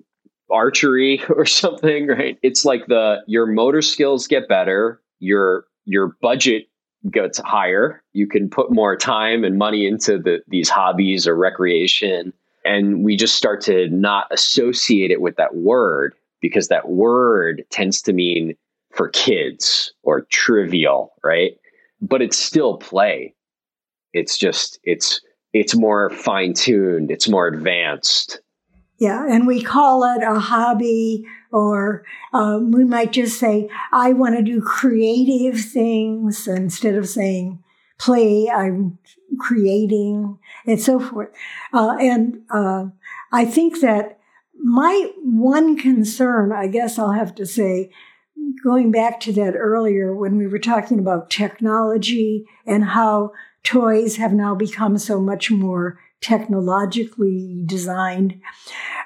archery 0.53 1.23
or 1.29 1.47
something 1.47 2.07
right 2.07 2.38
it's 2.43 2.65
like 2.65 2.87
the 2.87 3.23
your 3.27 3.47
motor 3.47 3.83
skills 3.83 4.27
get 4.27 4.49
better 4.49 5.01
your 5.19 5.65
your 5.85 6.09
budget 6.21 6.69
gets 7.11 7.38
higher. 7.41 8.03
You 8.12 8.27
can 8.27 8.49
put 8.49 8.73
more 8.73 8.97
time 8.97 9.45
and 9.45 9.59
money 9.59 9.87
into 9.87 10.19
the, 10.19 10.43
these 10.49 10.69
hobbies 10.69 11.27
or 11.27 11.35
recreation. 11.35 12.33
And 12.65 13.05
we 13.05 13.17
just 13.17 13.37
start 13.37 13.61
to 13.62 13.88
not 13.88 14.27
associate 14.31 15.11
it 15.11 15.21
with 15.21 15.37
that 15.37 15.57
word 15.57 16.15
because 16.41 16.69
that 16.69 16.91
word 16.91 17.65
tends 17.71 18.03
to 18.03 18.12
mean 18.12 18.55
for 18.93 19.09
kids 19.09 19.93
or 20.03 20.23
trivial, 20.31 21.12
right? 21.25 21.57
But 22.01 22.23
it's 22.23 22.37
still 22.37 22.77
play. 22.77 23.35
It's 24.12 24.37
just, 24.37 24.79
it's, 24.85 25.21
it's 25.53 25.75
more 25.75 26.11
fine 26.11 26.55
tuned, 26.55 27.11
it's 27.11 27.29
more 27.29 27.47
advanced. 27.47 28.41
Yeah, 29.03 29.27
and 29.29 29.49
we 29.49 29.65
call 29.65 30.05
it 30.05 30.23
a 30.23 30.38
hobby, 30.38 31.27
or 31.51 32.05
um, 32.33 32.71
we 32.71 32.85
might 32.85 33.11
just 33.11 33.37
say, 33.37 33.69
I 33.91 34.12
want 34.12 34.37
to 34.37 34.43
do 34.43 34.61
creative 34.61 35.61
things 35.61 36.47
instead 36.47 36.95
of 36.95 37.09
saying 37.09 37.65
play, 37.99 38.49
I'm 38.49 39.01
creating, 39.41 40.38
and 40.69 40.81
so 40.81 41.01
forth. 41.01 41.31
Uh, 41.73 41.97
and 41.99 42.43
uh, 42.49 42.85
I 43.33 43.45
think 43.45 43.81
that 43.81 44.21
my 44.62 45.11
one 45.25 45.77
concern, 45.77 46.53
I 46.53 46.69
guess 46.69 46.97
I'll 46.97 47.11
have 47.11 47.35
to 47.35 47.45
say, 47.45 47.91
going 48.62 48.93
back 48.93 49.19
to 49.23 49.33
that 49.33 49.57
earlier 49.57 50.15
when 50.15 50.37
we 50.38 50.47
were 50.47 50.61
talking 50.61 51.01
about 51.01 51.29
technology 51.29 52.45
and 52.69 52.85
how 52.85 53.33
toys 53.65 54.15
have 54.19 54.33
now 54.33 54.55
become 54.55 54.97
so 54.97 55.21
much 55.21 55.51
more 55.51 55.99
technologically 56.23 57.62
designed. 57.66 58.41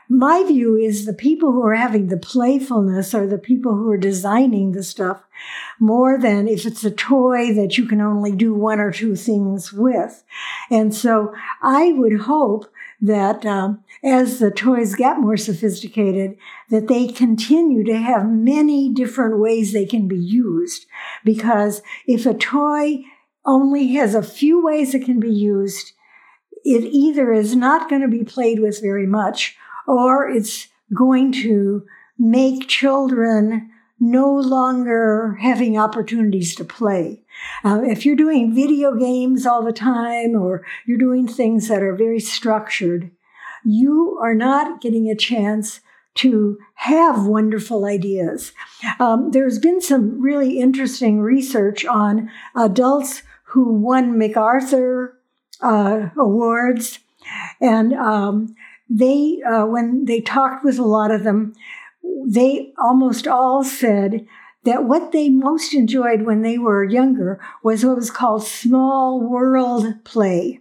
My 0.09 0.45
view 0.47 0.77
is 0.77 1.05
the 1.05 1.13
people 1.13 1.51
who 1.51 1.67
are 1.67 1.75
having 1.75 2.07
the 2.07 2.17
playfulness 2.17 3.13
are 3.15 3.27
the 3.27 3.39
people 3.39 3.75
who 3.75 3.91
are 3.91 3.97
designing 3.97 4.73
the 4.73 4.85
stuff 4.85 5.23
more 5.81 6.19
than 6.19 6.47
if 6.47 6.65
it's 6.65 6.85
a 6.85 6.91
toy 6.91 7.53
that 7.55 7.77
you 7.77 7.87
can 7.87 8.01
only 8.01 8.33
do 8.33 8.55
one 8.55 8.79
or 8.79 8.93
two 8.93 9.17
things 9.17 9.73
with. 9.73 10.23
And 10.71 10.95
so 10.95 11.35
I 11.63 11.93
would 11.93 12.21
hope 12.21 12.67
that 13.01 13.45
um, 13.45 13.83
as 14.03 14.39
the 14.39 14.51
toys 14.51 14.95
get 14.95 15.19
more 15.19 15.37
sophisticated, 15.37 16.37
that 16.71 16.89
they 16.89 17.09
continue 17.09 17.85
to 17.85 17.99
have 17.99 18.29
many 18.29 18.93
different 18.93 19.39
ways 19.39 19.73
they 19.73 19.87
can 19.87 20.09
be 20.09 20.19
used. 20.19 20.87
Because 21.25 21.83
if 22.07 22.27
a 22.27 22.35
toy 22.35 23.03
only 23.45 23.89
has 23.95 24.15
a 24.15 24.23
few 24.23 24.65
ways 24.65 24.95
it 24.95 25.05
can 25.05 25.21
be 25.21 25.33
used, 25.33 25.93
it 26.67 26.85
either 26.85 27.33
is 27.33 27.55
not 27.55 27.89
going 27.89 28.03
to 28.03 28.09
be 28.09 28.25
played 28.25 28.59
with 28.59 28.83
very 28.83 29.07
much 29.07 29.57
or 29.87 30.29
it's 30.29 30.67
going 30.93 31.31
to 31.31 31.87
make 32.19 32.67
children 32.67 33.71
no 34.01 34.35
longer 34.35 35.39
having 35.41 35.79
opportunities 35.79 36.57
to 36.57 36.65
play. 36.65 37.23
Uh, 37.65 37.83
if 37.85 38.05
you're 38.05 38.17
doing 38.17 38.53
video 38.53 38.97
games 38.97 39.47
all 39.47 39.63
the 39.63 39.73
time 39.73 40.35
or 40.35 40.67
you're 40.87 40.99
doing 40.99 41.29
things 41.29 41.69
that 41.69 41.83
are 41.83 41.95
very 41.95 42.19
structured, 42.21 43.13
you 43.65 44.19
are 44.21 44.35
not 44.35 44.81
getting 44.81 45.09
a 45.09 45.15
chance 45.15 45.81
to 46.15 46.59
have 46.75 47.27
wonderful 47.27 47.85
ideas. 47.85 48.53
Um, 48.99 49.31
there's 49.31 49.59
been 49.59 49.81
some 49.81 50.21
really 50.21 50.59
interesting 50.59 51.21
research 51.21 51.85
on 51.85 52.31
adults 52.57 53.23
who 53.45 53.73
won 53.73 54.19
MacArthur 54.19 55.16
uh, 55.61 56.11
awards, 56.19 56.99
and 57.61 57.93
um, 57.95 58.55
they, 58.89 59.41
uh, 59.43 59.67
when 59.67 60.05
they 60.05 60.21
talked 60.21 60.65
with 60.65 60.79
a 60.79 60.85
lot 60.85 61.11
of 61.11 61.25
them, 61.25 61.55
they 62.25 62.73
almost 62.79 63.27
all 63.27 63.65
said 63.65 64.27
that 64.65 64.85
what 64.85 65.13
they 65.13 65.29
most 65.29 65.73
enjoyed 65.75 66.23
when 66.23 66.43
they 66.43 66.59
were 66.59 66.85
younger 66.85 67.41
was 67.63 67.85
what 67.85 67.97
was 67.97 68.11
called 68.11 68.45
small 68.45 69.21
world 69.21 69.87
play, 70.05 70.61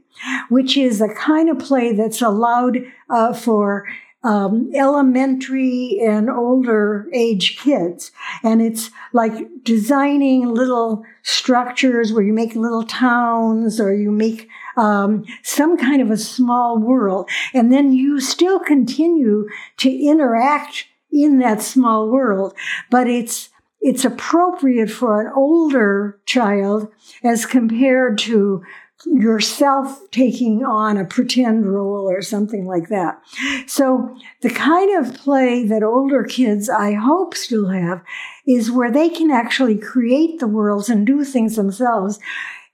which 0.50 0.78
is 0.78 1.02
a 1.02 1.14
kind 1.14 1.50
of 1.50 1.60
play 1.60 1.92
that's 1.92 2.22
allowed 2.22 2.78
uh, 3.10 3.34
for 3.34 3.88
um, 4.26 4.72
elementary 4.74 6.00
and 6.02 6.32
older 6.32 7.08
age 7.14 7.60
kids. 7.60 8.12
And 8.44 8.60
it's 8.60 8.90
like 9.14 9.64
designing 9.64 10.50
little 10.50 11.04
structures 11.22 12.12
where 12.12 12.24
you 12.24 12.34
make 12.34 12.56
little 12.56 12.84
towns 12.84 13.80
or 13.80 13.94
you 13.94 14.10
make 14.10 14.50
um, 14.78 15.26
some 15.44 15.78
kind 15.78 16.02
of 16.02 16.10
a 16.10 16.18
small 16.18 16.80
world. 16.80 17.30
And 17.54 17.72
then 17.72 17.94
you 17.94 18.20
still 18.20 18.60
continue 18.60 19.48
to 19.78 19.90
interact 19.92 20.88
in 21.12 21.38
that 21.40 21.62
small 21.62 22.10
world, 22.10 22.54
but 22.90 23.08
it's 23.08 23.50
it's 23.80 24.04
appropriate 24.04 24.90
for 24.90 25.22
an 25.22 25.32
older 25.36 26.20
child 26.26 26.92
as 27.24 27.46
compared 27.46 28.18
to 28.18 28.64
yourself 29.06 30.00
taking 30.12 30.64
on 30.64 30.98
a 30.98 31.06
pretend 31.06 31.66
role 31.72 32.10
or 32.10 32.22
something 32.22 32.66
like 32.66 32.90
that. 32.90 33.22
So 33.68 34.16
the 34.42 34.50
kind 34.50 34.98
of 34.98 35.16
play 35.16 35.66
that 35.68 35.84
older 35.84 36.24
kids 36.24 36.70
I 36.70 36.94
hope 36.94 37.36
still 37.36 37.70
have 37.70 38.02
is 38.48 38.72
where 38.72 38.92
they 38.92 39.10
can 39.10 39.32
actually 39.32 39.78
create 39.78 40.40
the 40.40 40.48
worlds 40.48 40.90
and 40.90 41.06
do 41.06 41.24
things 41.24 41.56
themselves 41.56 42.20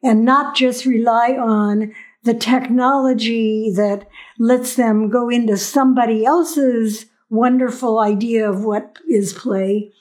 and 0.04 0.24
not 0.24 0.56
just 0.56 0.86
rely 0.86 1.32
on 1.32 1.94
the 2.24 2.34
technology 2.34 3.72
that 3.76 4.08
lets 4.38 4.76
them 4.76 5.10
go 5.10 5.30
into 5.30 5.58
somebody 5.58 6.24
else's 6.24 7.08
wonderful 7.30 8.00
idea 8.00 8.48
of 8.48 8.64
what 8.64 9.00
is 9.10 9.34
play, 9.34 9.92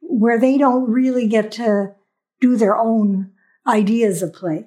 where 0.00 0.38
they 0.40 0.58
don't 0.58 0.90
really 0.90 1.28
get 1.28 1.52
to 1.52 1.94
do 2.40 2.56
their 2.56 2.76
own 2.76 3.30
ideas 3.66 4.22
of 4.22 4.32
play. 4.32 4.66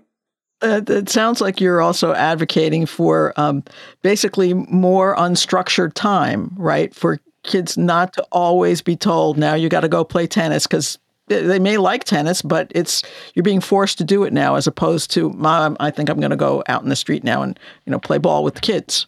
Uh, 0.62 0.82
it 0.88 1.10
sounds 1.10 1.42
like 1.42 1.60
you're 1.60 1.82
also 1.82 2.14
advocating 2.14 2.86
for 2.86 3.34
um, 3.36 3.64
basically 4.04 4.54
more 4.54 5.16
unstructured 5.16 5.94
time, 5.94 6.52
right? 6.56 6.94
For 6.94 7.20
kids 7.44 7.78
not 7.78 8.14
to 8.14 8.24
always 8.32 8.82
be 8.82 8.96
told, 8.96 9.38
now 9.38 9.56
you 9.56 9.70
got 9.70 9.82
to 9.82 9.90
go 9.90 10.04
play 10.04 10.28
tennis 10.28 10.68
because 10.68 11.00
they 11.28 11.60
may 11.60 11.78
like 11.78 12.04
tennis, 12.04 12.42
but 12.42 12.72
it's 12.76 13.04
you're 13.34 13.44
being 13.44 13.62
forced 13.62 13.98
to 14.00 14.04
do 14.04 14.24
it 14.24 14.34
now, 14.34 14.56
as 14.56 14.68
opposed 14.68 15.12
to, 15.12 15.32
mom, 15.32 15.78
I 15.80 15.90
think 15.90 16.10
I'm 16.10 16.20
going 16.20 16.32
to 16.32 16.36
go 16.38 16.64
out 16.68 16.84
in 16.84 16.90
the 16.90 16.96
street 16.96 17.24
now 17.24 17.42
and 17.42 17.58
you 17.86 17.92
know 17.92 18.00
play 18.00 18.18
ball 18.18 18.44
with 18.44 18.56
the 18.56 18.62
kids. 18.62 19.08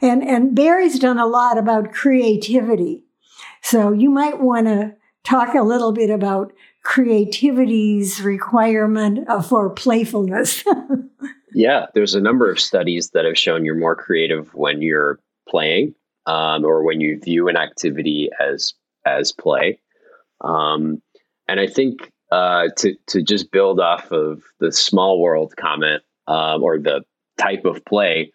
And, 0.00 0.22
and 0.22 0.54
Barry's 0.54 0.98
done 0.98 1.18
a 1.18 1.26
lot 1.26 1.58
about 1.58 1.92
creativity. 1.92 3.04
So 3.62 3.92
you 3.92 4.10
might 4.10 4.40
want 4.40 4.66
to 4.66 4.94
talk 5.24 5.54
a 5.54 5.62
little 5.62 5.92
bit 5.92 6.10
about 6.10 6.52
creativity's 6.84 8.20
requirement 8.20 9.26
for 9.48 9.70
playfulness. 9.70 10.62
yeah, 11.54 11.86
there's 11.94 12.14
a 12.14 12.20
number 12.20 12.50
of 12.50 12.60
studies 12.60 13.10
that 13.10 13.24
have 13.24 13.38
shown 13.38 13.64
you're 13.64 13.74
more 13.74 13.96
creative 13.96 14.54
when 14.54 14.82
you're 14.82 15.18
playing 15.48 15.94
um, 16.26 16.64
or 16.64 16.84
when 16.84 17.00
you 17.00 17.18
view 17.20 17.48
an 17.48 17.56
activity 17.56 18.28
as 18.40 18.74
as 19.06 19.32
play. 19.32 19.78
Um, 20.42 21.02
and 21.48 21.60
I 21.60 21.66
think 21.66 22.12
uh, 22.30 22.68
to 22.76 22.94
to 23.08 23.22
just 23.22 23.50
build 23.50 23.80
off 23.80 24.12
of 24.12 24.42
the 24.60 24.72
small 24.72 25.20
world 25.20 25.54
comment 25.56 26.02
um, 26.26 26.62
or 26.62 26.78
the 26.78 27.02
type 27.38 27.64
of 27.64 27.84
play, 27.84 28.32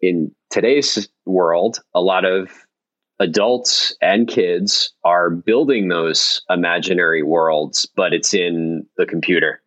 in 0.00 0.32
today's 0.50 1.08
world, 1.26 1.80
a 1.94 2.00
lot 2.00 2.24
of 2.24 2.50
adults 3.22 3.94
and 4.02 4.26
kids 4.26 4.92
are 5.04 5.30
building 5.30 5.88
those 5.88 6.42
imaginary 6.50 7.22
worlds, 7.22 7.86
but 7.96 8.12
it's 8.12 8.34
in 8.34 8.84
the 8.96 9.06
computer. 9.06 9.62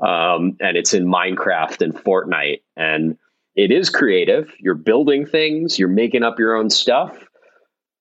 Um, 0.00 0.56
and 0.60 0.76
it's 0.76 0.94
in 0.94 1.04
Minecraft 1.04 1.82
and 1.82 1.94
Fortnite. 1.94 2.62
And 2.76 3.16
it 3.54 3.70
is 3.70 3.90
creative. 3.90 4.52
You're 4.58 4.74
building 4.74 5.26
things, 5.26 5.78
you're 5.78 5.88
making 5.88 6.24
up 6.24 6.38
your 6.38 6.56
own 6.56 6.70
stuff, 6.70 7.16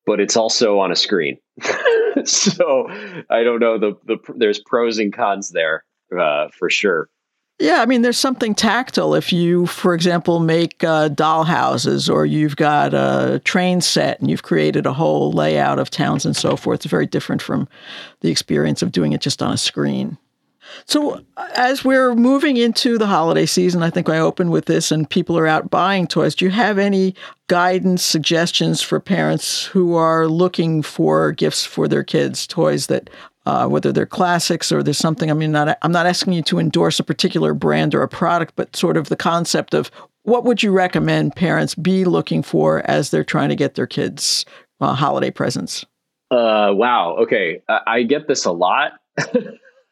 but 0.06 0.20
it's 0.20 0.38
also 0.38 0.80
on 0.80 0.92
a 0.92 0.96
screen. 0.96 1.38
so 2.24 2.88
I 3.30 3.44
don't 3.44 3.60
know. 3.60 3.78
The, 3.78 3.94
the 4.06 4.18
there's 4.38 4.60
pros 4.60 4.98
and 5.00 5.14
cons 5.14 5.52
there 5.52 5.84
uh, 6.18 6.48
for 6.58 6.70
sure. 6.70 7.10
Yeah, 7.60 7.82
I 7.82 7.86
mean, 7.86 8.02
there's 8.02 8.18
something 8.18 8.56
tactile 8.56 9.14
if 9.14 9.32
you, 9.32 9.68
for 9.68 9.94
example, 9.94 10.40
make 10.40 10.84
uh, 10.84 11.08
doll 11.10 11.44
houses 11.44 12.10
or 12.10 12.26
you've 12.26 12.56
got 12.56 12.94
a 12.94 13.42
train 13.46 13.80
set 13.80 14.20
and 14.20 14.30
you've 14.30 14.44
created 14.44 14.86
a 14.86 14.94
whole 14.94 15.32
layout 15.32 15.80
of 15.80 15.90
towns 15.90 16.26
and 16.26 16.36
so 16.36 16.58
forth. 16.58 16.78
It's 16.78 16.86
very 16.86 17.06
different 17.06 17.42
from 17.42 17.68
the 18.22 18.32
experience 18.32 18.82
of 18.82 18.92
doing 18.92 19.14
it 19.14 19.22
just 19.22 19.42
on 19.42 19.54
a 19.54 19.58
screen. 19.58 20.18
So, 20.86 21.24
as 21.56 21.86
we're 21.86 22.16
moving 22.16 22.58
into 22.58 22.98
the 22.98 23.06
holiday 23.06 23.46
season, 23.46 23.84
I 23.84 23.90
think 23.90 24.10
I 24.10 24.18
opened 24.18 24.52
with 24.52 24.66
this 24.66 24.92
and 24.92 25.10
people 25.10 25.38
are 25.38 25.48
out 25.48 25.70
buying 25.70 26.08
toys. 26.08 26.36
Do 26.36 26.46
you 26.46 26.52
have 26.52 26.80
any 26.80 27.16
guidance, 27.48 28.04
suggestions 28.04 28.82
for 28.82 29.00
parents 29.00 29.66
who 29.66 29.94
are 29.96 30.28
looking 30.28 30.82
for 30.82 31.32
gifts 31.32 31.64
for 31.66 31.88
their 31.88 32.04
kids, 32.04 32.48
toys 32.48 32.88
that 32.88 33.10
uh, 33.46 33.68
whether 33.68 33.92
they're 33.92 34.06
classics 34.06 34.72
or 34.72 34.84
there's 34.84 34.98
something. 34.98 35.30
I 35.30 35.34
mean, 35.34 35.52
not, 35.52 35.78
I'm 35.82 35.92
not 35.92 36.06
asking 36.06 36.34
you 36.34 36.42
to 36.44 36.60
endorse 36.60 37.00
a 37.00 37.04
particular 37.04 37.54
brand 37.54 37.94
or 37.94 38.02
a 38.02 38.08
product, 38.08 38.54
but 38.56 38.76
sort 38.76 38.98
of 38.98 39.10
the 39.10 39.16
concept 39.16 39.74
of 39.74 39.92
what 40.24 40.46
would 40.46 40.64
you 40.64 40.72
recommend 40.72 41.36
parents 41.36 41.76
be 41.76 42.06
looking 42.06 42.42
for 42.42 42.82
as 42.90 43.10
they're 43.10 43.24
trying 43.24 43.50
to 43.50 43.56
get 43.56 43.76
their 43.76 43.88
kids 43.88 44.46
uh, 44.80 44.94
holiday 44.94 45.32
presents? 45.32 45.86
Uh, 46.32 46.72
wow. 46.74 47.16
Okay. 47.20 47.62
I, 47.68 47.80
I 47.88 48.04
get 48.04 48.28
this 48.28 48.46
a 48.46 48.52
lot. 48.52 48.94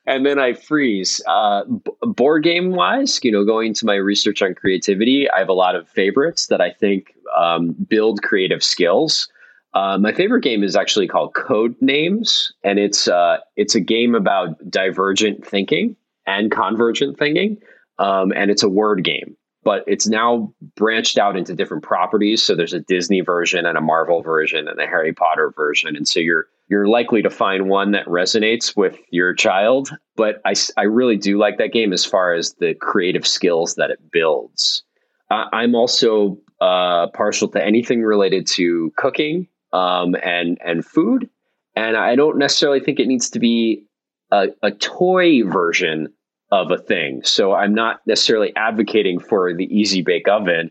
and 0.06 0.26
then 0.26 0.39
I 0.39 0.54
freeze. 0.54 1.22
Uh, 1.28 1.66
b- 1.66 1.91
board 2.02 2.43
game 2.43 2.72
wise, 2.72 3.20
you 3.24 3.32
know, 3.32 3.45
going 3.45 3.74
to 3.76 3.86
my 3.86 3.95
research 3.95 4.41
on 4.41 4.56
creativity, 4.56 5.30
I 5.30 5.39
have 5.39 5.49
a 5.49 5.54
lot 5.54 5.76
of 5.76 5.88
favorites 5.89 6.47
that 6.47 6.62
I 6.62 6.72
think 6.72 7.14
um, 7.38 7.76
build 7.88 8.24
creative 8.24 8.64
skills. 8.64 9.30
Uh, 9.74 9.97
my 9.97 10.11
favorite 10.11 10.43
game 10.43 10.63
is 10.63 10.76
actually 10.76 11.07
called 11.07 11.34
Codenames, 11.34 12.51
and 12.63 12.78
it's 12.78 13.07
uh, 13.07 13.38
it's 13.55 13.76
a 13.76 13.80
game 13.80 14.15
about 14.15 14.69
divergent 14.69 15.45
thinking 15.45 15.95
and 16.28 16.51
convergent 16.51 17.17
thinking, 17.17 17.57
um, 17.97 18.34
and 18.36 18.51
it's 18.51 18.63
a 18.63 18.69
word 18.69 19.03
game. 19.03 19.36
But 19.63 19.84
it's 19.86 20.07
now 20.07 20.51
branched 20.76 21.19
out 21.19 21.38
into 21.38 21.53
different 21.53 21.84
properties. 21.84 22.41
So 22.41 22.55
there's 22.55 22.74
a 22.74 22.80
Disney 22.80 23.22
version 23.22 23.65
and 23.65 23.78
a 23.78 23.82
Marvel 23.82 24.22
version 24.24 24.67
and 24.67 24.80
a 24.80 24.88
Harry 24.88 25.13
Potter 25.13 25.53
version, 25.55 25.95
and 25.95 26.07
so 26.07 26.19
you're 26.19 26.47
you're 26.67 26.88
likely 26.88 27.22
to 27.22 27.30
find 27.30 27.69
one 27.69 27.91
that 27.91 28.05
resonates 28.07 28.76
with 28.76 28.97
your 29.09 29.34
child. 29.34 29.89
But 30.17 30.41
I, 30.45 30.53
I 30.78 30.84
really 30.84 31.17
do 31.17 31.38
like 31.38 31.57
that 31.59 31.72
game 31.74 31.93
as 31.93 32.03
far 32.03 32.34
as 32.34 32.53
the 32.55 32.74
creative 32.74 33.28
skills 33.28 33.76
that 33.76 33.89
it 33.89 33.99
builds. 34.11 34.84
Uh, 35.30 35.45
I'm 35.53 35.76
also 35.76 36.38
uh, 36.59 37.07
partial 37.07 37.47
to 37.49 37.63
anything 37.63 38.01
related 38.01 38.47
to 38.47 38.91
cooking 38.97 39.47
um, 39.74 40.15
and 40.24 40.57
and 40.63 40.86
food. 40.86 41.30
And 41.76 41.95
I 41.95 42.15
don't 42.15 42.38
necessarily 42.38 42.80
think 42.80 42.99
it 42.99 43.07
needs 43.07 43.30
to 43.32 43.39
be 43.39 43.86
a, 44.32 44.47
a 44.61 44.72
toy 44.72 45.43
version 45.43 46.11
of 46.51 46.72
a 46.72 46.78
thing. 46.78 47.22
So 47.24 47.53
I'm 47.53 47.74
not 47.74 48.01
necessarily 48.05 48.53
advocating 48.55 49.19
for 49.19 49.53
the 49.53 49.65
easy 49.65 50.01
bake 50.01 50.28
oven. 50.28 50.69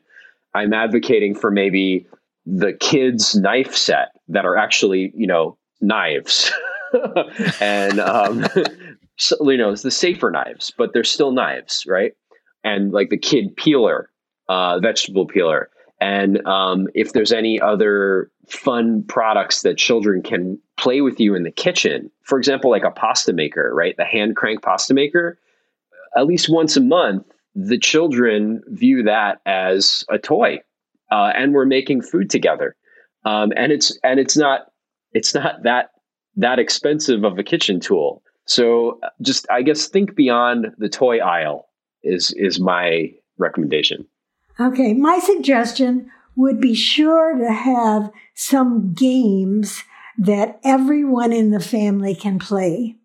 I'm 0.54 0.74
advocating 0.74 1.34
for 1.34 1.50
maybe 1.50 2.06
the 2.44 2.72
kids' 2.72 3.34
knife 3.34 3.74
set 3.74 4.08
that 4.28 4.44
are 4.44 4.56
actually, 4.56 5.12
you 5.14 5.26
know, 5.26 5.56
knives. 5.80 6.52
and 7.60 7.98
um, 7.98 8.46
so, 9.16 9.36
you 9.50 9.56
know, 9.56 9.70
it's 9.70 9.82
the 9.82 9.90
safer 9.90 10.30
knives, 10.30 10.72
but 10.76 10.92
they're 10.92 11.04
still 11.04 11.32
knives, 11.32 11.84
right? 11.86 12.12
And 12.62 12.92
like 12.92 13.08
the 13.08 13.16
kid 13.16 13.56
peeler, 13.56 14.10
uh, 14.48 14.80
vegetable 14.80 15.26
peeler, 15.26 15.70
And 16.00 16.44
um, 16.46 16.88
if 16.94 17.12
there's 17.12 17.32
any 17.32 17.60
other 17.60 18.30
fun 18.48 19.04
products 19.04 19.62
that 19.62 19.76
children 19.76 20.22
can 20.22 20.58
play 20.78 21.02
with 21.02 21.20
you 21.20 21.34
in 21.34 21.42
the 21.42 21.50
kitchen, 21.50 22.10
for 22.22 22.38
example, 22.38 22.70
like 22.70 22.84
a 22.84 22.90
pasta 22.90 23.32
maker, 23.32 23.72
right? 23.74 23.96
The 23.96 24.04
hand 24.04 24.36
crank 24.36 24.62
pasta 24.62 24.94
maker, 24.94 25.38
at 26.16 26.26
least 26.26 26.48
once 26.48 26.76
a 26.76 26.80
month, 26.80 27.26
the 27.54 27.78
children 27.78 28.62
view 28.68 29.02
that 29.02 29.40
as 29.44 30.04
a 30.08 30.18
toy, 30.18 30.60
uh, 31.10 31.32
and 31.36 31.52
we're 31.52 31.66
making 31.66 32.02
food 32.02 32.30
together. 32.30 32.76
Um, 33.24 33.52
and 33.56 33.70
it's 33.72 33.98
and 34.02 34.18
it's 34.18 34.36
not 34.36 34.72
it's 35.12 35.34
not 35.34 35.62
that 35.64 35.90
that 36.36 36.58
expensive 36.58 37.24
of 37.24 37.38
a 37.38 37.42
kitchen 37.42 37.80
tool. 37.80 38.22
So 38.46 39.00
just 39.20 39.46
I 39.50 39.62
guess 39.62 39.86
think 39.86 40.14
beyond 40.14 40.68
the 40.78 40.88
toy 40.88 41.18
aisle 41.18 41.68
is 42.02 42.32
is 42.36 42.58
my 42.58 43.12
recommendation. 43.38 44.06
Okay, 44.60 44.92
my 44.92 45.18
suggestion 45.18 46.10
would 46.36 46.60
be 46.60 46.74
sure 46.74 47.34
to 47.38 47.50
have 47.50 48.10
some 48.34 48.92
games 48.92 49.84
that 50.18 50.60
everyone 50.62 51.32
in 51.32 51.50
the 51.50 51.60
family 51.60 52.14
can 52.14 52.38
play. 52.38 52.96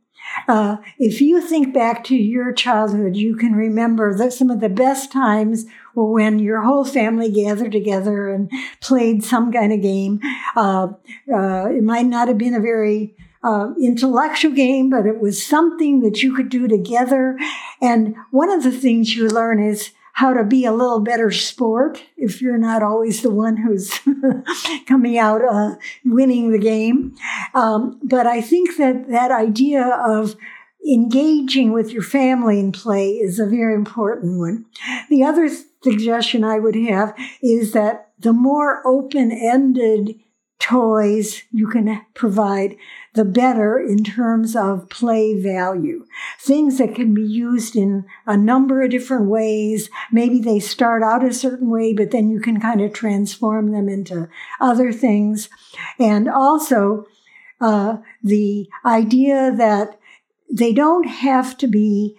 Uh, 0.49 0.77
if 0.99 1.21
you 1.21 1.39
think 1.39 1.73
back 1.73 2.03
to 2.03 2.15
your 2.15 2.51
childhood, 2.51 3.15
you 3.15 3.37
can 3.37 3.53
remember 3.53 4.17
that 4.17 4.33
some 4.33 4.49
of 4.49 4.59
the 4.59 4.67
best 4.67 5.13
times 5.13 5.65
were 5.93 6.11
when 6.11 6.39
your 6.39 6.61
whole 6.61 6.83
family 6.83 7.31
gathered 7.31 7.71
together 7.71 8.29
and 8.29 8.51
played 8.81 9.23
some 9.23 9.49
kind 9.49 9.71
of 9.71 9.81
game. 9.81 10.19
Uh, 10.57 10.87
uh, 11.33 11.67
it 11.69 11.83
might 11.83 12.05
not 12.05 12.27
have 12.27 12.37
been 12.37 12.53
a 12.53 12.59
very 12.59 13.15
uh, 13.45 13.71
intellectual 13.81 14.51
game, 14.51 14.89
but 14.89 15.05
it 15.05 15.21
was 15.21 15.45
something 15.45 16.01
that 16.01 16.21
you 16.21 16.35
could 16.35 16.49
do 16.49 16.67
together. 16.67 17.37
And 17.81 18.15
one 18.31 18.49
of 18.49 18.63
the 18.63 18.71
things 18.71 19.15
you 19.15 19.29
learn 19.29 19.63
is 19.63 19.91
how 20.15 20.33
to 20.33 20.45
be 20.45 20.63
a 20.63 20.71
little 20.71 21.01
better 21.01 21.29
sport 21.29 22.01
if 22.15 22.41
you're 22.41 22.57
not 22.57 22.81
always 22.81 23.21
the 23.21 23.29
one 23.29 23.57
who's 23.57 23.99
coming 24.87 25.17
out 25.17 25.41
uh, 25.43 25.75
winning 26.05 26.51
the 26.51 26.57
game. 26.57 27.13
Um, 27.53 27.99
but 28.01 28.25
I 28.25 28.39
think 28.39 28.77
that 28.77 29.09
that 29.09 29.31
idea 29.31 29.83
of 30.07 30.37
engaging 30.89 31.73
with 31.73 31.91
your 31.91 32.01
family 32.01 32.61
in 32.61 32.71
play 32.71 33.09
is 33.09 33.39
a 33.39 33.45
very 33.45 33.73
important 33.73 34.39
one. 34.39 34.65
The 35.09 35.25
other 35.25 35.49
suggestion 35.83 36.45
I 36.45 36.59
would 36.59 36.75
have 36.75 37.13
is 37.41 37.73
that 37.73 38.11
the 38.17 38.33
more 38.33 38.87
open 38.87 39.33
ended 39.33 40.15
toys 40.59 41.43
you 41.51 41.67
can 41.67 42.05
provide, 42.13 42.77
the 43.15 43.25
better 43.25 43.79
in 43.79 44.03
terms 44.03 44.55
of 44.55 44.89
play 44.89 45.41
value. 45.41 46.05
Things 46.39 46.77
that 46.77 46.93
can 46.93 47.13
be 47.13 47.23
used 47.23 47.75
in 47.75 48.05
a 48.27 48.37
number 48.37 48.83
of 48.83 48.91
different 48.91 49.29
ways. 49.29 49.89
Maybe 50.11 50.39
they 50.39 50.59
start 50.59 51.01
out 51.01 51.23
a 51.23 51.33
certain 51.33 51.69
way, 51.69 51.93
but 51.93 52.11
then 52.11 52.29
you 52.29 52.39
can 52.39 52.59
kind 52.59 52.81
of 52.81 52.93
transform 52.93 53.71
them 53.71 53.89
into 53.89 54.29
other 54.59 54.91
things. 54.91 55.49
And 55.97 56.29
also, 56.29 57.05
uh, 57.61 57.97
the 58.21 58.67
idea 58.85 59.53
that 59.55 59.97
they 60.51 60.73
don't 60.73 61.07
have 61.07 61.57
to 61.57 61.67
be 61.67 62.17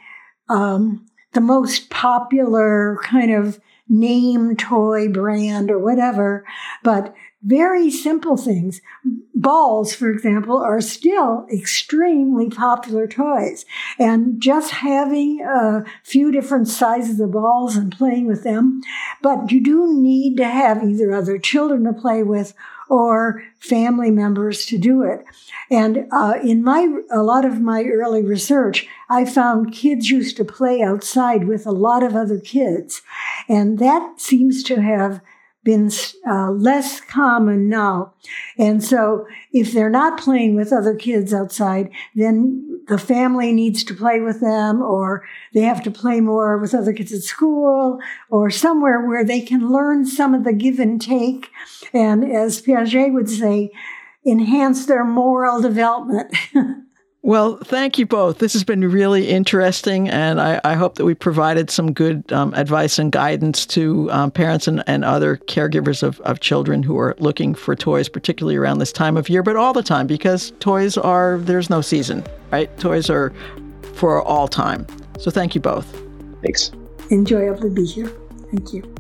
um, 0.49 1.07
the 1.35 1.41
most 1.41 1.91
popular 1.91 2.99
kind 3.03 3.31
of 3.31 3.61
name 3.89 4.57
toy 4.57 5.09
brand 5.09 5.71
or 5.71 5.79
whatever, 5.79 6.45
but 6.83 7.15
very 7.43 7.91
simple 7.91 8.37
things. 8.37 8.81
Balls, 9.35 9.95
for 9.95 10.11
example, 10.11 10.57
are 10.59 10.81
still 10.81 11.47
extremely 11.53 12.51
popular 12.51 13.07
toys. 13.07 13.65
And 13.99 14.41
just 14.41 14.73
having 14.73 15.41
a 15.43 15.85
few 16.03 16.33
different 16.33 16.69
sizes 16.69 17.21
of 17.21 17.33
balls 17.33 17.77
and 17.77 17.97
playing 17.97 18.27
with 18.27 18.43
them, 18.43 18.81
but 19.23 19.53
you 19.53 19.63
do 19.63 19.93
need 20.01 20.37
to 20.39 20.45
have 20.45 20.83
either 20.83 21.13
other 21.13 21.39
children 21.39 21.85
to 21.85 21.93
play 21.93 22.23
with 22.23 22.55
or 22.89 23.43
family 23.59 24.11
members 24.11 24.65
to 24.67 24.79
do 24.79 25.03
it. 25.03 25.25
And 25.71 26.07
uh, 26.13 26.35
in 26.43 26.63
my 26.63 26.89
a 27.11 27.23
lot 27.23 27.45
of 27.45 27.61
my 27.61 27.85
early 27.85 28.25
research, 28.25 28.87
I 29.09 29.25
found 29.25 29.73
kids 29.73 30.11
used 30.11 30.37
to 30.37 30.45
play 30.45 30.83
outside 30.83 31.49
with 31.49 31.67
a 31.67 31.73
lot 31.73 32.03
of 32.03 32.15
other 32.15 32.39
kids, 32.39 33.03
and 33.49 33.79
that 33.81 34.21
seems 34.21 34.63
to 34.65 34.81
have 34.83 35.21
been 35.67 35.91
uh, 36.27 36.53
less 36.53 37.01
common 37.01 37.69
now. 37.69 38.15
And 38.57 38.83
so 38.83 39.27
if 39.53 39.73
they're 39.73 39.91
not 39.91 40.19
playing 40.19 40.55
with 40.55 40.73
other 40.73 40.95
kids 40.95 41.35
outside, 41.35 41.91
then 42.15 42.85
the 42.87 42.99
family 42.99 43.53
needs 43.53 43.83
to 43.85 43.95
play 43.95 44.21
with 44.21 44.41
them 44.41 44.81
or 44.81 45.27
they 45.53 45.63
have 45.63 45.83
to 45.83 45.91
play 45.91 46.21
more 46.21 46.57
with 46.57 46.73
other 46.73 46.93
kids 46.93 47.13
at 47.13 47.23
school 47.23 47.99
or 48.31 48.49
somewhere 48.49 49.05
where 49.05 49.25
they 49.25 49.41
can 49.41 49.69
learn 49.69 50.07
some 50.07 50.35
of 50.35 50.45
the 50.45 50.53
give 50.53 50.79
and 50.79 51.03
take. 51.03 51.51
And 51.93 52.25
as 52.25 52.63
Piaget 52.63 53.13
would 53.13 53.29
say, 53.29 53.73
enhance 54.25 54.87
their 54.87 55.05
moral 55.05 55.61
development. 55.61 56.33
Well, 57.27 57.57
thank 57.57 57.99
you 57.99 58.07
both. 58.07 58.39
This 58.39 58.53
has 58.53 58.63
been 58.63 58.89
really 58.89 59.27
interesting, 59.27 60.09
and 60.09 60.41
I, 60.41 60.61
I 60.63 60.75
hope 60.75 60.95
that 60.95 61.05
we 61.05 61.13
provided 61.13 61.71
some 61.71 61.93
good 61.93 62.33
um, 62.33 62.55
advice 62.55 63.01
and 63.01 63.11
guidance 63.11 63.67
to 63.67 64.09
um, 64.13 64.31
parents 64.31 64.69
and, 64.69 64.85
and 64.87 65.05
other 65.05 65.39
caregivers 65.39 66.05
of, 66.05 66.21
of 66.21 66.39
children 66.39 66.85
who 66.85 66.97
are 67.01 67.17
looking 67.19 67.57
for 67.57 67.75
toys, 67.75 68.09
particularly 68.09 68.55
around 68.55 68.79
this 68.79 68.93
time 68.93 69.17
of 69.17 69.29
year, 69.29 69.43
but 69.43 69.57
all 69.57 69.73
the 69.73 69.83
time 69.83 70.07
because 70.07 70.53
toys 70.61 70.97
are, 70.97 71.39
there's 71.39 71.69
no 71.69 71.81
season, 71.81 72.25
right? 72.53 72.79
Toys 72.79 73.11
are 73.11 73.35
for 73.95 74.23
all 74.23 74.47
time. 74.47 74.87
So 75.19 75.33
thank 75.33 75.57
you 75.57 75.61
both. 75.61 76.01
Thanks. 76.43 76.71
Enjoyable 77.11 77.63
to 77.63 77.71
be 77.71 77.87
here. 77.87 78.13
Thank 78.53 78.73
you. 78.73 78.96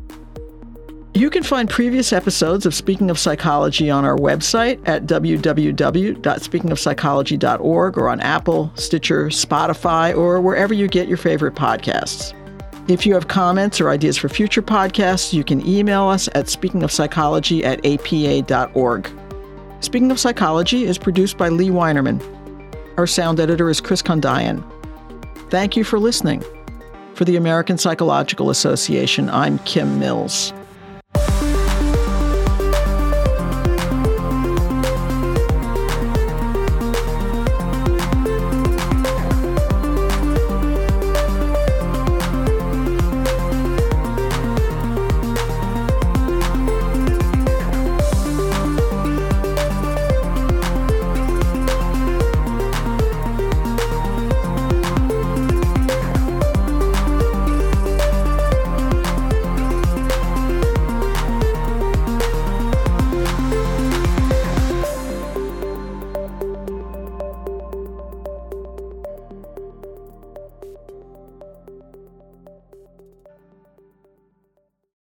You 1.16 1.30
can 1.30 1.42
find 1.42 1.68
previous 1.70 2.12
episodes 2.12 2.66
of 2.66 2.74
Speaking 2.74 3.08
of 3.08 3.18
Psychology 3.18 3.88
on 3.88 4.04
our 4.04 4.18
website 4.18 4.86
at 4.86 5.06
www.speakingofpsychology.org 5.06 7.96
or 7.96 8.08
on 8.10 8.20
Apple, 8.20 8.70
Stitcher, 8.74 9.28
Spotify, 9.28 10.14
or 10.14 10.42
wherever 10.42 10.74
you 10.74 10.88
get 10.88 11.08
your 11.08 11.16
favorite 11.16 11.54
podcasts. 11.54 12.34
If 12.90 13.06
you 13.06 13.14
have 13.14 13.28
comments 13.28 13.80
or 13.80 13.88
ideas 13.88 14.18
for 14.18 14.28
future 14.28 14.60
podcasts, 14.60 15.32
you 15.32 15.42
can 15.42 15.66
email 15.66 16.02
us 16.02 16.28
at 16.34 16.48
speakingofpsychology 16.48 17.64
at 17.64 17.80
apa.org. 17.86 19.10
Speaking 19.80 20.10
of 20.10 20.20
Psychology 20.20 20.84
is 20.84 20.98
produced 20.98 21.38
by 21.38 21.48
Lea 21.48 21.70
Winerman. 21.70 22.20
Our 22.98 23.06
sound 23.06 23.40
editor 23.40 23.70
is 23.70 23.80
Chris 23.80 24.02
Condayan. 24.02 24.62
Thank 25.48 25.78
you 25.78 25.84
for 25.84 25.98
listening. 25.98 26.44
For 27.14 27.24
the 27.24 27.36
American 27.36 27.78
Psychological 27.78 28.50
Association, 28.50 29.30
I'm 29.30 29.58
Kim 29.60 29.98
Mills. 29.98 30.52